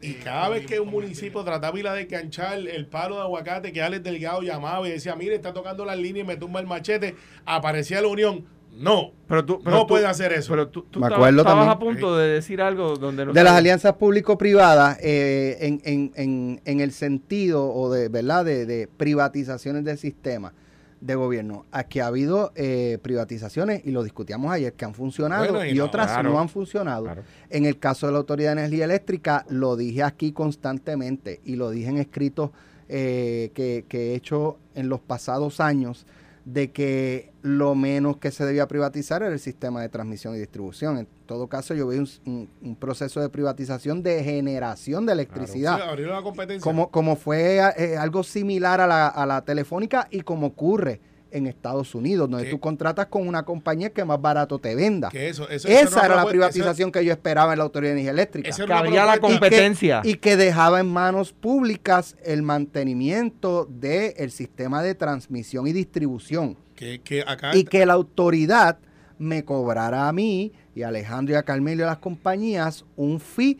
Y 0.00 0.14
cada 0.14 0.48
vez 0.50 0.64
que 0.64 0.78
un 0.78 0.90
municipio 0.90 1.42
trataba 1.42 1.76
de 1.76 1.90
desganchar 2.04 2.58
el 2.58 2.86
palo 2.86 3.16
de 3.16 3.22
aguacate 3.22 3.72
que 3.72 3.82
Alex 3.82 4.04
Delgado 4.04 4.42
llamaba 4.42 4.86
y 4.88 4.92
decía, 4.92 5.16
mire, 5.16 5.34
está 5.34 5.52
tocando 5.52 5.84
las 5.84 5.98
líneas 5.98 6.24
y 6.24 6.28
me 6.28 6.36
tumba 6.36 6.60
el 6.60 6.66
machete, 6.68 7.16
aparecía 7.44 8.00
la 8.00 8.06
unión. 8.08 8.44
No, 8.78 9.12
Pero 9.26 9.44
tú, 9.44 9.60
pero 9.62 9.76
no 9.76 9.82
tú- 9.82 9.88
puede 9.88 10.06
hacer 10.06 10.32
eso. 10.32 10.52
Pero 10.52 10.68
tú, 10.68 10.82
tú 10.82 11.00
Me 11.00 11.06
estabas- 11.06 11.18
acuerdo 11.18 11.40
estabas 11.40 11.66
también. 11.66 11.76
a 11.76 11.78
punto 12.00 12.16
de 12.16 12.28
decir 12.28 12.62
algo 12.62 12.96
donde 12.96 13.26
no 13.26 13.32
de 13.32 13.44
las 13.44 13.52
alianzas 13.54 13.94
público-privadas 13.94 14.98
eh, 15.02 15.56
en, 15.60 15.80
en, 15.84 16.12
en, 16.14 16.60
en 16.64 16.80
el 16.80 16.92
sentido 16.92 17.68
o 17.72 17.90
de 17.92 18.08
verdad 18.08 18.44
de, 18.44 18.66
de 18.66 18.86
privatizaciones 18.86 19.84
del 19.84 19.98
sistema 19.98 20.52
de 21.00 21.14
gobierno. 21.14 21.64
Aquí 21.70 22.00
ha 22.00 22.06
habido 22.08 22.50
eh, 22.56 22.98
privatizaciones 23.02 23.82
y 23.84 23.90
lo 23.92 24.02
discutíamos 24.02 24.50
ayer 24.52 24.72
que 24.72 24.84
han 24.84 24.94
funcionado 24.94 25.44
Bueno, 25.52 25.64
y 25.64 25.70
y, 25.70 25.74
no, 25.74 25.84
otras 25.84 26.08
claro. 26.08 26.30
no 26.32 26.40
han 26.40 26.48
funcionado. 26.48 27.04
Claro. 27.04 27.22
En 27.50 27.66
el 27.66 27.78
caso 27.78 28.06
de 28.06 28.12
la 28.12 28.18
Autoridad 28.18 28.54
de 28.56 28.62
Energía 28.62 28.84
Eléctrica, 28.84 29.44
lo 29.48 29.76
dije 29.76 30.02
aquí 30.02 30.32
constantemente 30.32 31.40
y 31.44 31.56
lo 31.56 31.70
dije 31.70 31.88
en 31.90 31.98
escritos 31.98 32.50
eh, 32.88 33.50
que, 33.54 33.84
que 33.88 34.12
he 34.12 34.14
hecho 34.14 34.58
en 34.74 34.88
los 34.88 34.98
pasados 35.00 35.60
años, 35.60 36.06
de 36.50 36.70
que 36.72 37.30
lo 37.42 37.74
menos 37.74 38.16
que 38.16 38.30
se 38.30 38.42
debía 38.46 38.66
privatizar 38.66 39.22
era 39.22 39.32
el 39.32 39.38
sistema 39.38 39.82
de 39.82 39.90
transmisión 39.90 40.34
y 40.34 40.38
distribución. 40.38 40.96
En 40.96 41.06
todo 41.26 41.46
caso, 41.46 41.74
yo 41.74 41.86
veo 41.88 42.00
un, 42.00 42.08
un- 42.24 42.48
un 42.62 42.74
proceso 42.76 43.20
de 43.20 43.28
privatización 43.28 44.02
de 44.02 44.24
generación 44.24 45.04
de 45.04 45.12
electricidad. 45.12 45.78
Sí, 45.94 46.02
la 46.04 46.22
competencia. 46.22 46.62
Como, 46.64 46.90
como 46.90 47.16
fue 47.16 47.58
eh, 47.76 47.98
algo 47.98 48.22
similar 48.22 48.80
a 48.80 48.86
la, 48.86 49.08
a 49.08 49.26
la 49.26 49.42
telefónica 49.42 50.08
y 50.10 50.22
como 50.22 50.46
ocurre 50.46 51.00
en 51.30 51.46
Estados 51.46 51.94
Unidos, 51.94 52.28
donde 52.30 52.44
Que- 52.46 52.50
tú 52.52 52.60
contratas 52.60 53.06
con 53.06 53.26
una 53.28 53.42
compañía 53.44 53.90
que 53.90 54.04
más 54.04 54.20
barato 54.20 54.58
te 54.58 54.74
venda. 54.74 55.08
eso, 55.12 55.48
eso- 55.48 55.68
eso 55.68 55.88
Esa 55.88 55.98
no 56.00 56.04
era 56.06 56.16
la 56.16 56.26
privatización 56.26 56.90
que 56.92 57.04
yo 57.04 57.12
esperaba 57.12 57.52
en 57.52 57.58
la 57.58 57.64
Autoridad 57.64 57.90
de 57.90 58.00
Energía 58.00 58.10
Eléctrica. 58.12 58.50
Que 58.50 58.72
había 58.72 59.04
la 59.04 59.18
competencia. 59.18 60.00
Y 60.04 60.14
que 60.14 60.36
dejaba 60.36 60.80
en 60.80 60.86
manos 60.88 61.32
públicas 61.32 62.16
el 62.24 62.42
mantenimiento 62.42 63.66
del 63.70 64.30
sistema 64.30 64.82
de 64.82 64.94
transmisión 64.94 65.66
y 65.66 65.72
distribución. 65.72 66.56
que, 66.74 67.00
que 67.00 67.22
acá 67.26 67.56
Y 67.56 67.64
que 67.64 67.84
la 67.84 67.94
autoridad 67.94 68.78
me 69.18 69.44
cobrara 69.44 70.08
a 70.08 70.12
mí 70.12 70.52
y 70.76 70.82
a 70.84 70.88
Alejandro 70.88 71.34
y 71.34 71.36
a 71.36 71.42
Carmelo 71.42 71.80
y 71.80 71.82
a 71.82 71.86
las 71.86 71.98
compañías 71.98 72.84
un 72.94 73.18
fee 73.18 73.58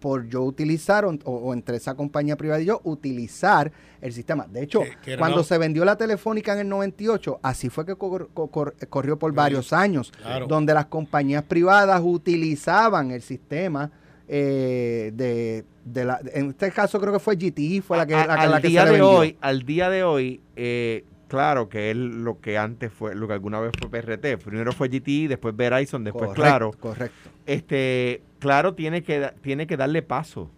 por 0.00 0.26
yo 0.28 0.42
utilizar, 0.42 1.04
o, 1.04 1.10
o 1.24 1.52
entre 1.54 1.76
esa 1.76 1.94
compañía 1.94 2.36
privada 2.36 2.60
y 2.60 2.64
yo, 2.64 2.80
utilizar 2.84 3.70
el 4.00 4.12
sistema. 4.12 4.46
De 4.50 4.62
hecho, 4.62 4.80
Que- 4.80 4.96
que 5.04 5.12
era 5.12 5.20
cuando 5.20 5.44
se 5.44 5.58
vendió 5.58 5.84
la 5.84 5.96
telefónica 5.96 6.54
en 6.54 6.60
el 6.60 6.68
98, 6.68 7.38
así 7.42 7.68
fue 7.68 7.84
que 7.86 7.94
cor- 7.96 8.30
cor- 8.32 8.50
cor- 8.50 8.74
corrió 8.88 9.18
por 9.18 9.32
varios 9.32 9.72
años, 9.72 10.10
Claro. 10.22 10.46
donde 10.46 10.72
las 10.74 10.86
compañías 10.86 11.42
privadas 11.44 12.00
utilizaban 12.02 13.10
el 13.10 13.22
sistema 13.22 13.90
eh, 14.32 15.10
de, 15.14 15.64
de 15.84 16.04
la, 16.04 16.20
en 16.32 16.50
este 16.50 16.70
caso 16.70 17.00
creo 17.00 17.12
que 17.12 17.18
fue 17.18 17.34
GTE, 17.36 17.82
fue 17.82 17.96
la 17.96 18.06
que, 18.06 18.14
A- 18.14 18.26
la, 18.26 18.34
al 18.34 18.50
la 18.52 18.60
que 18.60 18.68
día 18.68 18.82
se 18.82 18.86
de 18.86 18.92
vendió. 18.92 19.10
hoy, 19.10 19.36
al 19.40 19.62
día 19.66 19.90
de 19.90 20.04
hoy, 20.04 20.40
eh, 20.56 21.04
claro 21.30 21.68
que 21.70 21.90
es 21.90 21.96
lo 21.96 22.40
que 22.40 22.58
antes 22.58 22.92
fue, 22.92 23.14
lo 23.14 23.26
que 23.26 23.32
alguna 23.32 23.58
vez 23.60 23.72
fue 23.80 23.88
PRT. 23.88 24.36
Primero 24.44 24.72
fue 24.72 24.88
GT, 24.90 25.28
después 25.28 25.56
Verizon, 25.56 26.04
después 26.04 26.26
Correcto, 26.28 26.42
Claro. 26.42 26.70
Correcto. 26.78 27.30
Este, 27.46 28.22
claro 28.38 28.74
tiene 28.74 29.02
que 29.02 29.32
tiene 29.40 29.66
que 29.66 29.76
darle 29.78 30.02
paso. 30.02 30.50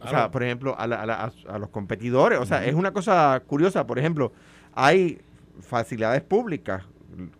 O 0.00 0.08
sea, 0.08 0.30
por 0.30 0.42
ejemplo, 0.42 0.78
a, 0.78 0.86
la- 0.86 1.02
a 1.02 1.06
la- 1.06 1.24
a- 1.24 1.54
a 1.54 1.58
los 1.58 1.70
competidores. 1.70 2.38
O 2.38 2.46
sea, 2.46 2.64
es 2.64 2.74
una 2.74 2.92
cosa 2.92 3.42
curiosa. 3.46 3.86
Por 3.86 3.98
ejemplo, 3.98 4.32
hay 4.74 5.20
facilidades 5.60 6.22
públicas, 6.22 6.84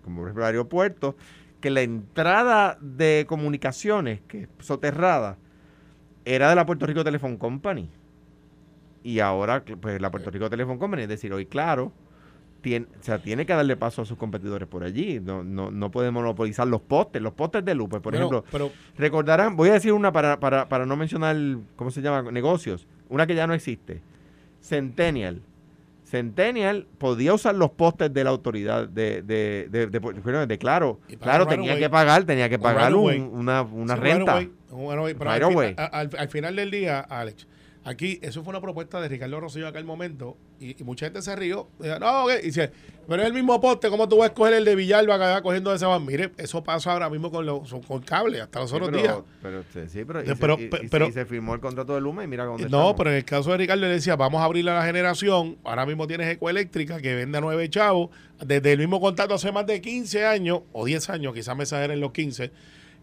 como 0.03 0.17
por 0.21 0.27
ejemplo 0.29 0.43
el 0.45 0.47
aeropuerto, 0.49 1.17
que 1.61 1.71
la 1.71 1.83
entrada 1.83 2.79
de 2.81 3.25
comunicaciones, 3.29 4.21
que 4.29 4.43
es 4.43 4.49
soterrada, 4.61 5.37
era 6.25 6.49
de 6.51 6.57
la 6.57 6.67
Puerto 6.67 6.87
Rico 6.87 7.05
Telephone 7.05 7.37
Company. 7.39 7.89
Y 9.03 9.21
ahora, 9.21 9.63
pues 9.81 10.01
la 10.01 10.11
Puerto 10.11 10.31
Rico 10.31 10.51
Telephone 10.51 10.79
Company, 10.79 11.03
es 11.03 11.09
decir, 11.09 11.33
hoy 11.33 11.47
claro, 11.47 11.93
tiene, 12.67 12.87
o 12.99 13.03
sea, 13.05 13.19
tiene 13.21 13.47
que 13.47 13.53
darle 13.53 13.77
paso 13.77 14.03
a 14.03 14.05
sus 14.05 14.19
competidores 14.19 14.67
por 14.67 14.83
allí. 14.83 15.21
No, 15.21 15.45
no, 15.45 15.71
no 15.71 15.89
puede 15.93 16.11
monopolizar 16.11 16.67
los 16.67 16.81
postes, 16.81 17.23
los 17.23 17.33
postes 17.33 17.65
de 17.65 17.77
luz. 17.77 17.89
pues, 17.89 18.03
por 18.03 18.13
Bueno, 18.13 18.27
ejemplo, 18.27 18.45
pero 18.51 18.73
Recordarán, 18.99 19.55
voy 19.55 19.69
a 19.69 19.75
decir 19.75 19.93
una 19.93 20.11
para, 20.11 20.41
para, 20.41 20.69
para 20.69 20.85
no 20.85 20.97
mencionar, 20.97 21.37
¿cómo 21.77 21.93
se 21.93 22.03
llama? 22.03 22.29
Negocios. 22.33 22.89
Una 23.09 23.25
que 23.25 23.37
ya 23.37 23.47
no 23.47 23.55
existe. 23.55 24.01
Centennial. 24.61 25.43
Centennial 26.03 26.89
podía 26.99 27.35
usar 27.35 27.55
los 27.55 27.71
postes 27.71 28.13
de 28.13 28.25
la 28.25 28.31
autoridad 28.31 28.89
de, 28.89 29.23
de, 29.23 29.69
de, 29.71 29.87
de, 29.87 30.59
Claro. 30.59 30.99
Claro, 31.21 31.47
tenía 31.47 31.71
away. 31.73 31.83
que 31.83 31.89
pagar, 31.91 32.25
tenía 32.25 32.49
que 32.49 32.59
pagar 32.59 32.93
un- 32.97 33.21
una, 33.33 33.63
una 33.63 33.95
Sí, 33.95 34.01
renta. 34.01 34.33
away, 34.33 34.51
away, 34.73 35.15
pero 35.15 35.31
al, 35.31 35.75
al- 35.93 36.11
al 36.19 36.29
final 36.29 36.57
del 36.57 36.71
día, 36.73 36.99
Alex, 37.01 37.47
Aquí, 37.89 38.19
eso 38.21 38.43
fue 38.43 38.51
una 38.51 38.61
propuesta 38.61 39.01
de 39.01 39.07
Ricardo 39.09 39.39
Rosselló 39.39 39.69
acá 39.69 39.79
el 39.79 39.85
momento, 39.85 40.37
y, 40.59 40.81
y 40.81 40.83
mucha 40.85 41.07
gente 41.07 41.23
se 41.23 41.37
rió. 41.37 41.69
Dice, 41.79 42.01
no, 42.01 42.25
ok", 42.25 42.31
y 42.43 42.47
dice, 42.47 42.73
pero 43.07 43.23
es 43.23 43.29
el 43.29 43.33
mismo 43.33 43.61
poste, 43.61 43.89
¿cómo 43.91 44.09
tú 44.09 44.17
vas 44.17 44.25
a 44.25 44.33
escoger 44.33 44.55
el 44.55 44.65
de 44.65 44.75
Villalba 44.75 45.15
que 45.19 45.25
va 45.25 45.41
cogiendo 45.41 45.73
ese 45.73 45.87
van? 45.87 46.05
Mire, 46.05 46.33
eso 46.37 46.65
pasa 46.65 46.91
ahora 46.93 47.09
mismo 47.09 47.31
con, 47.31 47.47
los, 47.47 47.73
con 47.87 48.01
cable, 48.03 48.41
hasta 48.41 48.59
los 48.59 48.71
Sí, 48.71 48.75
otros 48.77 48.91
pero, 48.91 49.03
días. 49.03 49.17
Pero, 49.41 49.63
sí, 49.89 50.05
pero, 50.05 50.21
y 50.23 50.27
se- 50.27 50.35
pero- 50.91 51.07
y- 51.09 51.13
firmó 51.27 51.55
el 51.55 51.61
contrato 51.61 51.95
de 51.95 52.01
Luma 52.01 52.25
y 52.25 52.27
mira 52.27 52.45
dónde 52.45 52.65
No, 52.65 52.67
estamos. 52.79 52.95
pero 52.99 53.11
en 53.11 53.17
el 53.19 53.25
caso 53.25 53.53
de 53.53 53.57
Ricardo 53.59 53.83
le 53.83 53.89
decía, 53.89 54.17
vamos 54.17 54.41
a 54.41 54.45
abrirle 54.47 54.73
a 54.73 54.75
la 54.81 54.85
generación. 54.85 55.57
Ahora 55.63 55.87
mismo 55.87 56.09
tienes 56.09 56.27
Ecoeléctrica 56.29 57.01
que 57.01 57.15
vende 57.15 57.39
a 57.39 57.41
nueve 57.41 57.71
chavos. 57.71 58.11
Desde 58.45 58.73
el 58.73 58.79
mismo 58.81 59.01
contrato 59.01 59.35
hace 59.35 59.53
más 59.53 59.65
de 59.65 59.81
15 59.81 60.27
años, 60.27 60.63
o 60.73 60.85
10 60.85 61.09
años, 61.09 61.33
quizás 61.35 61.57
me 61.57 61.63
exageren 61.63 62.01
los 62.01 62.11
15. 62.11 62.51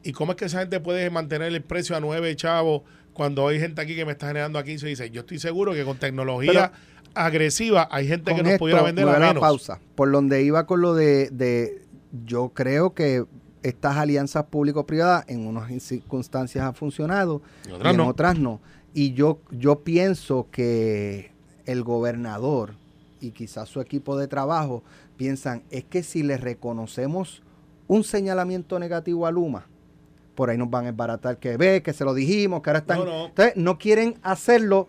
¿Y 0.03 0.11
cómo 0.11 0.33
es 0.33 0.37
que 0.37 0.43
esa 0.45 0.59
gente 0.59 0.81
puede 0.81 1.09
mantener 1.09 1.53
el 1.53 1.61
precio 1.61 1.95
a 1.95 2.01
nueve 2.01 2.35
chavos 2.35 2.81
cuando 3.13 3.47
hay 3.47 3.60
gente 3.60 3.82
aquí 3.82 3.95
que 3.95 4.06
me 4.06 4.12
está 4.13 4.28
generando 4.28 4.58
a 4.60 4.63
15 4.63 4.86
y 4.88 4.89
dice, 4.91 5.10
yo 5.12 5.21
estoy 5.21 5.39
seguro 5.39 5.73
que 5.73 5.84
con 5.86 5.97
tecnología 5.97 6.71
agresiva 7.13 7.88
hay 7.91 8.08
gente 8.08 8.34
que 8.34 8.41
nos 8.41 8.54
esto, 8.54 8.60
pudiera 8.60 8.82
vender 8.82 9.08
a 9.08 9.19
menos. 9.19 9.39
pausa. 9.39 9.80
Por 9.95 10.12
donde 10.12 10.41
iba 10.43 10.65
con 10.65 10.82
lo 10.82 10.93
de, 10.95 11.30
de- 11.30 11.82
yo 12.26 12.49
creo 12.49 12.93
que 12.93 13.26
estas 13.62 13.97
alianzas 13.97 14.45
público-privadas 14.45 15.26
en 15.30 15.45
unas 15.47 15.71
circunstancias 15.84 16.65
han 16.65 16.76
funcionado 16.76 17.41
Y 17.67 17.88
en 17.88 17.97
no. 17.97 18.08
otras 18.08 18.38
no. 18.38 18.60
Y 18.93 19.13
yo, 19.13 19.39
yo 19.52 19.80
pienso 19.80 20.47
que 20.52 21.32
el 21.65 21.84
gobernador 21.84 22.76
y 23.21 23.32
quizás 23.32 23.69
su 23.69 23.80
equipo 23.80 24.17
de 24.17 24.28
trabajo 24.28 24.84
piensan, 25.17 25.63
es 25.71 25.84
que 25.86 26.04
si 26.04 26.23
le 26.23 26.38
reconocemos 26.38 27.41
un 27.88 28.04
señalamiento 28.04 28.80
negativo 28.80 29.26
a 29.28 29.32
Luma, 29.32 29.65
por 30.35 30.49
ahí 30.49 30.57
nos 30.57 30.69
van 30.69 30.85
a 30.85 30.89
embaratar 30.89 31.37
que 31.37 31.57
ve, 31.57 31.81
que 31.83 31.93
se 31.93 32.03
lo 32.05 32.13
dijimos, 32.13 32.61
que 32.61 32.69
ahora 32.69 32.79
están... 32.79 32.99
No, 32.99 33.05
no. 33.05 33.25
Entonces, 33.27 33.55
no 33.55 33.77
quieren 33.77 34.15
hacerlo 34.23 34.87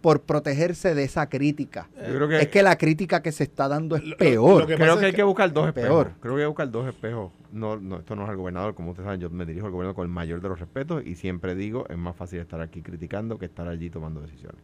por 0.00 0.22
protegerse 0.22 0.94
de 0.94 1.02
esa 1.02 1.28
crítica. 1.28 1.88
Yo 1.96 2.14
creo 2.14 2.28
que, 2.28 2.38
Es 2.40 2.48
que 2.48 2.62
la 2.62 2.78
crítica 2.78 3.20
que 3.20 3.32
se 3.32 3.42
está 3.42 3.66
dando 3.66 3.96
es 3.96 4.04
Lo- 4.04 4.16
peor. 4.16 4.60
lo 4.60 4.66
que 4.68 4.76
creo 4.76 4.94
que 4.94 5.00
es 5.00 5.04
hay 5.06 5.10
que- 5.10 5.16
que 5.16 5.22
buscar 5.24 5.52
dos 5.52 5.66
espejos. 5.66 5.88
Peor. 5.88 6.12
Creo 6.20 6.34
que 6.34 6.40
hay 6.40 6.44
que 6.44 6.48
buscar 6.48 6.70
dos 6.70 6.86
espejos. 6.86 7.32
No, 7.52 7.76
no, 7.78 7.96
esto 7.96 8.14
no 8.14 8.22
es 8.22 8.30
al 8.30 8.36
gobernador, 8.36 8.74
como 8.76 8.90
ustedes 8.90 9.06
saben, 9.06 9.20
yo 9.20 9.28
me 9.30 9.44
dirijo 9.44 9.66
al 9.66 9.72
gobernador 9.72 9.96
con 9.96 10.04
el 10.06 10.12
mayor 10.12 10.40
de 10.40 10.48
los 10.48 10.60
respetos 10.60 11.04
y 11.04 11.16
siempre 11.16 11.56
digo, 11.56 11.84
es 11.88 11.98
más 11.98 12.14
fácil 12.14 12.38
estar 12.38 12.60
aquí 12.60 12.80
criticando 12.82 13.38
que 13.38 13.46
estar 13.46 13.66
allí 13.66 13.90
tomando 13.90 14.20
decisiones. 14.20 14.60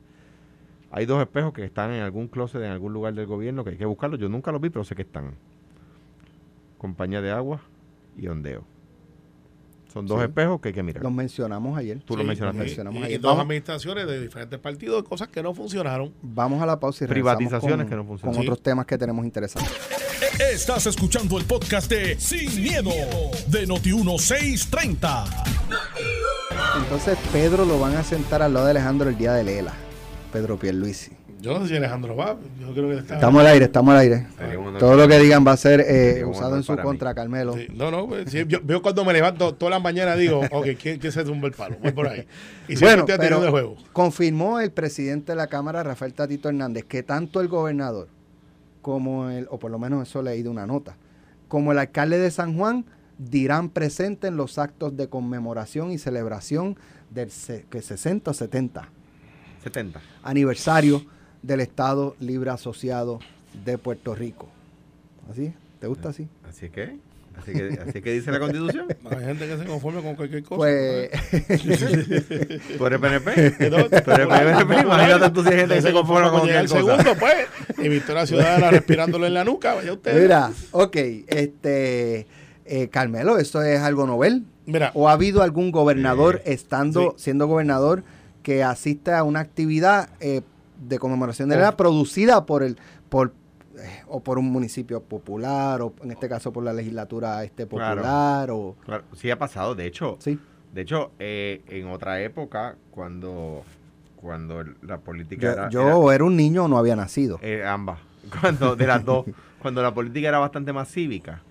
Hay 0.93 1.07
dos 1.07 1.21
espejos 1.21 1.53
que 1.53 1.65
están 1.65 1.91
en 1.91 2.03
algún 2.03 2.29
closet, 2.29 2.63
en 2.63 2.71
algún 2.71 2.93
lugar 2.93 3.15
del 3.15 3.27
gobierno, 3.27 3.65
que 3.65 3.71
hay 3.71 3.77
que 3.77 3.87
buscarlos. 3.87 4.21
Yo 4.21 4.29
nunca 4.29 4.53
los 4.53 4.61
vi, 4.61 4.71
pero 4.71 4.85
sé 4.85 4.95
que 4.95 5.03
están. 5.03 5.35
Compañía 6.79 7.21
de 7.21 7.33
agua 7.33 7.61
y 8.17 8.29
ondeo. 8.29 8.65
Son 9.95 10.07
dos 10.07 10.19
Sí. 10.19 10.25
espejos 10.25 10.61
que 10.61 10.69
hay 10.69 10.75
que 10.75 10.83
mirar. 10.83 11.03
Los 11.05 11.13
mencionamos 11.13 11.79
ayer. 11.79 12.01
Tú 12.05 12.17
lo 12.17 12.23
Sí, 12.23 12.27
mencionaste. 12.29 12.59
y- 12.59 12.67
mencionamos 12.67 13.01
y, 13.01 13.05
ayer. 13.05 13.21
dos 13.21 13.31
Vamos- 13.31 13.45
administraciones 13.45 14.07
de 14.09 14.21
diferentes 14.21 14.59
partidos, 14.59 15.05
cosas 15.05 15.29
que 15.29 15.41
no 15.43 15.55
funcionaron. 15.55 16.13
Vamos 16.21 16.61
a 16.61 16.67
la 16.67 16.79
pausa 16.81 17.05
y 17.05 17.07
regresamos 17.07 17.37
Privatizaciones 17.37 17.85
con, 17.85 17.91
que 17.91 17.97
no 17.97 18.05
funcionan. 18.05 18.35
con 18.35 18.43
Sí. 18.43 18.49
otros 18.49 18.63
temas 18.63 18.87
que 18.87 18.99
tenemos 18.99 19.25
interesantes. 19.25 19.73
Estás 20.53 20.87
escuchando 20.87 21.39
el 21.39 21.45
podcast 21.45 21.89
de 21.89 22.19
Sin, 22.19 22.61
miedo, 22.61 22.91
de 23.47 23.69
Noti1630. 23.69 25.25
Entonces, 26.77 27.17
Pedro 27.33 27.65
lo 27.65 27.79
van 27.79 27.95
a 27.97 28.03
sentar 28.03 28.43
al 28.43 28.53
lado 28.53 28.67
de 28.67 28.73
Alejandro 28.73 29.09
el 29.09 29.17
día 29.17 29.33
de 29.33 29.45
Lela. 29.45 29.73
Pedro 30.33 30.59
Pierluisi. 30.59 31.13
Yo 31.45 31.53
no 31.53 31.61
sé 31.63 31.69
si 31.69 31.77
Alejandro 31.77 32.17
va, 32.17 32.39
yo 32.59 32.73
creo 32.73 32.89
que 32.89 32.99
está... 33.01 33.15
Estamos 33.17 33.41
al 33.43 33.47
aire, 33.49 33.67
estamos 33.67 33.93
al 33.93 34.01
aire. 34.01 34.27
Todo 34.79 34.97
lo 34.97 35.07
que 35.07 35.19
digan 35.19 35.47
va 35.47 35.53
a 35.53 35.57
ser 35.59 35.81
eh, 35.87 36.25
usado 36.25 36.57
en 36.57 36.63
su 36.63 36.73
mí. 36.73 36.79
contra, 36.83 37.15
Carmelo. 37.15 37.53
Sí, 37.53 37.67
no, 37.75 37.91
no, 37.91 38.07
pues, 38.09 38.31
sí, 38.31 38.45
yo, 38.49 38.61
yo 38.67 38.81
cuando 38.81 39.05
me 39.05 39.13
levanto 39.13 39.55
todas 39.55 39.73
las 39.75 39.83
mañanas 39.83 40.17
digo, 40.19 40.41
ok, 40.51 40.69
¿quién, 40.81 40.99
quién 40.99 41.13
se 41.13 41.23
tumba 41.23 41.49
el 41.49 41.53
palo? 41.55 41.77
Voy 41.83 41.93
por 41.93 42.09
ahí. 42.09 42.27
Y 42.67 42.77
Bueno, 42.77 43.05
pero 43.07 43.45
el 43.45 43.51
juego. 43.51 43.77
confirmó 43.93 44.59
el 44.61 44.71
presidente 44.73 45.33
de 45.33 45.37
la 45.37 45.49
Cámara, 45.49 45.83
Rafael 45.83 46.15
Tatito 46.15 46.49
Hernández, 46.49 46.85
que 46.85 47.03
tanto 47.03 47.43
el 47.43 47.49
gobernador 47.49 48.09
como 48.81 49.29
el, 49.29 49.47
o 49.51 49.59
por 49.59 49.71
lo 49.71 49.79
menos 49.79 50.09
eso 50.09 50.23
leí 50.23 50.43
de 50.43 50.49
una 50.49 50.67
nota, 50.67 50.97
como 51.49 51.73
el 51.73 51.79
alcalde 51.79 52.19
de 52.19 52.31
San 52.31 52.57
Juan 52.57 52.87
dirán 53.19 53.69
presente 53.69 54.29
en 54.29 54.37
los 54.37 54.59
actos 54.59 54.97
de 54.97 55.09
conmemoración 55.09 55.93
y 55.93 55.99
celebración 55.99 56.77
del 57.11 57.31
se- 57.31 57.65
que 57.71 57.81
60 57.83 58.31
o 58.31 58.35
70 58.35 58.89
70. 59.63 60.01
aniversario 60.23 61.05
del 61.47 61.61
Estado 61.61 62.17
Libre 62.21 62.51
Asociado 62.51 63.21
de 63.65 63.79
Puerto 63.79 64.15
Rico. 64.15 64.49
¿Así? 65.31 65.53
¿Te 65.81 65.87
gusta 65.87 66.09
así? 66.11 66.27
Así 66.49 66.69
que, 66.71 66.97
así 67.39 67.53
que, 67.53 67.79
así 67.87 68.03
que 68.03 68.13
dice 68.13 68.31
la 68.33 68.39
constitución. 68.41 68.87
Hay 69.11 69.25
gente 69.25 69.47
que 69.47 69.59
se 69.59 69.65
conforme 69.65 70.03
con 70.03 70.15
cualquier 70.17 70.43
cosa. 70.43 70.57
Pues 70.57 71.11
¿Tú 72.79 72.87
eres 72.87 72.99
PNP? 73.01 73.51
Tú 73.71 73.77
eres 73.77 74.27
PNP, 74.27 74.81
imagínate 74.83 75.31
tú 75.31 75.43
si 75.43 75.49
hay 75.51 75.57
gente 75.61 75.75
que 75.77 75.83
se 75.83 75.93
conforma 75.93 76.31
con 76.31 76.41
cualquier 76.41 76.63
el 76.65 76.69
cosa. 76.69 76.81
segundo, 77.03 77.15
pues. 77.19 77.47
Y 77.85 77.89
Victoria 77.89 78.27
Ciudadana 78.27 78.71
respirándolo 78.71 79.27
en 79.27 79.35
la 79.35 79.45
nuca, 79.45 79.75
vaya 79.75 79.93
usted. 79.93 80.21
mira, 80.21 80.51
ok, 80.73 80.97
este 81.27 82.27
eh, 82.67 82.89
Carmelo, 82.89 83.39
¿esto 83.39 83.63
es 83.63 83.81
algo 83.81 84.07
novel? 84.07 84.45
Mira, 84.67 84.91
¿O 84.95 85.09
ha 85.09 85.13
habido 85.13 85.43
algún 85.43 85.71
gobernador 85.73 86.41
Eh, 86.45 86.55
estando, 86.55 87.15
sí. 87.19 87.25
siendo 87.25 87.47
gobernador, 87.47 88.03
que 88.43 88.63
asiste 88.63 89.13
a 89.13 89.23
una 89.23 89.41
actividad 89.41 90.09
eh, 90.21 90.41
de 90.89 90.99
conmemoración 90.99 91.49
de 91.49 91.57
Oh. 91.57 91.61
la 91.61 91.77
producida 91.77 92.47
por 92.47 92.63
el, 92.63 92.77
por 93.09 93.33
eh, 93.77 94.03
o 94.07 94.21
por 94.23 94.39
un 94.39 94.51
municipio 94.53 95.03
popular, 95.03 95.83
o 95.83 95.93
en 96.03 96.13
este 96.13 96.29
caso 96.29 96.53
por 96.53 96.63
la 96.63 96.73
legislatura 96.73 97.43
este 97.45 97.67
Claro. 97.67 97.97
popular, 97.97 98.51
o 98.53 98.77
Claro, 98.85 99.05
sí 99.17 99.31
ha 99.31 99.39
pasado. 99.39 99.75
De 99.75 99.87
hecho, 99.87 100.17
sí. 100.21 100.39
de 100.73 100.81
hecho, 100.83 101.11
eh, 101.19 101.63
en 101.69 101.89
otra 101.89 102.21
época, 102.23 102.77
cuando, 102.93 103.63
cuando 104.17 104.63
la 104.83 104.99
política 104.99 105.43
Yo, 105.47 105.53
era, 105.53 105.71
yo 105.71 106.13
era- 106.13 106.25
un 106.25 106.37
niño 106.37 106.65
o 106.65 106.69
no 106.69 106.79
había 106.79 106.95
nacido. 106.97 107.39
eh, 107.43 107.65
ambas, 107.67 107.99
cuando 108.41 108.77
de 108.77 108.87
las 108.87 109.05
dos, 109.05 109.27
cuando 109.61 109.83
la 109.83 109.93
política 109.93 110.29
era 110.29 110.39
bastante 110.39 110.73
más 110.73 110.89
cívica 110.89 111.43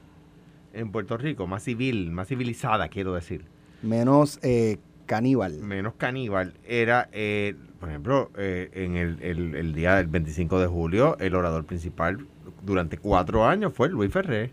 en 0.74 0.92
Puerto 0.92 1.18
Rico, 1.18 1.46
más 1.46 1.62
civil, 1.64 2.10
más 2.12 2.30
civilizada, 2.30 2.88
quiero 2.88 3.14
decir. 3.14 3.44
Menos 3.82 4.40
eh, 4.44 4.78
caníbal. 5.06 5.60
menos 5.60 5.94
caníbal 5.98 6.54
era, 6.66 7.10
eh, 7.12 7.56
por 7.84 7.90
ejemplo, 7.90 8.32
eh, 8.38 8.70
en 8.76 8.96
el, 8.96 9.18
el- 9.22 9.56
el 9.56 9.74
día 9.76 9.96
del 9.96 10.08
25 10.08 10.58
de 10.62 10.68
julio, 10.68 11.18
el 11.20 11.36
orador 11.36 11.66
principal 11.66 12.26
durante 12.62 12.98
cuatro 12.98 13.46
años 13.46 13.74
fue 13.76 13.90
Luis 13.90 14.10
Ferré. 14.10 14.52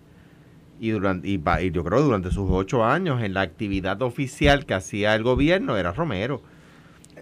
Y, 0.80 0.90
durante, 0.90 1.28
y, 1.28 1.38
pa- 1.38 1.62
y 1.62 1.70
yo 1.70 1.84
creo 1.84 1.98
que 1.98 2.04
durante 2.06 2.32
sus 2.32 2.50
ocho 2.50 2.84
años 2.84 3.22
en 3.22 3.34
la 3.34 3.42
actividad 3.42 4.02
oficial 4.02 4.66
que 4.66 4.74
hacía 4.74 5.14
el 5.14 5.22
gobierno 5.22 5.76
era 5.76 5.92
Romero, 5.92 6.42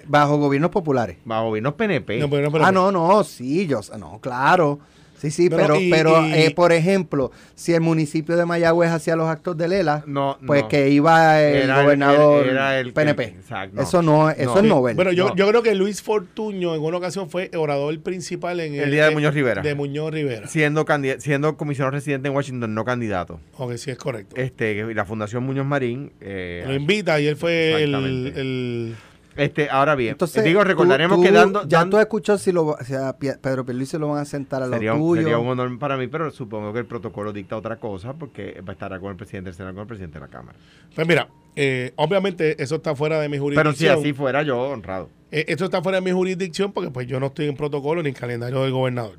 Bajo 0.06 0.38
gobiernos 0.38 0.70
populares. 0.70 1.18
bajo 1.26 1.48
gobiernos 1.48 1.74
PNP. 1.74 2.20
no, 2.20 2.30
pero 2.30 2.42
no, 2.46 2.52
pero- 2.52 2.64
ah, 2.64 2.72
no, 2.72 2.90
no, 2.90 3.22
sí, 3.22 3.66
yo, 3.66 3.80
no, 3.98 4.18
claro. 4.18 4.78
Sí, 5.18 5.30
sí, 5.32 5.50
Pero, 5.50 5.62
pero, 5.62 5.80
y- 5.80 5.90
pero 5.90 6.26
y- 6.26 6.32
eh, 6.32 6.50
por 6.54 6.72
ejemplo, 6.72 7.32
si 7.56 7.74
el 7.74 7.80
municipio 7.80 8.36
de 8.36 8.46
Mayagüez 8.46 8.90
hacía 8.90 9.16
los 9.16 9.28
actos 9.28 9.56
de 9.56 9.66
Lela, 9.68 10.04
No, 10.06 10.38
pues 10.46 10.62
no. 10.62 10.68
que 10.68 10.90
iba 10.90 11.42
el 11.42 11.56
Era 11.64 11.76
el- 11.78 11.82
gobernador 11.82 12.46
era 12.46 12.78
el- 12.78 12.92
PNP. 12.92 13.24
exacto, 13.24 13.76
no. 13.76 13.82
eso 13.82 14.00
no, 14.02 14.30
eso 14.30 14.54
No. 14.54 14.58
es 14.60 14.64
novel. 14.64 14.94
Bueno, 14.96 15.10
yo, 15.12 15.28
No. 15.30 15.34
yo 15.36 15.48
creo 15.48 15.62
que 15.62 15.74
Luis 15.74 16.02
Fortuño 16.02 16.74
en 16.74 16.82
una 16.82 16.98
ocasión 16.98 17.28
fue 17.28 17.50
orador 17.56 17.98
principal 18.00 18.60
en 18.60 18.76
El 18.76 18.90
día 18.92 19.06
de 19.06 19.10
Muñoz 19.10 19.34
Rivera. 19.34 19.60
De 19.62 19.74
Muñoz 19.74 20.12
Rivera. 20.12 20.46
Siendo, 20.46 20.86
siendo 21.18 21.56
comisionado 21.56 21.90
residente 21.90 22.28
en 22.28 22.34
Washington, 22.36 22.72
no 22.72 22.84
candidato. 22.84 23.40
Ok, 23.56 23.74
sí, 23.76 23.90
es 23.90 23.98
correcto. 23.98 24.36
Este, 24.36 24.74
que 24.76 24.94
la 24.94 25.04
Fundación 25.04 25.42
Muñoz 25.42 25.66
Marín. 25.66 26.12
eh, 26.20 26.62
Lo 26.66 26.74
invita 26.74 27.20
y 27.20 27.26
él 27.26 27.36
fue 27.36 27.82
el, 27.82 27.94
el- 27.94 28.96
este, 29.38 29.70
ahora 29.70 29.94
bien, 29.94 30.12
Entonces, 30.12 30.44
digo, 30.44 30.62
recordaremos 30.64 31.16
tú- 31.18 31.22
que 31.22 31.28
tú- 31.30 31.34
dando, 31.34 31.62
ya 31.68 31.78
dando- 31.78 31.96
tú 31.96 32.00
escuchó 32.00 32.36
si 32.38 32.52
lo, 32.52 32.76
sea, 32.84 33.16
Pie- 33.18 33.38
Pedro 33.40 33.64
Pierluisi 33.64 33.96
lo 33.98 34.08
van 34.08 34.20
a 34.20 34.24
sentar 34.24 34.62
a 34.62 34.66
lo 34.66 34.72
sería, 34.74 34.94
un, 34.94 35.00
tuyo. 35.00 35.22
sería 35.22 35.38
un 35.38 35.48
honor 35.48 35.78
para 35.78 35.96
mí, 35.96 36.06
pero 36.08 36.30
supongo 36.30 36.72
que 36.72 36.80
el 36.80 36.86
protocolo 36.86 37.32
dicta 37.32 37.56
otra 37.56 37.76
cosa 37.76 38.12
porque 38.14 38.60
va 38.60 38.70
a 38.70 38.72
estar 38.72 38.98
con 39.00 39.10
el 39.10 39.16
presidente 39.16 39.48
del 39.50 39.54
Senado, 39.56 39.74
con 39.74 39.82
el 39.82 39.88
presidente 39.88 40.18
de 40.18 40.24
la 40.26 40.30
Cámara. 40.30 40.58
Pues 40.94 41.06
mira, 41.08 41.28
eh, 41.56 41.92
obviamente 41.96 42.62
eso 42.62 42.76
está 42.76 42.94
fuera 42.94 43.18
de 43.20 43.28
mi 43.28 43.36
Pero 43.38 43.42
jurisdicción. 43.44 43.94
si 43.96 44.00
así 44.00 44.12
fuera, 44.12 44.42
yo 44.42 44.58
honrado. 44.60 45.08
Eh, 45.30 45.44
esto 45.48 45.64
está 45.66 45.82
fuera 45.82 45.98
de 46.00 46.04
mi 46.04 46.10
jurisdicción 46.12 46.72
porque 46.72 46.90
pues 46.90 47.06
yo 47.06 47.20
no 47.20 47.26
estoy 47.26 47.46
en 47.48 47.56
protocolo 47.56 48.02
ni 48.02 48.08
en 48.10 48.14
calendario 48.14 48.62
del 48.62 48.72
gobernador. 48.72 49.16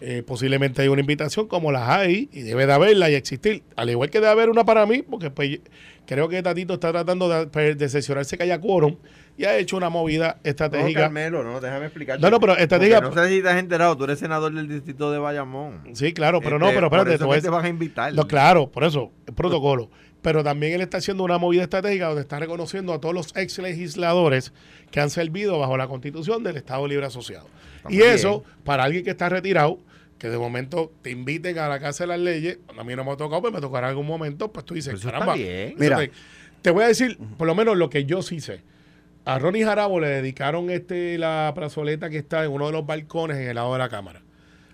Eh, 0.00 0.22
posiblemente 0.24 0.80
hay 0.80 0.86
una 0.86 1.00
invitación 1.00 1.48
como 1.48 1.72
las 1.72 1.88
hay 1.88 2.28
y 2.32 2.42
debe 2.42 2.66
de 2.66 2.72
haberla 2.72 3.10
y 3.10 3.14
existir. 3.14 3.64
Al 3.74 3.90
igual 3.90 4.10
que 4.10 4.20
debe 4.20 4.30
haber 4.30 4.48
una 4.48 4.64
para 4.64 4.86
mí, 4.86 5.02
porque 5.02 5.28
pues 5.30 5.58
creo 6.06 6.28
que 6.28 6.40
Tatito 6.40 6.74
está 6.74 6.92
tratando 6.92 7.28
de, 7.28 7.48
pues, 7.48 7.76
de 7.76 7.88
cerciorarse 7.88 8.38
que 8.38 8.44
haya 8.44 8.60
quórum 8.60 8.94
y 9.38 9.44
ha 9.44 9.56
hecho 9.56 9.76
una 9.76 9.88
movida 9.88 10.40
No, 10.44 10.50
estratégica. 10.50 11.00
Carmelo, 11.02 11.44
no, 11.44 11.60
déjame 11.60 11.86
explicarte. 11.86 12.20
No, 12.20 12.28
no, 12.28 12.40
pero 12.40 12.56
Porque 12.56 13.00
No 13.00 13.12
sé 13.12 13.28
si 13.28 13.40
te 13.40 13.48
has 13.48 13.56
enterado, 13.58 13.96
tú 13.96 14.04
eres 14.04 14.18
senador 14.18 14.52
del 14.52 14.68
distrito 14.68 15.12
de 15.12 15.18
Bayamón. 15.18 15.84
sí, 15.94 16.12
claro, 16.12 16.40
pero 16.40 16.58
no, 16.58 16.66
Este, 16.66 16.74
pero 16.76 16.86
espérate, 16.88 17.10
por 17.10 17.16
eso 17.18 17.30
a 17.32 17.34
que 17.36 17.42
te 17.42 17.48
vas 17.48 17.64
a 17.64 17.68
invitar. 17.68 18.12
No, 18.12 18.26
claro, 18.26 18.68
por 18.70 18.82
eso, 18.82 19.12
el 19.26 19.34
protocolo. 19.34 19.90
Pero 20.20 20.42
también 20.42 20.72
él 20.74 20.80
está 20.80 20.98
haciendo 20.98 21.22
una 21.22 21.38
movida 21.38 21.62
estratégica 21.62 22.06
donde 22.08 22.22
está 22.22 22.40
reconociendo 22.40 22.92
a 22.92 23.00
todos 23.00 23.14
los 23.14 23.36
ex 23.36 23.56
legisladores 23.58 24.52
que 24.90 24.98
han 25.00 25.10
servido 25.10 25.56
bajo 25.60 25.76
la 25.76 25.86
constitución 25.86 26.42
del 26.42 26.56
Estado 26.56 26.88
Libre 26.88 27.06
Asociado. 27.06 27.46
Y 27.88 28.02
eso, 28.02 28.42
para 28.64 28.82
alguien 28.82 29.04
que 29.04 29.10
está 29.10 29.28
retirado, 29.28 29.78
que 30.18 30.28
de 30.28 30.36
momento 30.36 30.90
te 31.02 31.10
inviten 31.10 31.60
a 31.60 31.68
la 31.68 31.78
casa 31.78 32.02
de 32.02 32.08
las 32.08 32.18
leyes, 32.18 32.58
a 32.76 32.82
mí 32.82 32.96
no 32.96 33.04
me 33.04 33.12
ha 33.12 33.16
tocado, 33.16 33.40
pues 33.40 33.54
me 33.54 33.60
tocará 33.60 33.86
en 33.86 33.90
algún 33.90 34.06
momento, 34.08 34.52
pues 34.52 34.66
tú 34.66 34.74
dices, 34.74 34.94
Pero 35.00 35.12
caramba. 35.12 35.36
Mira. 35.36 35.98
te, 35.98 36.10
te 36.60 36.70
voy 36.72 36.82
a 36.82 36.88
decir, 36.88 37.16
por 37.36 37.46
lo 37.46 37.54
menos 37.54 37.76
lo 37.76 37.88
que 37.88 38.04
yo 38.04 38.20
sí 38.20 38.40
sé. 38.40 38.62
A 39.34 39.38
Ronnie 39.38 39.64
Jarabo 39.64 40.00
le 40.00 40.08
dedicaron 40.08 40.70
este 40.70 41.18
la 41.18 41.52
plazoleta 41.54 42.08
que 42.10 42.16
está 42.18 42.44
en 42.44 42.50
uno 42.50 42.66
de 42.66 42.72
los 42.72 42.86
balcones 42.86 43.36
en 43.36 43.48
el 43.48 43.54
lado 43.56 43.72
de 43.72 43.78
la 43.78 43.88
Cámara. 43.88 44.22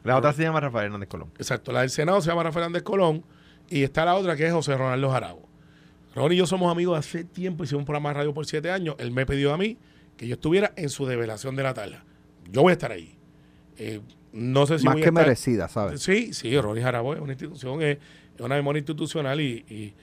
La 0.05 0.17
otra 0.17 0.33
se 0.33 0.43
llama 0.43 0.61
Rafael 0.61 0.87
Hernández 0.87 1.09
Colón. 1.09 1.31
Exacto, 1.39 1.73
la 1.73 1.81
del 1.81 1.91
Senado 1.91 2.21
se 2.21 2.29
llama 2.31 2.43
Rafael 2.43 2.67
Andrés 2.67 2.83
Colón 2.85 3.25
y 3.69 3.83
está 3.83 4.05
la 4.05 4.15
otra 4.15 4.37
que 4.37 4.47
es 4.47 4.53
José 4.53 4.77
Ronaldo 4.77 5.11
Jarabo. 5.11 5.49
Ronnie 6.15 6.37
y 6.37 6.39
yo 6.39 6.47
somos 6.47 6.71
amigos 6.71 6.99
hace 6.99 7.25
tiempo, 7.25 7.65
hicimos 7.65 7.81
un 7.81 7.87
programa 7.87 8.11
de 8.11 8.15
radio 8.17 8.35
por 8.35 8.47
siete 8.47 8.71
años. 8.71 8.95
Él 8.99 9.11
me 9.11 9.27
pidió 9.27 9.53
a 9.53 9.57
mí 9.59 9.77
que 10.17 10.29
yo 10.29 10.35
estuviera 10.35 10.73
en 10.77 10.89
su 10.91 11.07
develación 11.07 11.57
de 11.57 11.63
la 11.65 11.75
tala. 11.75 12.05
Yo 12.51 12.63
voy 12.63 12.71
a 12.71 12.75
estar 12.75 12.93
ahí. 12.93 13.17
Eh, 13.79 14.01
no 14.33 14.67
sé 14.67 14.79
si 14.79 14.85
Más 14.85 14.95
voy 14.95 15.03
a 15.03 15.05
que 15.05 15.09
estar- 15.09 15.25
merecida, 15.25 15.69
¿sabes? 15.69 16.01
Sí, 16.03 16.33
sí, 16.33 16.57
Ronnie 16.61 16.83
Jarabo 16.85 17.15
es 17.15 17.21
una 17.21 17.33
institución, 17.33 17.83
es, 17.83 17.99
es 18.37 18.41
una 18.41 18.55
memoria 18.57 18.79
institucional 18.79 19.41
y, 19.41 19.65
y- 19.69 19.95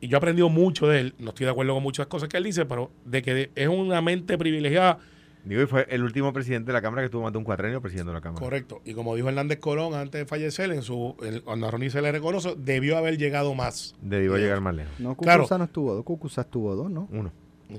y 0.00 0.08
yo 0.08 0.16
he 0.16 0.18
aprendido 0.18 0.48
mucho 0.48 0.86
de 0.88 1.00
él. 1.00 1.14
No 1.18 1.30
estoy 1.30 1.44
de 1.46 1.52
acuerdo 1.52 1.74
con 1.74 1.82
muchas 1.82 2.06
cosas 2.06 2.28
que 2.28 2.36
él 2.36 2.44
dice, 2.44 2.64
pero 2.66 2.90
de 3.04 3.22
que 3.22 3.50
es 3.54 3.68
una 3.68 4.00
mente 4.02 4.36
privilegiada, 4.38 4.98
Digo, 5.44 5.62
y 5.62 5.66
fue 5.66 5.86
el 5.90 6.02
último 6.02 6.32
presidente 6.32 6.66
de 6.66 6.72
la 6.72 6.82
Cámara 6.82 7.02
que 7.02 7.06
estuvo 7.06 7.22
más 7.22 7.30
de 7.30 7.38
un 7.38 7.44
cuatrenio 7.44 7.80
presidiendo 7.80 8.12
la 8.12 8.20
Cámara. 8.20 8.42
correcto. 8.44 8.82
Y 8.84 8.94
como 8.94 9.14
dijo 9.14 9.28
Hernández 9.28 9.60
Colón 9.60 9.94
antes 9.94 10.20
de 10.20 10.26
fallecer, 10.26 10.72
en 10.72 10.82
su, 10.82 11.14
en- 11.22 11.38
cuando 11.40 11.68
a 11.68 11.70
Ronnie 11.70 11.88
se 11.88 12.02
le 12.02 12.10
reconoce, 12.10 12.56
debió 12.58 12.98
haber 12.98 13.16
llegado 13.16 13.54
más. 13.54 13.94
Debió 14.02 14.36
llegar 14.38 14.60
más 14.60 14.74
lejos. 14.74 14.92
No, 14.98 15.16
Claro. 15.16 15.42
Cucusa 15.42 15.58
no 15.58 15.64
estuvo 15.64 15.94
dos, 15.94 16.04
Cucusa 16.04 16.40
estuvo 16.40 16.74
dos, 16.74 16.90
¿no? 16.90 17.06
Uno. 17.12 17.30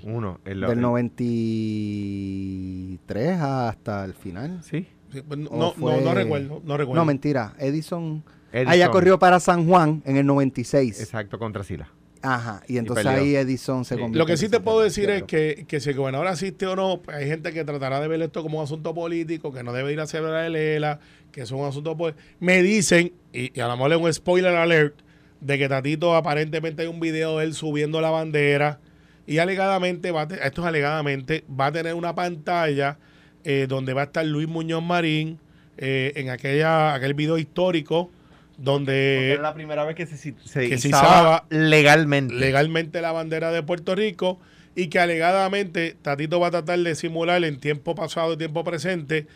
Uno. 0.06 0.40
El- 0.46 0.62
Del 0.62 0.72
el- 0.72 0.82
93 0.82 3.40
hasta 3.40 4.06
el 4.06 4.14
final. 4.14 4.62
Sí. 4.64 4.88
Sí, 5.12 5.22
pues 5.28 5.40
no, 5.40 5.50
¿O 5.50 5.74
no, 5.78 6.02
no 6.02 6.14
recuerdo, 6.14 6.62
no 6.66 6.78
recuerdo. 6.78 7.02
No, 7.02 7.06
mentira. 7.06 7.54
Edison. 7.60 8.24
Edison. 8.52 8.72
Ah, 8.72 8.76
ella 8.76 8.90
corrió 8.90 9.18
para 9.20 9.40
San 9.40 9.68
Juan 9.68 10.02
en 10.06 10.18
el 10.18 10.26
96. 10.26 11.00
Exacto, 11.00 11.40
contra 11.40 11.64
Sila. 11.64 11.90
Ajá. 12.34 12.62
Y 12.68 12.78
entonces 12.78 13.06
ahí 13.06 13.36
Edison 13.36 13.86
se 13.86 13.96
Sí. 13.96 14.02
convirtió 14.02 14.20
Lo 14.20 14.26
que 14.26 14.38
sí 14.38 14.50
te 14.50 14.60
puedo 14.60 14.82
decir 14.82 15.10
es 15.10 15.24
que, 15.24 15.66
que 15.68 15.80
si 15.80 15.90
el 15.92 15.96
gobernador 15.96 16.28
asiste 16.28 16.66
o 16.68 16.76
no, 16.76 17.02
pues 17.02 17.16
hay 17.18 17.28
gente 17.28 17.54
que 17.54 17.64
tratará 17.64 18.00
de 18.00 18.08
ver 18.08 18.22
esto 18.22 18.44
como 18.44 18.58
un 18.60 18.64
asunto 18.64 18.94
político, 18.94 19.54
que 19.54 19.64
no 19.64 19.72
debe 19.74 19.94
ir 19.94 20.00
a 20.00 20.08
celebrar 20.08 20.46
el 20.46 20.56
ELA, 20.56 21.00
que 21.32 21.42
es 21.42 21.52
un 21.52 21.66
asunto 21.66 21.96
pues 21.96 22.16
Me 22.40 22.62
dicen, 22.64 23.14
y, 23.34 23.58
y 23.58 23.62
a 23.62 23.68
lo 23.68 23.78
mejor 23.78 23.94
es 23.94 23.98
un 24.00 24.14
spoiler 24.14 24.56
alert, 24.56 24.96
de 25.40 25.58
que 25.58 25.70
Tatito 25.70 26.16
aparentemente 26.16 26.82
hay 26.82 26.88
un 26.88 27.00
video 27.00 27.38
de 27.38 27.46
él 27.46 27.54
subiendo 27.54 28.02
la 28.02 28.10
bandera 28.10 28.80
y 29.28 29.38
alegadamente, 29.38 30.12
va 30.12 30.22
a 30.22 30.28
te- 30.28 30.46
esto 30.46 30.62
es 30.62 30.68
alegadamente, 30.68 31.44
va 31.50 31.68
a 31.68 31.72
tener 31.72 31.94
una 31.94 32.16
pantalla 32.16 32.98
eh, 33.44 33.66
donde 33.70 33.94
va 33.94 34.02
a 34.02 34.06
estar 34.06 34.26
Luis 34.26 34.48
Muñoz 34.48 34.82
Marín 34.84 35.38
eh, 35.78 36.12
en 36.16 36.30
aquella, 36.32 36.94
aquel 36.96 37.14
video 37.14 37.38
histórico 37.38 38.10
donde 38.58 39.34
Era 39.34 39.42
la 39.44 39.54
primera 39.54 39.84
vez 39.86 39.96
que 39.96 40.06
se, 40.06 40.18
se 40.18 40.34
que 40.70 40.78
se 40.78 40.88
izaba 40.90 41.08
izaba 41.08 41.46
legalmente. 41.50 42.34
legalmente 42.34 43.02
la 43.02 43.12
bandera 43.12 43.52
de 43.52 43.64
Puerto 43.64 43.96
Rico 43.96 44.40
y 44.76 44.88
que 44.88 45.00
alegadamente 45.00 45.96
Tatito 46.02 46.40
va 46.40 46.48
a 46.48 46.52
tratar 46.52 46.80
de 46.80 46.96
simular 46.96 47.44
en 47.44 47.60
tiempo 47.60 47.96
pasado 47.96 48.34
y 48.34 48.38
tiempo 48.38 48.64
presente. 48.64 49.28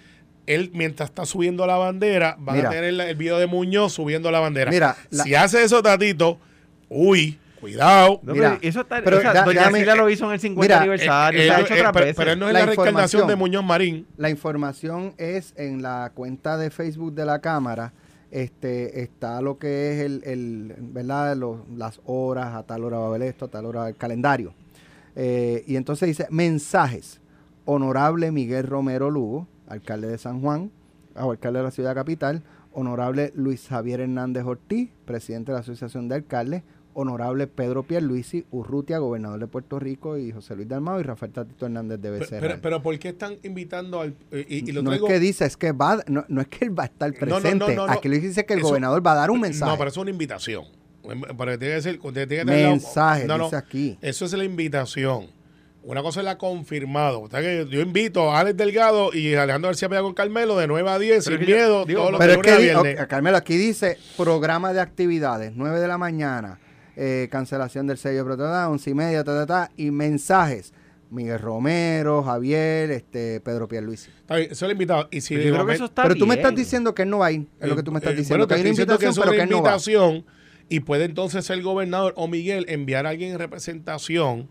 Él, 0.47 0.71
mientras 0.73 1.09
está 1.09 1.25
subiendo 1.25 1.67
la 1.67 1.77
bandera, 1.77 2.35
va 2.47 2.53
Mira. 2.53 2.69
a 2.69 2.71
tener 2.71 2.99
el 2.99 3.15
video 3.15 3.37
de 3.37 3.45
Muñoz 3.47 3.93
subiendo 3.93 4.31
la 4.31 4.39
bandera. 4.39 4.71
Mira, 4.71 4.95
la- 5.11 5.23
si 5.23 5.35
hace 5.35 5.63
eso 5.63 5.83
Tatito, 5.83 6.39
uy, 6.89 7.37
cuidado. 7.59 8.19
No, 8.23 8.33
Mira, 8.33 8.57
eso 8.61 8.81
está, 8.81 9.01
pero 9.03 9.17
o 9.19 9.21
sea, 9.21 9.33
da- 9.33 9.43
Doña 9.45 9.95
lo 9.95 10.09
hizo 10.09 10.25
en 10.25 10.31
el 10.33 10.39
50 10.39 10.65
Mira, 10.67 10.79
aniversario, 10.81 11.39
Eh, 11.39 11.47
eh, 11.47 11.53
hecho 11.61 11.75
eh, 11.75 12.13
pero, 12.15 12.31
él 12.31 12.39
no 12.39 12.47
es 12.47 12.53
La 12.53 12.61
la, 12.61 12.65
reencarnación 12.65 13.27
de 13.27 13.35
Muñoz 13.35 13.63
Marín. 13.63 14.07
La 14.17 14.31
información 14.31 15.13
es 15.19 15.53
en 15.57 15.83
la 15.83 16.11
cuenta 16.15 16.57
de 16.57 16.71
Facebook 16.71 17.13
de 17.13 17.25
la 17.25 17.39
Cámara. 17.39 17.93
Este, 18.31 19.01
está 19.01 19.41
lo 19.41 19.57
que 19.59 19.91
es 19.91 20.25
el, 20.25 20.73
¿verdad? 20.79 21.37
Las 21.75 22.01
horas, 22.05 22.55
a 22.55 22.63
tal 22.63 22.85
hora 22.85 22.97
va 22.97 23.05
a 23.05 23.07
haber 23.07 23.23
esto, 23.23 23.45
a 23.45 23.47
tal 23.49 23.65
hora 23.65 23.89
el 23.89 23.95
calendario. 23.95 24.53
Eh, 25.15 25.63
y 25.67 25.75
entonces 25.75 26.07
dice, 26.07 26.27
mensajes. 26.31 27.19
Honorable 27.65 28.31
Miguel 28.31 28.65
Romero 28.65 29.11
Lugo, 29.11 29.47
alcalde 29.67 30.07
de 30.07 30.17
San 30.17 30.41
Juan, 30.41 30.71
o 31.15 31.31
alcalde 31.31 31.59
de 31.59 31.65
la 31.65 31.71
ciudad 31.71 31.93
capital. 31.93 32.43
Honorable 32.73 33.31
Luis 33.35 33.67
Javier 33.67 33.99
Hernández 33.99 34.45
Ortiz, 34.45 34.89
presidente 35.05 35.51
de 35.51 35.57
la 35.57 35.59
Asociación 35.59 36.07
de 36.07 36.15
Alcaldes. 36.15 36.63
Honorable 36.93 37.47
Pedro 37.47 37.83
Pierluisi 37.83 38.45
Urrutia, 38.51 38.97
gobernador 38.99 39.39
de 39.39 39.47
Puerto 39.47 39.79
Rico, 39.79 40.17
y 40.17 40.31
José 40.31 40.55
Luis 40.55 40.67
Dalmao 40.67 40.99
y 40.99 41.03
Rafael 41.03 41.31
Tatito 41.31 41.65
Hernández 41.65 41.99
de 42.01 42.11
Becerra. 42.11 42.39
pero, 42.41 42.59
pero 42.61 42.81
¿por 42.81 42.97
qué 42.99 43.09
están 43.09 43.35
invitando 43.43 44.01
al... 44.01 44.13
eh, 44.31 44.45
y, 44.49 44.69
y 44.69 44.71
lo 44.73 44.81
no 44.83 44.91
traigo- 44.91 45.07
es 45.07 45.13
que 45.13 45.19
dice, 45.19 45.45
es 45.45 45.57
que 45.57 45.71
va, 45.71 46.03
no, 46.07 46.25
no 46.27 46.41
es 46.41 46.47
que 46.47 46.65
él 46.65 46.77
va 46.77 46.83
a 46.83 46.85
estar 46.87 47.09
No, 47.11 47.17
no, 47.19 47.25
no, 47.35 47.41
presente. 47.41 47.75
no, 47.75 47.87
no. 47.87 47.93
Aquí 47.93 48.09
le 48.09 48.19
dice 48.19 48.45
que 48.45 48.53
el 48.53 48.59
Eso- 48.59 48.67
gobernador 48.69 49.05
va 49.05 49.13
a 49.13 49.15
dar 49.15 49.31
un 49.31 49.39
mensaje. 49.41 49.71
No, 49.71 49.77
pero 49.77 49.89
eso 49.89 49.99
es 49.99 50.03
una 50.03 50.11
invitación. 50.11 50.65
Pero 51.03 51.57
tiene 51.57 51.75
que 51.75 51.81
ser... 51.81 51.97
tiene 51.99 52.13
que 52.13 52.27
tener 52.27 52.45
la- 52.45 52.69
mensaje, 52.69 53.25
no, 53.25 53.37
no, 53.37 53.43
dice 53.45 53.55
aquí. 53.55 53.97
Eso 54.01 54.25
es 54.25 54.33
la 54.33 54.43
invitación. 54.43 55.27
Una 55.83 56.03
cosa 56.03 56.19
es 56.19 56.25
la 56.25 56.37
confirmado. 56.37 57.21
O 57.21 57.27
sea 57.27 57.41
que 57.41 57.65
yo 57.67 57.81
invito 57.81 58.29
a 58.31 58.41
Alex 58.41 58.55
Delgado 58.55 59.11
y 59.15 59.33
Alejandro 59.33 59.69
García 59.69 59.89
Pérez 59.89 60.03
con 60.03 60.13
Carmelo 60.13 60.55
de 60.55 60.67
9 60.67 60.87
a 60.87 60.99
10, 60.99 61.25
Pero 61.25 61.37
sin 61.39 61.47
yo- 61.47 61.55
miedo, 61.55 61.85
digo, 61.85 61.99
todos 62.01 62.11
los 62.11 62.19
Pero 62.19 62.33
es 62.33 62.37
que, 62.37 62.51
lunes 62.51 62.53
a 62.53 62.59
di- 62.59 62.83
viernes. 62.83 63.01
ok, 63.03 63.09
Carmelo, 63.09 63.37
aquí 63.37 63.57
dice 63.57 63.97
programa 64.15 64.73
de 64.73 64.79
actividades, 64.79 65.53
9 65.55 65.79
de 65.79 65.87
la 65.87 65.97
mañana, 65.97 66.59
eh, 66.95 67.27
cancelación 67.31 67.87
del 67.87 67.97
sello 67.97 68.25
11 68.25 68.89
y 68.89 68.93
media, 68.93 69.23
ta, 69.23 69.33
ta, 69.33 69.45
ta, 69.45 69.71
y 69.77 69.91
mensajes. 69.91 70.73
Miguel 71.09 71.39
Romero, 71.39 72.23
Javier, 72.23 72.89
este, 72.91 73.41
Pedro 73.41 73.67
Pierluisi. 73.67 74.09
Está 74.21 74.37
bien, 74.37 74.45
eso 74.51 74.53
es 74.65 74.69
el 74.69 74.71
invitado. 74.71 75.09
Y 75.11 75.19
si 75.19 75.35
Pero 75.35 75.43
yo 75.43 75.49
creo 75.49 75.53
que 75.53 75.59
momento- 75.63 75.75
eso 75.83 75.85
está 75.91 76.03
Pero 76.03 76.15
tú 76.15 76.25
me 76.25 76.35
estás 76.35 76.55
diciendo 76.55 76.95
que 76.95 77.01
él 77.01 77.09
no 77.09 77.17
va 77.17 77.25
a 77.25 77.31
ir, 77.33 77.47
es 77.59 77.67
lo 77.67 77.75
que 77.75 77.83
tú 77.83 77.91
me 77.91 77.97
estás 77.99 78.13
Eh, 78.13 78.17
diciendo. 78.17 78.45
bueno, 78.45 78.47
que 78.47 78.53
hay 78.55 78.61
una 78.61 78.69
invitación, 78.69 78.97
que 78.99 79.05
es 79.07 79.15
pero 79.19 79.29
una 79.31 79.37
que 79.37 79.43
él 79.43 79.49
no 79.49 79.55
va. 79.57 79.59
invitación 79.71 80.25
y 80.69 80.79
puede 80.79 81.03
entonces 81.03 81.49
el 81.49 81.63
gobernador 81.63 82.13
o 82.15 82.29
Miguel 82.29 82.65
enviar 82.69 83.05
a 83.05 83.09
alguien 83.09 83.31
en 83.33 83.39
representación, 83.39 84.47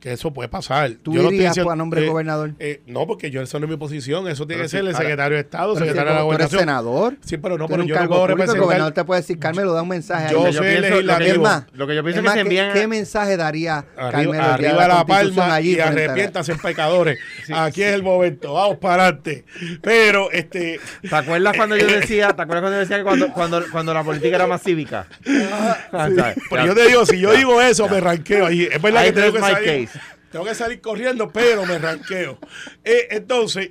que 0.00 0.12
eso 0.12 0.32
puede 0.32 0.48
pasar. 0.48 0.92
¿Tú 1.02 1.12
Yo 1.12 1.18
no 1.22 1.28
estoy 1.28 1.36
irías 1.38 1.50
diciendo- 1.52 1.66
pues, 1.66 1.72
a 1.72 1.76
nombre 1.76 2.00
del 2.00 2.08
eh, 2.08 2.12
gobernador? 2.12 2.54
eh, 2.60 2.82
no, 2.86 3.06
porque 3.06 3.30
yo 3.30 3.42
eso 3.42 3.58
no 3.58 3.66
es 3.66 3.70
mi 3.70 3.76
posición, 3.76 4.28
eso 4.28 4.46
tiene 4.46 4.60
Pero 4.60 4.64
que 4.64 4.68
sí, 4.68 4.70
ser 4.76 4.80
el 4.80 4.86
ahora- 4.88 4.98
secretario 4.98 5.34
de 5.36 5.40
Estado, 5.42 5.74
Pero 5.74 5.84
si 5.84 5.88
secretario 5.88 6.10
de 6.12 6.18
la 6.18 6.22
gobernación. 6.24 6.60
senador, 6.60 7.16
Sí, 7.24 7.36
pero 7.36 7.58
no, 7.58 7.66
pero 7.66 7.82
yo 7.82 7.94
no 7.94 8.08
puedo 8.08 8.20
público, 8.22 8.42
el 8.54 8.60
gobernador 8.60 8.68
representar. 8.68 8.92
te 8.94 9.04
puede 9.04 9.20
decir, 9.22 9.38
Carmelo, 9.38 9.72
da 9.72 9.82
un 9.82 9.88
mensaje 9.88 10.32
Yo 10.32 10.44
ahí. 10.46 10.52
soy 10.52 10.66
pienso- 10.66 10.80
legislativo. 10.90 11.30
Es 11.32 11.38
más, 11.38 11.64
Lo 11.72 11.86
que 11.86 11.94
yo 11.96 12.02
pienso 12.04 12.20
es 12.20 12.24
que 12.24 12.30
se 12.30 12.34
¿qué, 12.34 12.40
envían 12.42 12.72
qué 12.72 12.82
a- 12.82 12.88
mensaje 12.88 13.36
daría 13.36 13.78
Arriba, 13.78 14.10
Carmelo 14.12 14.32
de 14.32 14.38
arriba 14.40 14.88
la, 14.88 14.94
Constitución 15.04 15.34
palma 15.36 15.54
allí 15.54 15.72
y 15.72 15.76
la- 15.76 15.86
arrepiéntase, 15.88 16.54
pecadores. 16.56 17.18
Aquí 17.52 17.82
es 17.82 17.92
el 17.94 18.02
momento, 18.02 18.52
vamos 18.54 18.78
para 18.78 19.02
adelante. 19.06 19.44
Pero, 19.82 20.30
este, 20.30 20.78
¿Te 21.08 21.14
acuerdas 21.16 21.56
cuando 21.56 21.76
yo 21.76 21.86
decía, 21.86 22.28
te 22.36 22.42
acuerdas 22.42 22.62
cuando 22.62 22.76
yo 22.76 22.80
decía 22.80 22.98
que 22.98 23.02
cuando, 23.04 23.32
cuando, 23.32 23.62
cuando 23.72 23.92
la 23.94 24.04
política 24.04 24.36
era 24.36 24.46
más 24.46 24.62
cívica? 24.62 25.06
Pero 26.50 26.66
yo 26.66 26.74
te 26.74 26.86
digo, 26.88 27.06
si 27.06 27.18
yo 27.20 27.32
digo 27.32 27.60
eso, 27.60 27.88
me 27.88 28.00
ranqueo 28.00 28.46
ahí. 28.46 28.68
Es 28.70 28.80
verdad 28.80 29.04
que 29.04 29.12
tengo 29.12 29.32
que 29.32 29.40
salir. 29.40 29.87
Tengo 30.30 30.44
que 30.44 30.54
salir 30.54 30.80
corriendo, 30.80 31.30
pero 31.30 31.64
me 31.66 31.78
ranqueo. 31.78 32.38
Eh, 32.84 33.08
entonces, 33.12 33.70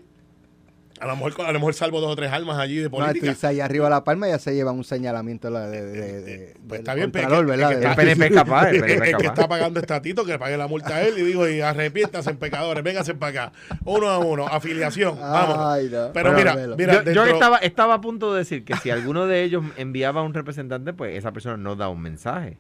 a 0.99 1.05
lo 1.05 1.15
mejor 1.15 1.33
a 1.45 1.51
lo 1.51 1.59
mejor 1.59 1.75
salvo 1.75 2.01
dos 2.01 2.11
o 2.13 2.15
tres 2.15 2.31
almas 2.31 2.57
allí 2.57 2.77
de 2.77 2.85
No, 2.85 2.89
tú 2.89 2.97
política. 2.97 3.47
ahí 3.49 3.59
arriba 3.59 3.83
de 3.85 3.91
la 3.91 4.03
palma 4.03 4.27
ya 4.27 4.39
se 4.39 4.55
lleva 4.55 4.71
un 4.71 4.83
señalamiento 4.83 5.51
de, 5.51 5.69
de, 5.69 6.21
de- 6.23 6.53
Pues 6.67 6.79
está 6.79 6.95
bien, 6.95 7.11
Contralor, 7.11 7.45
es 7.45 7.51
que- 7.51 7.57
¿verdad? 7.57 7.71
El 7.83 7.95
PNP 7.95 8.25
es 8.25 8.31
capaz, 8.33 8.69
el 8.69 8.75
el, 8.77 8.81
PNP 8.81 8.93
es 8.95 9.01
que 9.05 9.11
capaz. 9.11 9.25
está 9.27 9.47
pagando 9.47 9.79
estatito, 9.79 10.25
que 10.25 10.31
le 10.31 10.39
pague 10.39 10.57
la 10.57 10.65
multa 10.67 10.95
a 10.95 11.03
él 11.03 11.19
y 11.19 11.21
digo, 11.21 11.47
y 11.47 11.61
arrepiéntase 11.61 12.31
en 12.31 12.37
pecadores, 12.37 12.83
véngase 12.83 13.13
para 13.13 13.43
acá, 13.43 13.53
uno 13.85 14.09
a 14.09 14.17
uno, 14.17 14.47
afiliación, 14.47 15.19
vamos. 15.19 15.55
No. 15.91 16.11
Pero 16.13 16.31
Bueno, 16.33 16.55
mira, 16.75 16.75
mira, 17.03 17.13
yo, 17.13 17.25
estaba, 17.27 17.57
estaba 17.59 17.93
a 17.93 18.01
punto 18.01 18.33
de 18.33 18.39
decir 18.39 18.65
que 18.65 18.75
si 18.77 18.89
alguno 18.89 19.27
de 19.27 19.43
ellos 19.43 19.63
enviaba 19.77 20.21
a 20.21 20.23
un 20.23 20.33
representante, 20.33 20.93
pues 20.93 21.15
esa 21.15 21.31
persona 21.31 21.57
no 21.57 21.75
da 21.75 21.89
un 21.89 22.01
mensaje. 22.01 22.57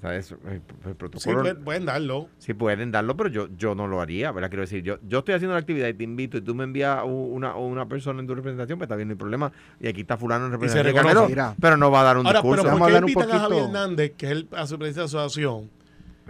O 0.00 0.02
sea, 0.02 0.16
eso, 0.16 0.36
el, 0.46 0.52
el 0.54 0.60
sí, 0.60 0.94
protocolo 0.96 1.40
pueden, 1.42 1.62
pueden 1.62 1.84
darlo. 1.84 2.28
sí 2.38 2.54
pueden 2.54 2.90
darlo, 2.90 3.16
pero 3.18 3.28
yo, 3.28 3.48
yo 3.58 3.74
no 3.74 3.86
lo 3.86 4.00
haría, 4.00 4.32
¿verdad? 4.32 4.48
Quiero 4.48 4.62
decir, 4.62 4.82
yo, 4.82 4.96
yo 5.06 5.18
estoy 5.18 5.34
haciendo 5.34 5.52
la 5.52 5.60
actividad 5.60 5.88
y 5.88 5.94
te 5.94 6.04
invito 6.04 6.38
y 6.38 6.40
tú 6.40 6.54
me 6.54 6.64
envías 6.64 7.00
una, 7.04 7.54
una 7.54 7.86
persona 7.86 8.20
en 8.20 8.26
tu 8.26 8.34
representación, 8.34 8.78
pues 8.78 8.86
está 8.86 8.96
bien, 8.96 9.08
no 9.08 9.12
hay 9.12 9.18
problema. 9.18 9.52
Y 9.78 9.88
aquí 9.88 10.00
está 10.00 10.16
fulano 10.16 10.46
en 10.46 10.52
se 10.52 10.56
representación. 10.56 10.96
reconoce. 11.28 11.54
Pero 11.60 11.76
no 11.76 11.90
va 11.90 12.00
a 12.00 12.04
dar 12.04 12.16
un 12.16 12.26
Ahora, 12.26 12.38
discurso. 12.40 12.62
pero 12.62 12.74
Vamos 12.74 12.80
¿por 12.80 12.88
a 12.88 12.90
qué 12.92 12.96
hablar 12.96 13.04
un 13.04 13.10
a 13.10 13.26
Javier 13.26 13.48
poquito. 13.50 13.66
Hernández, 13.66 14.12
que 14.16 14.26
es 14.26 14.32
el, 14.32 14.48
a 14.52 14.66
su 14.66 14.78
presidente 14.78 14.94
de 14.94 15.16
la 15.16 15.24
asociación? 15.24 15.70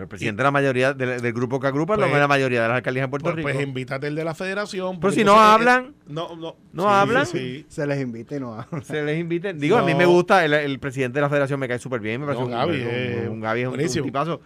El 0.02 0.08
presidente 0.08 0.38
de 0.40 0.44
la 0.44 0.50
mayoría 0.50 0.92
del, 0.94 1.20
del 1.20 1.32
grupo 1.32 1.60
que 1.60 1.66
agrupa 1.66 1.96
Pues- 1.96 2.10
la 2.10 2.28
mayoría 2.28 2.62
de 2.62 2.68
las 2.68 2.76
alcaldías 2.76 3.04
de 3.04 3.08
Puerto 3.08 3.24
Pues, 3.24 3.36
Rico. 3.36 3.48
pues 3.50 3.60
invítate 3.66 4.06
el 4.08 4.14
de 4.14 4.24
la 4.24 4.34
federación. 4.34 4.98
Pero 5.00 5.12
si 5.12 5.24
no 5.24 5.34
eh, 5.34 5.38
hablan, 5.38 5.94
no, 6.06 6.34
no, 6.36 6.56
¿No 6.72 6.82
sí, 6.82 6.88
hablan? 6.90 7.26
Sí. 7.26 7.64
Se 7.68 7.86
les 7.86 8.00
invita 8.00 8.36
y 8.36 8.40
no 8.40 8.54
hablan. 8.54 8.82
se 8.84 9.02
les 9.02 9.18
inviten. 9.18 9.58
Digo, 9.58 9.76
a 9.76 9.82
mí 9.82 9.94
me 9.94 10.06
gusta, 10.06 10.44
el, 10.44 10.52
el 10.54 10.78
presidente 10.78 11.18
de 11.18 11.22
la 11.22 11.28
federación 11.28 11.58
me 11.60 11.68
cae 11.68 11.78
súper 11.78 12.00
bien, 12.00 12.20
me 12.20 12.26
parece 12.26 12.40
No, 12.42 12.46
un, 12.46 12.52
Gaby, 12.52 12.72
un- 12.80 12.88
eh, 12.90 13.28
un 13.30 13.40
Gaby 13.40 13.60
es 13.62 13.66
un, 13.68 14.00
un 14.00 14.04
tipazo. 14.06 14.40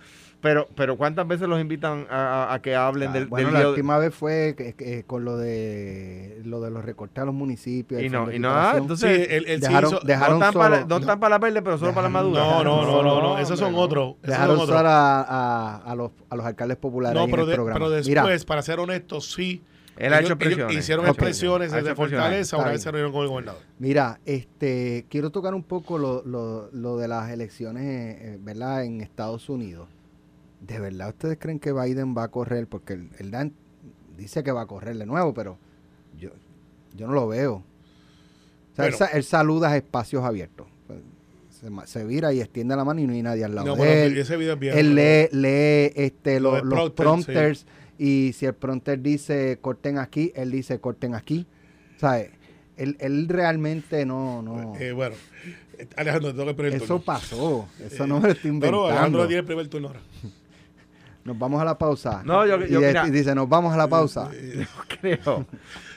Pero, 0.45 0.69
pero 0.77 0.97
¿cuántas 0.99 1.27
veces 1.27 1.49
los 1.49 1.59
invitan 1.59 2.07
a, 2.11 2.53
a- 2.53 2.61
que 2.61 2.77
hablen 2.77 3.09
Ah, 3.09 3.13
del, 3.15 3.27
bueno, 3.29 3.51
del 3.51 3.63
la 3.63 3.69
última 3.71 3.97
vez 3.97 4.15
fue 4.15 4.55
que- 4.57 4.75
que 4.75 5.03
con 5.05 5.25
lo 5.25 5.39
de 5.39 6.43
lo 6.45 6.61
de 6.61 6.71
los 6.71 6.85
recortes 6.85 7.23
a 7.23 7.25
los 7.25 7.35
municipios. 7.35 8.03
Y 8.03 8.07
el 8.07 8.13
no, 8.13 8.31
y 8.31 8.39
no, 8.39 8.51
ah, 8.51 8.73
Sí, 8.75 8.79
entonces 8.83 9.27
sí 9.27 9.45
dejaron- 9.59 9.91
hizo- 9.95 10.01
dejaron 10.05 10.39
no 10.39 10.45
están 10.45 10.61
para, 10.61 10.85
no 10.85 11.29
la 11.31 11.39
verde, 11.39 11.63
pero 11.63 11.79
solo 11.79 11.95
para 11.95 12.09
la 12.09 12.11
madura. 12.11 12.41
No, 12.43 12.63
no, 12.63 12.85
no, 12.85 13.03
no, 13.03 13.23
no, 13.23 13.39
esos 13.39 13.59
son 13.59 13.75
otros. 13.75 14.17
Dejaron 14.23 14.57
son 14.57 14.65
otros. 14.65 14.69
usar 14.77 14.85
a, 14.87 15.23
a, 15.23 15.77
a 15.79 15.95
los, 15.95 16.11
a 16.29 16.37
los 16.37 16.45
alcaldes 16.45 16.77
populares 16.77 17.17
No, 17.19 17.25
en 17.25 17.31
pero, 17.31 17.43
el 17.45 17.49
de- 17.49 17.55
programa. 17.55 17.79
pero 17.79 17.91
después, 17.91 18.09
Mira, 18.09 18.47
para 18.47 18.61
ser 18.61 18.81
honesto, 18.81 19.23
sí. 19.23 19.63
Él 19.97 20.13
ha 20.13 20.19
hecho 20.21 20.33
expresiones. 20.33 20.73
ellos 20.73 20.83
hicieron 20.85 21.07
expresiones 21.07 21.73
ha 21.73 21.77
hecho 21.79 21.85
de 21.85 21.91
expresiones. 21.93 22.25
fortaleza, 22.51 22.57
vez 22.71 22.83
se 22.83 22.91
reunieron 22.91 23.13
con 23.13 23.23
el 23.23 23.29
gobernador. 23.29 23.61
mira, 23.79 24.19
este, 24.27 25.07
quiero 25.09 25.31
tocar 25.31 25.55
un 25.55 25.63
poco 25.63 25.97
lo, 25.99 26.23
lo, 26.27 26.69
lo 26.73 26.97
de 26.99 27.07
las 27.09 27.31
elecciones, 27.31 27.85
eh, 28.21 28.39
¿verdad? 28.43 28.85
En 28.85 29.01
Estados 29.01 29.49
Unidos. 29.49 29.89
¿De 30.66 30.79
verdad 30.81 31.11
ustedes 31.11 31.38
creen 31.38 31.59
que 31.59 31.72
Biden 31.72 32.14
va 32.16 32.24
a 32.24 32.29
correr? 32.29 32.66
Porque 32.66 32.94
él, 32.94 33.11
él 33.18 33.31
da, 33.31 33.48
dice 34.16 34.42
que 34.42 34.53
va 34.53 34.62
a 34.62 34.66
correr 34.66 34.96
de 34.96 35.07
nuevo, 35.07 35.35
pero 35.35 35.59
yo, 36.18 36.31
yo 36.96 37.07
no 37.07 37.12
lo 37.12 37.29
veo. 37.29 37.55
O 37.57 38.77
sea, 38.77 38.87
él, 38.87 38.92
Bueno. 38.92 39.07
sa- 39.07 39.16
él 39.16 39.24
saluda 39.24 39.70
a 39.70 39.77
espacios 39.77 40.24
abiertos. 40.24 40.66
Se, 41.50 41.68
se 41.87 42.05
vira 42.05 42.33
y 42.33 42.40
extiende 42.40 42.77
la 42.77 42.85
mano 42.85 43.00
y 43.00 43.07
no 43.07 43.12
hay 43.14 43.22
nadie 43.22 43.44
al 43.44 43.55
lado 43.55 43.77
No, 43.77 43.83
de 43.83 44.07
él. 44.07 44.18
ese 44.18 44.37
video 44.37 44.55
es 44.55 44.59
viejo. 44.61 44.77
Él 44.79 44.94
lee, 44.94 45.29
lee 45.33 45.92
este, 45.94 46.38
Lo 46.40 46.62
los 46.62 46.62
prompter, 46.90 46.94
prompters 47.05 47.66
y 47.98 48.33
si 48.35 48.44
el 48.46 48.55
prompter 48.55 49.00
dice 49.00 49.59
corten 49.61 49.98
aquí, 49.98 50.33
él 50.35 50.50
dice 50.50 50.79
corten 50.81 51.14
aquí. 51.14 51.46
O 51.96 52.00
sea, 52.00 52.18
él, 52.77 52.96
él 52.98 53.29
realmente 53.29 54.05
no... 54.05 54.42
no 54.42 54.74
Eh, 54.77 54.92
bueno, 54.92 55.14
eh, 55.79 55.87
Alejandro, 55.96 56.33
te 56.33 56.38
tengo 56.38 56.57
que 56.57 56.66
el 56.68 56.74
eso 56.74 56.87
turno. 56.87 57.03
pasó. 57.05 57.68
Eso 57.81 58.07
no 58.07 58.20
me 58.20 58.29
lo 58.29 58.33
estoy 58.35 58.50
inventando. 58.50 58.83
no, 58.83 58.87
Alejandro 58.88 59.27
tiene 59.27 59.40
el 59.40 59.46
primer 59.46 59.68
turno 59.68 59.88
ahora. 59.88 60.00
Nos 61.25 61.39
vamos 61.39 61.61
a 61.61 61.65
la 61.65 61.79
pausa. 61.79 62.23
No, 62.25 62.47
yo- 62.47 62.57
y, 62.65 62.71
yo- 62.71 62.81
mira. 62.81 63.07
y 63.07 63.11
dice, 63.11 63.35
nos 63.35 63.49
vamos 63.49 63.73
a 63.73 63.77
la 63.77 63.89
pausa. 63.89 64.29
creo. 65.01 65.47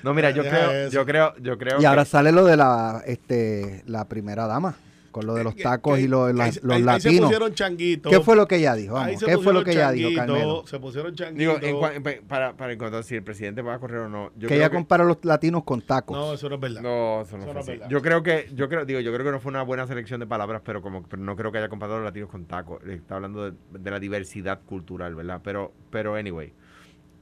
No, 0.04 0.14
mira, 0.14 0.32
yo 0.32 0.42
creo, 0.44 0.90
yo 0.90 1.06
creo, 1.06 1.34
yo 1.40 1.58
creo 1.58 1.82
Y 1.82 1.86
ahora 1.86 2.06
sale 2.06 2.32
lo 2.32 2.46
de 2.46 2.56
la 2.56 3.02
este 3.06 3.84
la 3.88 4.06
primera 4.06 4.48
dama, 4.48 4.76
con 5.18 5.26
lo 5.26 5.34
de 5.34 5.44
los 5.44 5.56
Que- 5.56 5.64
tacos 5.64 5.96
que- 5.96 6.02
y 6.04 6.08
lo 6.08 6.26
ahí- 6.26 6.34
los 6.34 6.42
ahí- 6.44 6.52
ahí 6.70 6.80
se 6.80 6.86
latinos. 6.86 7.22
pusieron 7.26 7.54
changuitos. 7.56 8.12
¿Qué 8.12 8.20
fue 8.22 8.36
lo 8.36 8.48
que 8.48 8.58
ella 8.58 8.76
dijo? 8.76 8.98
Ahí 8.98 9.16
Vamos, 9.16 9.20
se 9.20 9.26
¿Qué 9.26 9.38
fue 9.40 9.54
lo 9.54 9.64
que 9.64 9.72
ella 9.72 9.92
dijo, 9.92 10.10
Carmelo? 10.16 10.64
Se 10.68 10.80
pusieron 10.80 11.16
digo, 11.16 11.54
changuitos. 11.60 11.82
cua- 11.82 11.96
en 11.96 12.04
pa- 12.04 12.12
para, 12.28 12.54
para 12.56 12.74
encontrar 12.74 13.04
si 13.04 13.16
el 13.16 13.24
presidente 13.24 13.62
va 13.64 13.74
a 13.74 13.80
correr 13.80 14.02
o 14.02 14.10
no. 14.10 14.28
Yo 14.36 14.42
que 14.42 14.48
creo 14.48 14.60
ella 14.60 14.70
compara 14.70 15.04
a 15.04 15.08
los 15.08 15.18
latinos 15.24 15.64
con 15.64 15.82
tacos. 15.82 16.16
No, 16.16 16.34
eso 16.34 16.48
no 16.50 16.56
es 16.56 16.62
verdad. 16.62 16.82
No, 16.82 17.22
eso 17.22 17.38
no 17.38 17.44
Eso 17.44 17.46
fue 17.46 17.54
no 17.54 17.60
es 17.60 17.66
así. 17.68 17.72
verdad. 17.72 17.90
Yo 17.90 18.02
creo 18.02 18.22
que, 18.24 18.50
yo 18.54 18.70
creo, 18.70 18.86
digo, 18.86 19.00
yo 19.00 19.12
creo 19.14 19.26
que 19.26 19.32
no 19.32 19.40
fue 19.40 19.50
una 19.50 19.64
buena 19.64 19.88
selección 19.88 20.20
de 20.20 20.28
palabras, 20.28 20.62
pero 20.64 20.82
como 20.82 21.02
pero 21.04 21.22
no 21.22 21.36
creo 21.36 21.52
que 21.52 21.58
haya 21.58 21.70
comparado 21.70 21.96
a 21.98 22.02
los 22.02 22.06
latinos 22.06 22.30
con 22.30 22.46
tacos. 22.46 22.84
Está 22.84 23.16
hablando 23.16 23.50
de, 23.52 23.58
de 23.72 23.92
la 23.92 24.00
diversidad 24.00 24.60
cultural, 24.66 25.16
¿verdad? 25.16 25.42
Pero, 25.44 25.72
pero 25.90 26.16
anyway, 26.16 26.54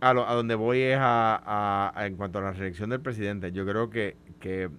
a, 0.02 0.14
lo- 0.14 0.28
a 0.28 0.34
donde 0.34 0.56
voy 0.56 0.82
es 0.82 0.98
a, 0.98 1.36
a- 1.36 1.94
a- 1.96 2.06
en 2.08 2.16
cuanto 2.18 2.40
a 2.40 2.42
la 2.42 2.52
reelección 2.52 2.90
del 2.90 3.00
presidente. 3.00 3.52
Yo 3.52 3.66
creo 3.66 3.90
que, 3.90 4.18
que 4.40 4.70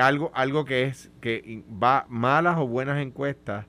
algo, 0.00 0.30
algo 0.34 0.64
que 0.64 0.84
es 0.84 1.10
que 1.20 1.62
va 1.70 2.06
malas 2.08 2.58
o 2.58 2.66
buenas 2.66 3.00
encuestas 3.00 3.66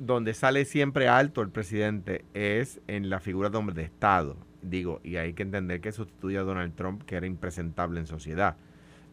donde 0.00 0.32
sale 0.32 0.64
siempre 0.64 1.08
alto 1.08 1.42
el 1.42 1.50
presidente 1.50 2.24
es 2.32 2.80
en 2.86 3.10
la 3.10 3.20
figura 3.20 3.50
de 3.50 3.58
hombre 3.58 3.74
de 3.74 3.82
Estado. 3.82 4.36
Digo, 4.62 5.00
y 5.04 5.16
hay 5.16 5.34
que 5.34 5.42
entender 5.42 5.80
que 5.80 5.92
sustituye 5.92 6.38
a 6.38 6.42
Donald 6.42 6.74
Trump, 6.74 7.02
que 7.04 7.16
era 7.16 7.26
impresentable 7.26 8.00
en 8.00 8.06
sociedad. 8.06 8.56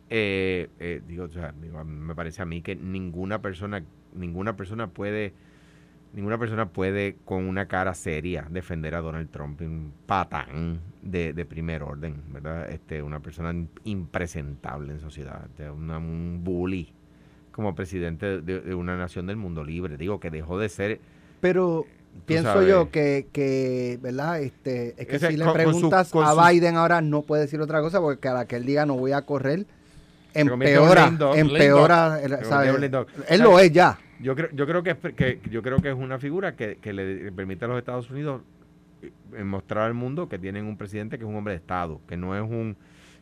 Eh, 0.10 0.70
eh, 0.80 1.02
digo, 1.06 1.26
o 1.26 1.30
sea, 1.30 1.52
me 1.52 2.16
parece 2.16 2.42
a 2.42 2.46
mí 2.46 2.62
que 2.62 2.76
ninguna 2.76 3.42
persona, 3.42 3.84
ninguna 4.14 4.56
persona 4.56 4.88
puede, 4.88 5.34
ninguna 6.14 6.38
persona 6.38 6.70
puede 6.70 7.18
con 7.26 7.46
una 7.46 7.68
cara 7.68 7.94
seria 7.94 8.48
defender 8.50 8.96
a 8.96 9.02
Donald 9.02 9.30
Trump, 9.30 9.60
un 9.62 9.92
patán 10.06 10.80
de, 11.10 11.34
de 11.34 11.46
primer 11.46 11.84
orden, 11.84 12.22
¿verdad? 12.32 12.70
Este, 12.70 13.02
una 13.02 13.20
persona 13.20 13.52
im- 13.54 13.68
impresentable 13.86 14.94
en 14.94 15.00
sociedad, 15.00 15.48
una- 15.76 15.98
un 15.98 16.42
bully 16.44 16.92
como 17.52 17.74
presidente 17.76 18.42
de, 18.42 18.62
de 18.62 18.76
una 18.76 18.98
nación 18.98 19.26
del 19.28 19.38
mundo 19.38 19.64
libre. 19.64 19.98
Digo 19.98 20.20
que 20.20 20.30
dejó 20.30 20.60
de 20.60 20.70
ser 20.70 21.00
Pero 21.42 21.86
pienso 22.26 22.54
sabes. 22.54 22.68
yo 22.70 22.92
que, 22.92 23.28
que, 23.32 23.98
¿verdad? 24.02 24.42
Este, 24.42 24.90
es 24.98 25.08
que 25.08 25.16
Ese- 25.16 25.30
si 25.30 25.38
le 25.38 25.46
con- 25.46 25.54
con 25.54 25.62
su- 25.64 25.70
preguntas 25.72 26.10
con 26.12 26.26
a 26.26 26.50
Biden 26.50 26.76
ahora 26.76 27.02
no 27.02 27.22
puede 27.24 27.44
decir 27.44 27.60
otra 27.62 27.82
cosa 27.82 28.00
porque 28.00 28.28
a 28.28 28.34
la 28.34 28.46
que 28.46 28.56
él 28.58 28.66
diga 28.66 28.86
no 28.86 28.96
voy 28.98 29.12
a 29.14 29.22
correr, 29.24 29.66
empeora, 30.34 31.10
dog. 31.12 31.36
empeora, 31.36 32.20
dog. 32.90 33.08
Él 33.28 33.42
lo 33.42 33.60
es 33.60 33.72
ya. 33.72 33.98
Yo 34.20 34.36
creo, 34.36 34.50
yo 34.52 34.66
creo 34.66 34.82
que, 34.84 34.92
es, 34.92 34.98
que 35.16 35.40
yo 35.52 35.62
creo 35.62 35.78
que 35.78 35.90
es 35.90 35.96
una 35.96 36.18
figura 36.20 36.56
que, 36.56 36.78
que 36.78 36.92
le 36.92 37.32
permite 37.32 37.66
a 37.66 37.68
los 37.68 37.78
Estados 37.78 38.10
Unidos 38.10 38.42
eh, 38.42 38.57
mostrar 39.44 39.86
al 39.86 39.94
mundo 39.94 40.28
que 40.30 40.40
tienen 40.40 40.66
un 40.66 40.78
presidente 40.78 41.18
que 41.18 41.24
es 41.24 41.30
un 41.30 41.36
hombre 41.36 41.54
de 41.54 41.58
Estado, 41.58 42.02
que 42.08 42.18
no 42.18 42.36
es 42.36 42.42
un 42.44 42.76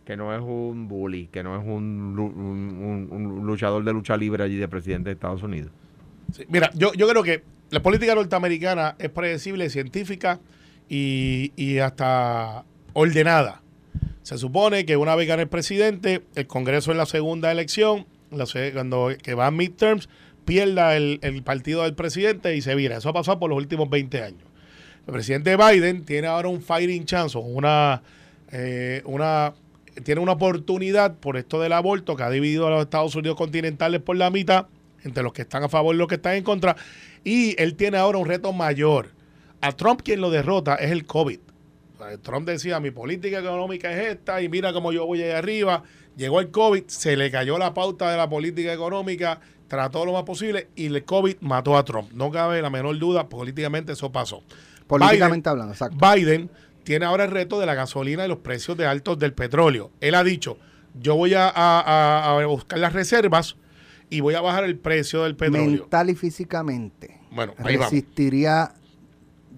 que 0.06 0.16
no 0.16 0.36
es 0.36 0.42
un 0.42 0.88
bully, 0.88 1.28
que 1.32 1.42
no 1.42 1.60
es 1.60 1.66
un, 1.66 2.14
lu- 2.16 2.26
un- 2.28 3.08
un- 3.12 3.32
un 3.32 3.46
luchador 3.48 3.84
de 3.84 3.92
lucha 3.92 4.16
libre 4.16 4.44
allí 4.44 4.56
de 4.56 4.68
presidente 4.68 5.10
de 5.10 5.14
Estados 5.14 5.42
Unidos. 5.42 5.72
Mira, 6.48 6.70
yo, 6.76 6.94
yo 6.94 7.08
creo 7.08 7.24
que 7.24 7.42
la 7.72 7.82
política 7.82 8.14
norteamericana 8.14 8.96
es 9.00 9.10
predecible, 9.10 9.68
científica 9.72 10.40
y, 10.88 11.52
y 11.56 11.80
hasta 11.80 12.66
ordenada. 12.94 13.64
Se 14.22 14.38
supone 14.38 14.86
que 14.86 14.96
una 14.96 15.16
vez 15.16 15.28
gana 15.28 15.42
el 15.42 15.48
presidente, 15.50 16.22
el 16.36 16.46
Congreso 16.46 16.92
en 16.92 16.98
la 17.00 17.08
segunda 17.08 17.52
elección, 17.52 18.06
la 18.32 18.46
cuando 18.74 19.10
que 19.24 19.34
va 19.34 19.48
a 19.48 19.52
midterms, 19.52 20.08
pierda 20.46 20.96
el, 20.96 21.18
el 21.24 21.42
partido 21.42 21.82
del 21.82 21.96
presidente 21.96 22.56
y 22.56 22.62
se 22.62 22.76
vira. 22.76 22.98
Eso 22.98 23.10
ha 23.10 23.14
pasado 23.14 23.40
por 23.40 23.50
los 23.50 23.58
últimos 23.58 23.90
20 23.90 24.22
años. 24.22 24.42
El 25.08 25.14
presidente 25.14 25.56
Biden 25.56 26.04
tiene 26.04 26.28
ahora 26.28 26.48
un 26.48 26.62
fighting 26.62 27.06
chance, 27.06 27.38
una, 27.38 28.02
eh, 28.52 29.04
una, 29.06 29.54
tiene 30.04 30.20
una 30.20 30.32
oportunidad 30.32 31.16
por 31.16 31.38
esto 31.38 31.62
del 31.62 31.74
aborto 31.74 32.16
que 32.16 32.24
ha 32.24 32.30
dividido 32.30 32.66
a 32.66 32.72
los 32.72 32.82
Estados 32.82 33.16
Unidos 33.16 33.38
continentales 33.38 34.02
por 34.02 34.16
la 34.16 34.32
mitad, 34.32 34.66
entre 35.04 35.22
los 35.22 35.32
que 35.32 35.44
están 35.44 35.64
a 35.64 35.70
favor 35.70 35.94
y 35.94 36.00
los 36.00 36.08
que 36.08 36.16
están 36.16 36.34
en 36.36 36.44
contra. 36.44 36.76
Y 37.24 37.60
él 37.62 37.76
tiene 37.76 37.98
ahora 37.98 38.18
un 38.18 38.28
reto 38.28 38.52
mayor. 38.52 39.12
A 39.62 39.74
Trump 39.74 40.02
quien 40.04 40.22
lo 40.22 40.32
derrota 40.32 40.76
es 40.76 40.92
el 40.92 41.06
COVID. 41.06 41.40
Trump 42.24 42.48
decía, 42.48 42.80
mi 42.80 42.92
política 42.92 43.40
económica 43.40 43.92
es 43.92 44.14
esta 44.14 44.42
y 44.42 44.50
mira 44.50 44.74
cómo 44.74 44.92
yo 44.92 45.06
voy 45.06 45.22
ahí 45.22 45.32
arriba. 45.32 45.84
Llegó 46.18 46.40
el 46.40 46.50
COVID, 46.50 46.84
se 46.88 47.16
le 47.16 47.30
cayó 47.30 47.58
la 47.58 47.74
pauta 47.74 48.10
de 48.10 48.18
la 48.18 48.30
política 48.30 48.74
económica, 48.74 49.40
trató 49.68 50.06
lo 50.06 50.14
más 50.14 50.24
posible 50.24 50.70
y 50.76 50.88
el 50.88 51.04
COVID 51.04 51.38
mató 51.42 51.78
a 51.78 51.86
Trump. 51.86 52.12
No 52.14 52.32
cabe 52.32 52.62
la 52.62 52.70
menor 52.70 52.98
duda, 52.98 53.30
políticamente 53.30 53.94
eso 53.94 54.12
pasó. 54.12 54.42
Políticamente 54.88 55.50
hablando, 55.50 55.74
exacto. 55.74 55.98
Biden 56.00 56.50
tiene 56.84 57.06
ahora 57.06 57.24
el 57.26 57.32
reto 57.32 57.60
de 57.60 57.66
la 57.66 57.74
gasolina 57.74 58.26
y 58.26 58.28
los 58.28 58.40
precios 58.40 58.78
de 58.78 58.86
altos 58.86 59.18
del 59.18 59.34
petróleo. 59.34 59.92
Él 60.02 60.14
ha 60.16 60.24
dicho, 60.24 60.58
yo 61.00 61.16
voy 61.16 61.34
a, 61.34 61.48
a- 61.50 61.82
a- 61.82 62.40
a 62.42 62.46
buscar 62.46 62.78
las 62.80 62.94
reservas 62.94 63.56
y 64.10 64.20
voy 64.22 64.36
a 64.36 64.42
bajar 64.42 64.64
el 64.66 64.78
precio 64.78 65.24
del 65.24 65.36
petróleo. 65.36 65.82
Mental 65.82 66.10
y 66.12 66.16
físicamente. 66.16 67.20
Bueno, 67.32 67.54
ahí 67.58 67.76
vamos. 67.76 67.92
¿Resistiría 67.92 68.74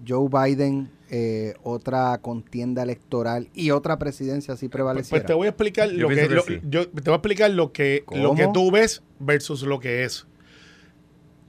Joe 0.06 0.28
Biden 0.30 0.90
eh, 1.10 1.54
otra 1.62 2.18
contienda 2.18 2.82
electoral 2.82 3.48
y 3.54 3.70
otra 3.70 3.98
presidencia 3.98 4.56
si 4.56 4.66
Pues, 4.68 4.72
prevaleciera? 4.72 5.20
pues 5.22 5.26
te 5.26 5.34
voy 5.34 5.46
a 5.46 5.50
explicar 5.50 5.90
Yo 5.90 6.02
lo 6.02 6.08
que, 6.08 6.14
pienso 6.14 6.28
que 6.30 6.34
lo- 6.34 6.42
sí. 6.42 6.66
yo 6.68 6.88
te 6.88 7.00
voy 7.02 7.12
a 7.12 7.16
explicar 7.16 7.50
lo 7.50 7.72
que 7.72 8.04
lo 8.12 8.34
que 8.34 8.48
tú 8.54 8.70
ves 8.70 9.02
versus 9.18 9.62
lo 9.62 9.78
que 9.80 10.04
es. 10.04 10.26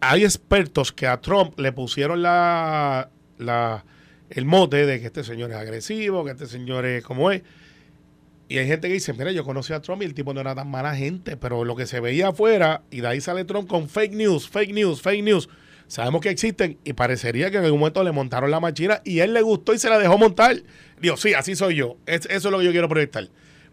Hay 0.02 0.24
expertos 0.24 0.92
que 0.94 1.08
a 1.08 1.20
Trump 1.20 1.60
le 1.60 1.72
pusieron 1.74 2.22
la, 2.22 3.10
la 3.40 3.84
el 4.30 4.46
mote 4.46 4.86
de 4.86 5.00
que 5.02 5.08
este 5.08 5.24
señor 5.24 5.50
es 5.50 5.58
agresivo, 5.58 6.24
que 6.24 6.32
este 6.32 6.46
señor 6.46 6.86
es 6.86 7.04
como 7.04 7.32
es. 7.32 7.42
Y 8.48 8.58
hay 8.58 8.68
gente 8.68 8.88
que 8.88 8.94
dice, 8.96 9.14
mira, 9.14 9.32
yo 9.32 9.44
conocí 9.44 9.74
a 9.74 9.82
Trump 9.82 10.02
y 10.02 10.06
el 10.06 10.14
tipo 10.14 10.34
no 10.34 10.42
era 10.42 10.54
tan 10.56 10.70
mala 10.70 10.96
gente, 10.96 11.36
pero 11.38 11.64
lo 11.66 11.76
que 11.76 11.86
se 11.88 12.00
veía 12.00 12.30
afuera, 12.30 12.82
y 12.92 13.02
de 13.02 13.08
ahí 13.08 13.22
sale 13.22 13.44
Trump 13.46 13.68
con 13.68 13.90
fake 13.90 14.14
news, 14.14 14.48
fake 14.50 14.74
news, 14.74 15.02
fake 15.02 15.24
news. 15.24 15.50
Sabemos 15.88 16.22
que 16.22 16.30
existen 16.30 16.78
y 16.84 16.94
parecería 16.94 17.50
que 17.50 17.58
en 17.58 17.66
algún 17.66 17.80
momento 17.80 18.04
le 18.04 18.12
montaron 18.12 18.52
la 18.52 18.60
machina 18.60 19.02
y 19.04 19.20
él 19.20 19.34
le 19.34 19.42
gustó 19.42 19.74
y 19.74 19.80
se 19.80 19.90
la 19.90 19.98
dejó 19.98 20.18
montar. 20.20 20.56
Digo, 21.02 21.18
sí, 21.18 21.34
así 21.34 21.56
soy 21.56 21.76
yo. 21.76 21.98
Es- 22.06 22.28
eso 22.28 22.50
es 22.50 22.52
lo 22.52 22.60
que 22.60 22.66
yo 22.66 22.72
quiero 22.72 22.88
proyectar. 22.90 23.28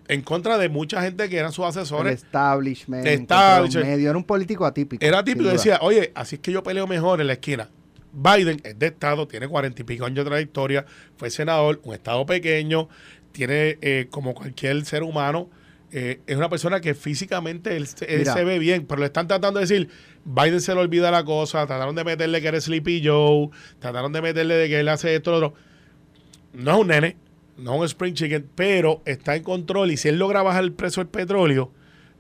En 0.09 0.23
contra 0.23 0.57
de 0.57 0.69
mucha 0.71 1.03
gente 1.03 1.29
que 1.29 1.37
eran 1.37 1.53
sus 1.53 1.65
el 1.65 1.69
asesores. 1.69 2.23
establishment, 2.23 3.07
Establishment. 3.07 3.75
los 3.85 3.93
medios, 3.97 4.09
era 4.11 4.17
un 4.19 4.25
político 4.25 4.65
atípico. 4.65 5.05
Era 5.05 5.19
sin 5.19 5.25
típico, 5.27 5.43
duda. 5.45 5.53
decía, 5.55 5.79
oye, 5.83 6.13
así 6.15 6.37
es 6.37 6.41
que 6.41 6.53
yo 6.53 6.63
peleo 6.63 6.87
mejor 6.87 7.21
en 7.21 7.27
la 7.27 7.33
esquina. 7.35 7.69
Biden 8.17 8.61
es 8.65 8.79
de 8.79 8.87
Estado, 8.87 9.29
tiene 9.29 9.47
cuarenta 9.47 9.83
y 9.83 9.85
pico 9.85 10.07
años 10.07 10.25
de 10.25 10.31
trayectoria, 10.31 10.87
fue 11.17 11.29
senador, 11.31 11.81
un 11.85 11.95
Estado 11.95 12.25
pequeño, 12.25 12.89
tiene 13.33 13.79
eh, 13.83 14.07
como 14.11 14.35
cualquier 14.35 14.85
ser 14.87 15.03
humano, 15.03 15.51
eh, 15.93 16.21
es 16.27 16.37
una 16.37 16.49
persona 16.49 16.81
que 16.81 16.95
físicamente 16.95 17.77
él, 17.77 17.87
se- 17.87 18.13
él 18.13 18.25
se 18.35 18.43
ve 18.45 18.59
bien, 18.59 18.87
pero 18.87 19.01
le 19.01 19.07
están 19.07 19.29
tratando 19.29 19.61
de 19.61 19.67
decir, 19.67 19.89
Biden 20.25 20.61
se 20.61 20.75
le 20.75 20.81
olvida 20.81 21.11
la 21.11 21.25
cosa, 21.25 21.67
trataron 21.67 21.95
de 21.95 22.05
meterle 22.05 22.41
que 22.41 22.49
eres 22.49 22.65
Sleepy 22.65 23.03
Joe, 23.05 23.51
trataron 23.79 24.13
de 24.13 24.23
meterle 24.23 24.55
de 24.55 24.69
que 24.69 24.81
él 24.81 24.89
hace 24.89 25.15
esto, 25.15 25.31
lo 25.33 25.37
otro. 25.37 25.55
No 26.55 26.73
es 26.73 26.79
un 26.79 26.87
nene, 26.89 27.17
no 27.59 27.75
es 27.75 27.79
un 27.81 27.85
spring 27.87 28.15
chicken, 28.15 28.49
pero 28.55 29.03
está 29.05 29.37
en 29.37 29.43
control 29.43 29.91
y 29.91 29.97
si 29.97 30.09
él 30.09 30.19
logra 30.19 30.43
bajar 30.43 30.65
el 30.65 30.73
precio 30.73 31.03
del 31.03 31.11
petróleo, 31.11 31.71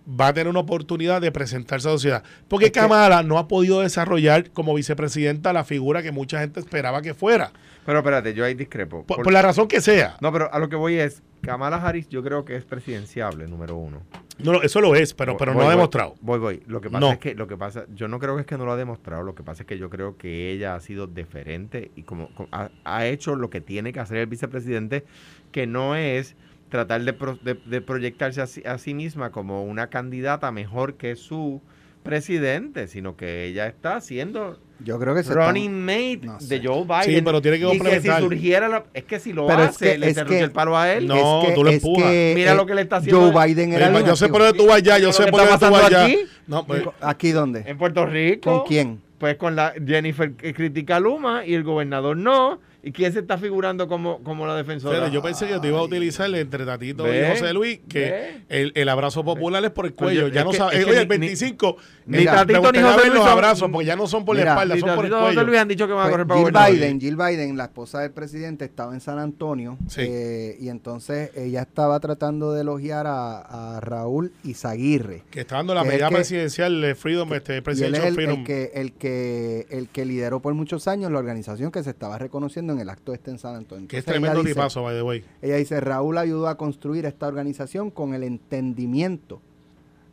va 0.09 0.29
a 0.29 0.33
tener 0.33 0.49
una 0.49 0.61
oportunidad 0.61 1.21
de 1.21 1.33
presentarse 1.33 1.89
a 1.89 1.91
la 1.91 1.97
sociedad. 1.97 2.23
Porque 2.49 2.67
Es 2.67 2.73
que- 2.73 2.81
Kamala 2.81 3.23
no 3.23 3.39
ha 3.39 3.49
podido 3.49 3.81
desarrollar 3.81 4.51
como 4.53 4.75
vicepresidenta 4.75 5.53
la 5.53 5.65
figura 5.65 6.03
que 6.03 6.13
mucha 6.13 6.39
gente 6.41 6.61
esperaba 6.61 7.03
que 7.03 7.15
fuera. 7.15 7.51
Pero 7.85 7.99
espérate, 7.99 8.35
yo 8.35 8.45
ahí 8.45 8.55
discrepo. 8.55 9.05
Por, 9.05 9.17
Por- 9.19 9.25
por 9.25 9.33
la 9.33 9.43
razón 9.43 9.69
que 9.69 9.81
sea. 9.81 10.17
No, 10.21 10.33
pero 10.33 10.53
a 10.53 10.59
lo 10.59 10.69
que 10.69 10.77
voy 10.77 10.95
es, 10.97 11.23
Kamala 11.43 11.77
Harris 11.77 12.09
yo 12.09 12.23
creo 12.23 12.45
que 12.45 12.57
es 12.57 12.65
presidenciable, 12.65 13.47
número 13.47 13.77
uno. 13.77 14.03
No, 14.39 14.53
no, 14.53 14.63
eso 14.63 14.81
lo 14.81 14.95
es, 14.97 15.15
pero, 15.15 15.37
pero 15.37 15.55
Voy, 15.55 15.63
no 15.63 15.69
ha 15.69 15.73
demostrado. 15.73 16.15
Voy, 16.21 16.39
voy. 16.39 16.63
Lo 16.67 16.81
que 16.81 16.91
pasa 16.91 17.01
No. 17.01 17.13
es 17.13 17.19
que, 17.19 17.35
lo 17.35 17.47
que 17.47 17.57
pasa, 17.57 17.85
yo 17.95 18.07
no 18.07 18.19
creo 18.19 18.35
que 18.35 18.43
es 18.43 18.47
que 18.47 18.59
no 18.59 18.65
lo 18.67 18.73
ha 18.73 18.77
demostrado, 18.77 19.23
lo 19.23 19.35
que 19.35 19.43
pasa 19.43 19.63
es 19.63 19.67
que 19.67 19.79
yo 19.79 19.89
creo 19.89 20.17
que 20.19 20.51
ella 20.53 20.75
ha 20.75 20.81
sido 20.81 21.07
deferente 21.07 21.91
y 21.97 22.03
como, 22.03 22.29
como 22.35 22.49
ha, 22.53 22.71
ha 22.85 23.07
hecho 23.07 23.35
lo 23.37 23.49
que 23.51 23.61
tiene 23.63 23.93
que 23.93 24.01
hacer 24.01 24.19
el 24.19 24.27
vicepresidente, 24.27 25.05
que 25.53 25.67
no 25.67 25.95
es 25.97 26.35
tratar 26.69 27.03
de, 27.05 27.13
pro- 27.13 27.39
de- 27.43 27.59
de 27.65 27.81
proyectarse 27.81 28.41
a 28.43 28.47
sí, 28.47 28.63
a 28.67 28.79
sí 28.79 28.95
misma 28.95 29.31
como 29.31 29.65
una 29.65 29.89
candidata 29.89 30.51
mejor 30.53 30.95
que 30.95 31.17
su 31.17 31.61
presidente, 32.03 32.87
sino 32.87 33.17
que 33.17 33.45
ella 33.47 33.67
está 33.67 34.01
siendo 34.01 34.59
Yo 34.79 34.99
creo 34.99 35.15
que 35.15 35.23
running 35.23 35.85
mate 35.85 36.21
no 36.23 36.39
sé. 36.41 36.59
de 36.61 36.67
Joe 36.69 36.85
Biden. 36.85 37.17
Sí, 37.17 37.23
pero 37.23 37.43
tiene 37.43 37.59
que 37.59 37.75
y 37.75 37.79
que 37.81 38.01
si 38.01 38.09
surgiera 38.09 38.69
la, 38.69 38.85
es 38.95 39.05
que 39.05 39.19
si 39.19 39.33
lo 39.33 39.47
Pero 39.47 39.65
es 39.65 39.69
hace, 39.71 39.93
que- 39.93 39.99
le 39.99 40.09
es 40.09 40.15
cerrucha 40.15 40.39
que- 40.39 40.45
el 40.45 40.53
palo 40.53 40.77
a 40.79 40.93
él. 40.93 41.07
No, 41.09 41.43
tú 41.55 41.65
lo 41.65 41.71
empujas. 41.71 42.13
Mira 42.35 42.55
lo 42.55 42.65
que 42.65 42.75
le 42.75 42.83
está 42.83 42.97
haciendo 42.99 43.33
Joe 43.33 43.47
Biden 43.47 43.73
era 43.73 43.89
Mira, 43.89 44.01
el 44.01 44.07
yo 44.07 44.17
sé 44.17 44.29
por 44.29 44.43
dónde 44.43 44.57
tú 44.59 44.67
vas 44.67 44.77
allá, 44.77 44.99
yo 44.99 45.13
sé 45.13 45.25
que 45.25 45.31
por 45.33 45.41
dónde 45.41 45.55
tú 45.59 45.61
vas 45.65 45.73
pasando 45.73 45.97
allá. 45.99 46.05
aquí. 46.05 46.19
No, 46.47 46.65
pues, 46.67 46.83
¿Aquí 47.01 47.33
dónde? 47.33 47.65
En 47.67 47.77
Puerto 47.77 48.07
Rico. 48.07 48.59
¿Con 48.61 48.69
quién? 48.69 49.01
Pues 49.19 49.37
con 49.37 49.57
la 49.57 49.73
Jennifer 49.85 50.33
que 50.33 50.55
critica 50.55 50.97
a 50.97 51.01
Luma 51.01 51.45
y 51.45 51.55
el 51.55 51.65
gobernador 51.65 52.17
no. 52.17 52.61
¿Y 52.87 52.93
quién 52.93 53.13
se 53.13 53.19
está 53.19 53.37
figurando 53.37 53.89
como, 53.89 54.23
como 54.23 54.47
la 54.47 54.55
defensora? 54.55 54.95
fíjate, 54.97 55.13
yo 55.13 55.21
pensé 55.21 55.49
que 55.49 55.59
te 55.59 55.67
iba 55.69 55.79
a 55.81 55.83
utilizar 55.83 56.33
entre 56.35 56.65
Tatito 56.65 57.03
Ve, 57.03 57.27
y 57.27 57.31
José 57.33 57.53
Luis, 57.53 57.81
que 57.89 58.43
el, 58.49 58.71
el 58.77 58.89
abrazo 58.89 59.25
popular 59.25 59.65
es 59.65 59.73
por 59.73 59.87
el 59.87 59.95
cuello. 59.95 60.29
yo- 60.29 60.29
ya 60.29 60.45
no 60.45 60.51
que- 60.53 60.59
que 60.59 60.65
oye, 60.85 60.85
ni- 60.93 60.97
el 61.01 61.07
25. 61.09 61.77
ni 62.07 62.19
mira, 62.19 62.33
Tatito 62.37 62.63
me 62.63 62.71
ni 62.73 62.79
gustaría 62.79 62.93
José 62.93 63.07
Luis 63.09 63.15
los 63.15 63.23
son- 63.25 63.33
abrazos, 63.33 63.71
porque 63.73 63.87
ya 63.87 63.97
no 63.97 64.07
son 64.07 64.25
por 64.25 64.37
Mira, 64.37 64.45
la 64.47 64.53
espalda, 64.53 64.75
Ni 64.77 64.81
son 64.83 64.95
por 64.95 65.05
el 65.05 65.11
Tatito 65.11 65.29
ni 65.31 65.35
José. 65.35 65.47
Luis 65.47 65.59
han 65.59 65.69
dicho 65.69 65.87
que 65.89 65.93
van 65.95 66.01
a 66.01 66.05
Pues, 66.05 66.13
correr 66.27 66.53
para 66.53 66.67
Jill. 66.69 66.77
Biden, 66.79 67.01
Jill 67.01 67.17
Biden, 67.17 67.57
la 67.57 67.65
esposa 67.65 68.01
del 68.03 68.13
presidente, 68.13 68.65
estaba 68.65 68.95
en 68.95 69.01
San 69.01 69.19
Antonio 69.19 69.79
Sí. 69.89 70.03
eh, 70.05 70.57
y 70.61 70.69
entonces 70.69 71.33
ella 71.37 71.63
estaba 71.63 71.99
tratando 71.99 72.53
de 72.53 72.61
elogiar 72.61 73.09
a, 73.09 73.77
a 73.77 73.81
Raúl 73.81 74.31
Izaguirre. 74.45 75.25
Que 75.31 75.41
está 75.41 75.57
dando 75.57 75.75
la 75.75 75.83
medida 75.83 76.09
presidencial 76.09 76.81
de 76.81 76.95
Freedom, 76.95 77.33
este, 77.35 77.61
Presidential 77.63 78.15
Freedom. 78.15 78.39
el 78.41 78.45
que, 78.45 78.71
el, 78.75 78.93
que, 78.93 79.67
el 79.71 79.89
que 79.89 80.05
lideró 80.05 80.41
por 80.41 80.55
muchos 80.55 80.87
años 80.87 81.11
la 81.11 81.19
organización 81.19 81.73
que 81.73 81.83
se 81.83 81.91
estaba 81.91 82.17
reconociendo 82.19 82.76
en 82.77 82.83
el 82.83 82.91
acto 82.91 83.13
este 83.13 83.31
en 83.31 83.39
San 83.39 83.55
Antonio. 83.57 83.89
que 83.89 83.99
es 83.99 84.05
tremendo 84.05 84.41
dice- 84.43 84.55
tipazo, 84.55 84.83
by 84.83 84.95
the 84.97 85.03
way. 85.03 85.25
Ella 85.43 85.57
dice, 85.57 85.81
Raúl 85.81 86.19
ayudó 86.19 86.47
a 86.49 86.57
construir 86.57 87.05
esta 87.07 87.27
organización 87.27 87.91
con 87.91 88.15
el 88.15 88.23
entendimiento 88.23 89.41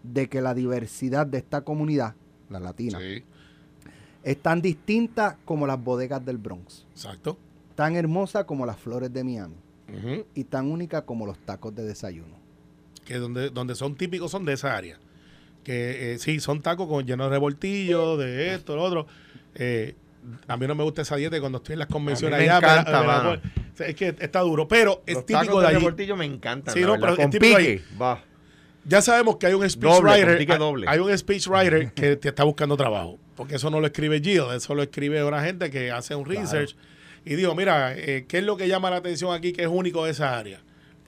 de 0.04 0.28
que 0.30 0.42
la 0.42 0.54
diversidad 0.54 1.26
de 1.28 1.38
esta 1.38 1.62
comunidad, 1.62 2.16
la 2.50 2.60
latina, 2.60 3.00
Sí, 3.00 3.24
es 4.24 4.38
tan 4.42 4.62
distinta 4.62 5.38
como 5.46 5.68
las 5.68 5.82
bodegas 5.84 6.26
del 6.26 6.38
Bronx, 6.38 6.86
exacto. 6.92 7.38
tan 7.76 7.96
hermosa 7.96 8.46
como 8.46 8.66
las 8.66 8.78
flores 8.78 9.12
de 9.14 9.24
Miami 9.24 9.56
y 10.34 10.44
tan 10.46 10.72
única 10.72 11.04
como 11.06 11.26
los 11.26 11.38
tacos 11.40 11.76
de 11.76 11.84
desayuno. 11.84 12.42
que 13.06 13.16
donde, 13.18 13.50
donde 13.50 13.76
son 13.76 13.96
típicos 13.96 14.32
son 14.32 14.46
de 14.46 14.54
esa 14.54 14.76
área. 14.78 14.98
Que 15.64 16.14
eh, 16.14 16.20
sí, 16.20 16.40
son 16.40 16.62
tacos 16.62 16.88
con 16.88 17.06
llenos 17.06 17.28
de 17.28 17.32
revoltillo, 17.32 18.18
de 18.18 18.54
esto, 18.56 18.76
lo 18.76 18.84
otro. 18.84 19.08
Eh, 19.56 19.96
a 20.48 20.58
mí 20.58 20.68
no 20.68 20.76
me 20.76 20.84
gusta 20.84 21.02
esa 21.04 21.16
dieta 21.16 21.38
y 21.38 21.40
cuando 21.40 21.58
estoy 21.60 21.74
en 21.74 21.80
las 21.80 21.88
convenciones 21.88 22.40
allá. 22.40 22.60
la- 22.60 22.72
encanta, 22.74 23.02
me 23.02 23.08
la- 23.08 23.14
mano. 23.18 23.30
o 23.34 23.78
sea, 23.78 23.88
es 23.88 23.96
que 23.96 24.16
está 24.20 24.40
duro, 24.42 24.68
pero 24.68 25.04
es 25.06 25.16
Los 25.16 25.26
típico 25.26 25.60
de 25.62 25.68
allí. 25.68 25.76
revoltillo 25.78 26.16
me 26.16 26.26
encantan. 26.26 26.74
Sí, 26.74 26.82
no, 26.82 26.96
pero 27.00 27.14
es 27.14 27.18
con 27.20 27.30
típico 27.32 27.58
va. 28.02 28.24
Ya 28.86 29.02
sabemos 29.02 29.38
que 29.38 29.48
hay 29.48 29.54
un 29.54 29.62
Doble, 29.80 30.26
con 30.26 30.38
pique 30.38 30.52
hay- 30.54 30.60
doble. 30.60 30.86
Hay 30.90 31.00
un 31.00 31.18
speechwriter 31.18 31.94
que 31.94 32.18
te 32.18 32.30
está 32.30 32.44
buscando 32.44 32.76
trabajo. 32.76 33.18
Porque 33.36 33.56
eso 33.56 33.70
no 33.70 33.80
lo 33.80 33.88
escribe 33.88 34.20
Jill, 34.22 34.44
eso 34.56 34.76
lo 34.76 34.84
escribe 34.84 35.24
una 35.24 35.42
gente 35.44 35.70
que 35.72 35.90
hace 35.92 36.14
un 36.16 36.26
research. 36.26 36.76
Y 37.26 37.36
digo, 37.36 37.56
mira, 37.56 37.94
eh, 37.98 38.26
¿qué 38.28 38.40
es 38.40 38.44
lo 38.44 38.58
que 38.58 38.68
llama 38.68 38.90
la 38.90 38.98
atención 38.98 39.34
aquí 39.34 39.54
que 39.54 39.62
es 39.64 39.70
único 39.70 40.04
de 40.06 40.12
esa 40.12 40.38
área? 40.38 40.60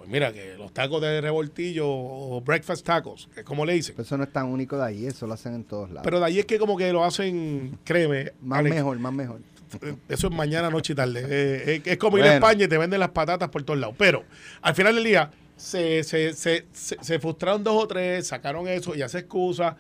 Pues 0.06 0.12
mira, 0.12 0.32
que 0.32 0.56
los 0.56 0.72
tacos 0.72 1.02
de 1.02 1.20
revoltillo 1.20 1.88
o 1.88 2.40
breakfast 2.40 2.86
tacos, 2.86 3.28
que 3.34 3.40
es 3.40 3.46
como 3.46 3.66
le 3.66 3.74
dicen. 3.74 3.96
Pero 3.96 4.06
eso 4.06 4.18
no 4.18 4.24
es 4.24 4.32
tan 4.32 4.46
único 4.46 4.78
de 4.78 4.84
ahí, 4.84 5.08
eso 5.08 5.26
lo 5.26 5.34
hacen 5.34 5.56
en 5.56 5.64
todos 5.64 5.90
lados. 5.90 6.04
Pero 6.04 6.20
de 6.20 6.26
ahí 6.28 6.38
es 6.38 6.46
que 6.46 6.60
como 6.60 6.78
que 6.78 6.94
lo 6.94 7.04
hacen, 7.04 7.80
créeme, 7.84 8.34
más 8.40 8.60
Alex, 8.60 8.76
mejor, 8.76 9.00
más 9.00 9.14
mejor. 9.14 9.40
eh, 9.82 9.96
eso 10.08 10.28
es 10.28 10.34
mañana, 10.34 10.70
noche 10.70 10.94
y 10.94 10.96
tarde. 10.96 11.26
Eh, 11.28 11.82
es, 11.84 11.94
es 11.94 11.98
como 11.98 12.20
ir 12.20 12.24
a. 12.26 12.36
España 12.36 12.66
y 12.66 12.68
te 12.68 12.78
venden 12.78 13.00
las 13.00 13.10
patatas 13.10 13.50
por 13.50 13.64
todos 13.64 13.80
lados. 13.80 13.96
Pero 13.98 14.26
al 14.62 14.76
final 14.76 14.94
del 14.94 15.06
día 15.06 15.32
se, 15.56 16.04
se, 16.04 16.34
se, 16.34 16.68
se, 16.72 17.20
frustraron 17.20 17.64
dos 17.64 17.84
o 17.84 17.88
tres, 17.88 18.28
sacaron 18.28 18.68
eso 18.68 18.94
y 18.94 19.02
hace 19.02 19.18
excusa. 19.18 19.76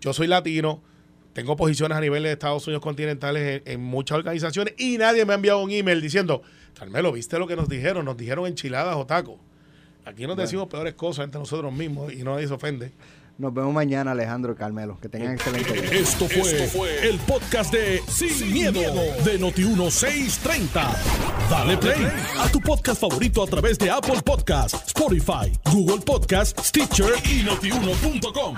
Yo 0.00 0.14
soy 0.14 0.28
latino, 0.28 0.80
tengo 1.34 1.56
posiciones 1.56 1.98
a 1.98 2.00
nivel 2.00 2.22
de 2.22 2.32
Estados 2.32 2.66
Unidos 2.66 2.82
continentales 2.82 3.62
en, 3.66 3.70
en 3.74 3.82
muchas 3.82 4.16
organizaciones 4.16 4.72
y 4.78 4.96
nadie 4.96 5.26
me 5.26 5.34
ha 5.34 5.36
enviado 5.36 5.60
un 5.62 5.70
email 5.70 6.00
diciendo, 6.00 6.40
Carmelo, 6.72 7.12
¿viste 7.12 7.38
lo 7.38 7.46
que 7.46 7.54
nos 7.54 7.68
dijeron? 7.68 8.06
Nos 8.06 8.16
dijeron 8.16 8.46
enchiladas 8.46 8.96
o 8.96 9.04
tacos. 9.04 9.36
Aquí 10.08 10.26
nos 10.26 10.38
decimos 10.38 10.68
peores 10.68 10.94
cosas 10.94 11.26
entre 11.26 11.38
nosotros 11.38 11.70
mismos 11.70 12.12
y 12.12 12.22
nadie 12.22 12.48
se 12.48 12.54
ofende. 12.54 12.92
Nos 13.36 13.52
vemos 13.52 13.72
mañana, 13.74 14.12
Alejandro 14.12 14.52
y 14.52 14.56
Carmelo. 14.56 14.98
Que 15.00 15.08
tengan 15.08 15.34
excelente 15.34 15.72
día. 15.72 15.92
Esto 15.92 16.26
fue, 16.26 17.08
el 17.08 17.18
podcast 17.20 17.72
de 17.72 18.02
Sin, 18.08 18.52
miedo, 18.52 18.80
de 18.80 19.38
Noti1630. 19.38 20.96
Dale 21.50 21.76
play 21.76 22.08
a 22.38 22.48
tu 22.50 22.58
podcast 22.60 23.00
favorito 23.00 23.42
a 23.42 23.46
través 23.46 23.78
de 23.78 23.90
Apple 23.90 24.22
Podcasts, 24.24 24.88
Spotify, 24.88 25.52
Google 25.70 26.00
Podcasts, 26.04 26.68
Stitcher 26.68 27.12
y 27.30 27.44
notiuno.com. 27.44 28.56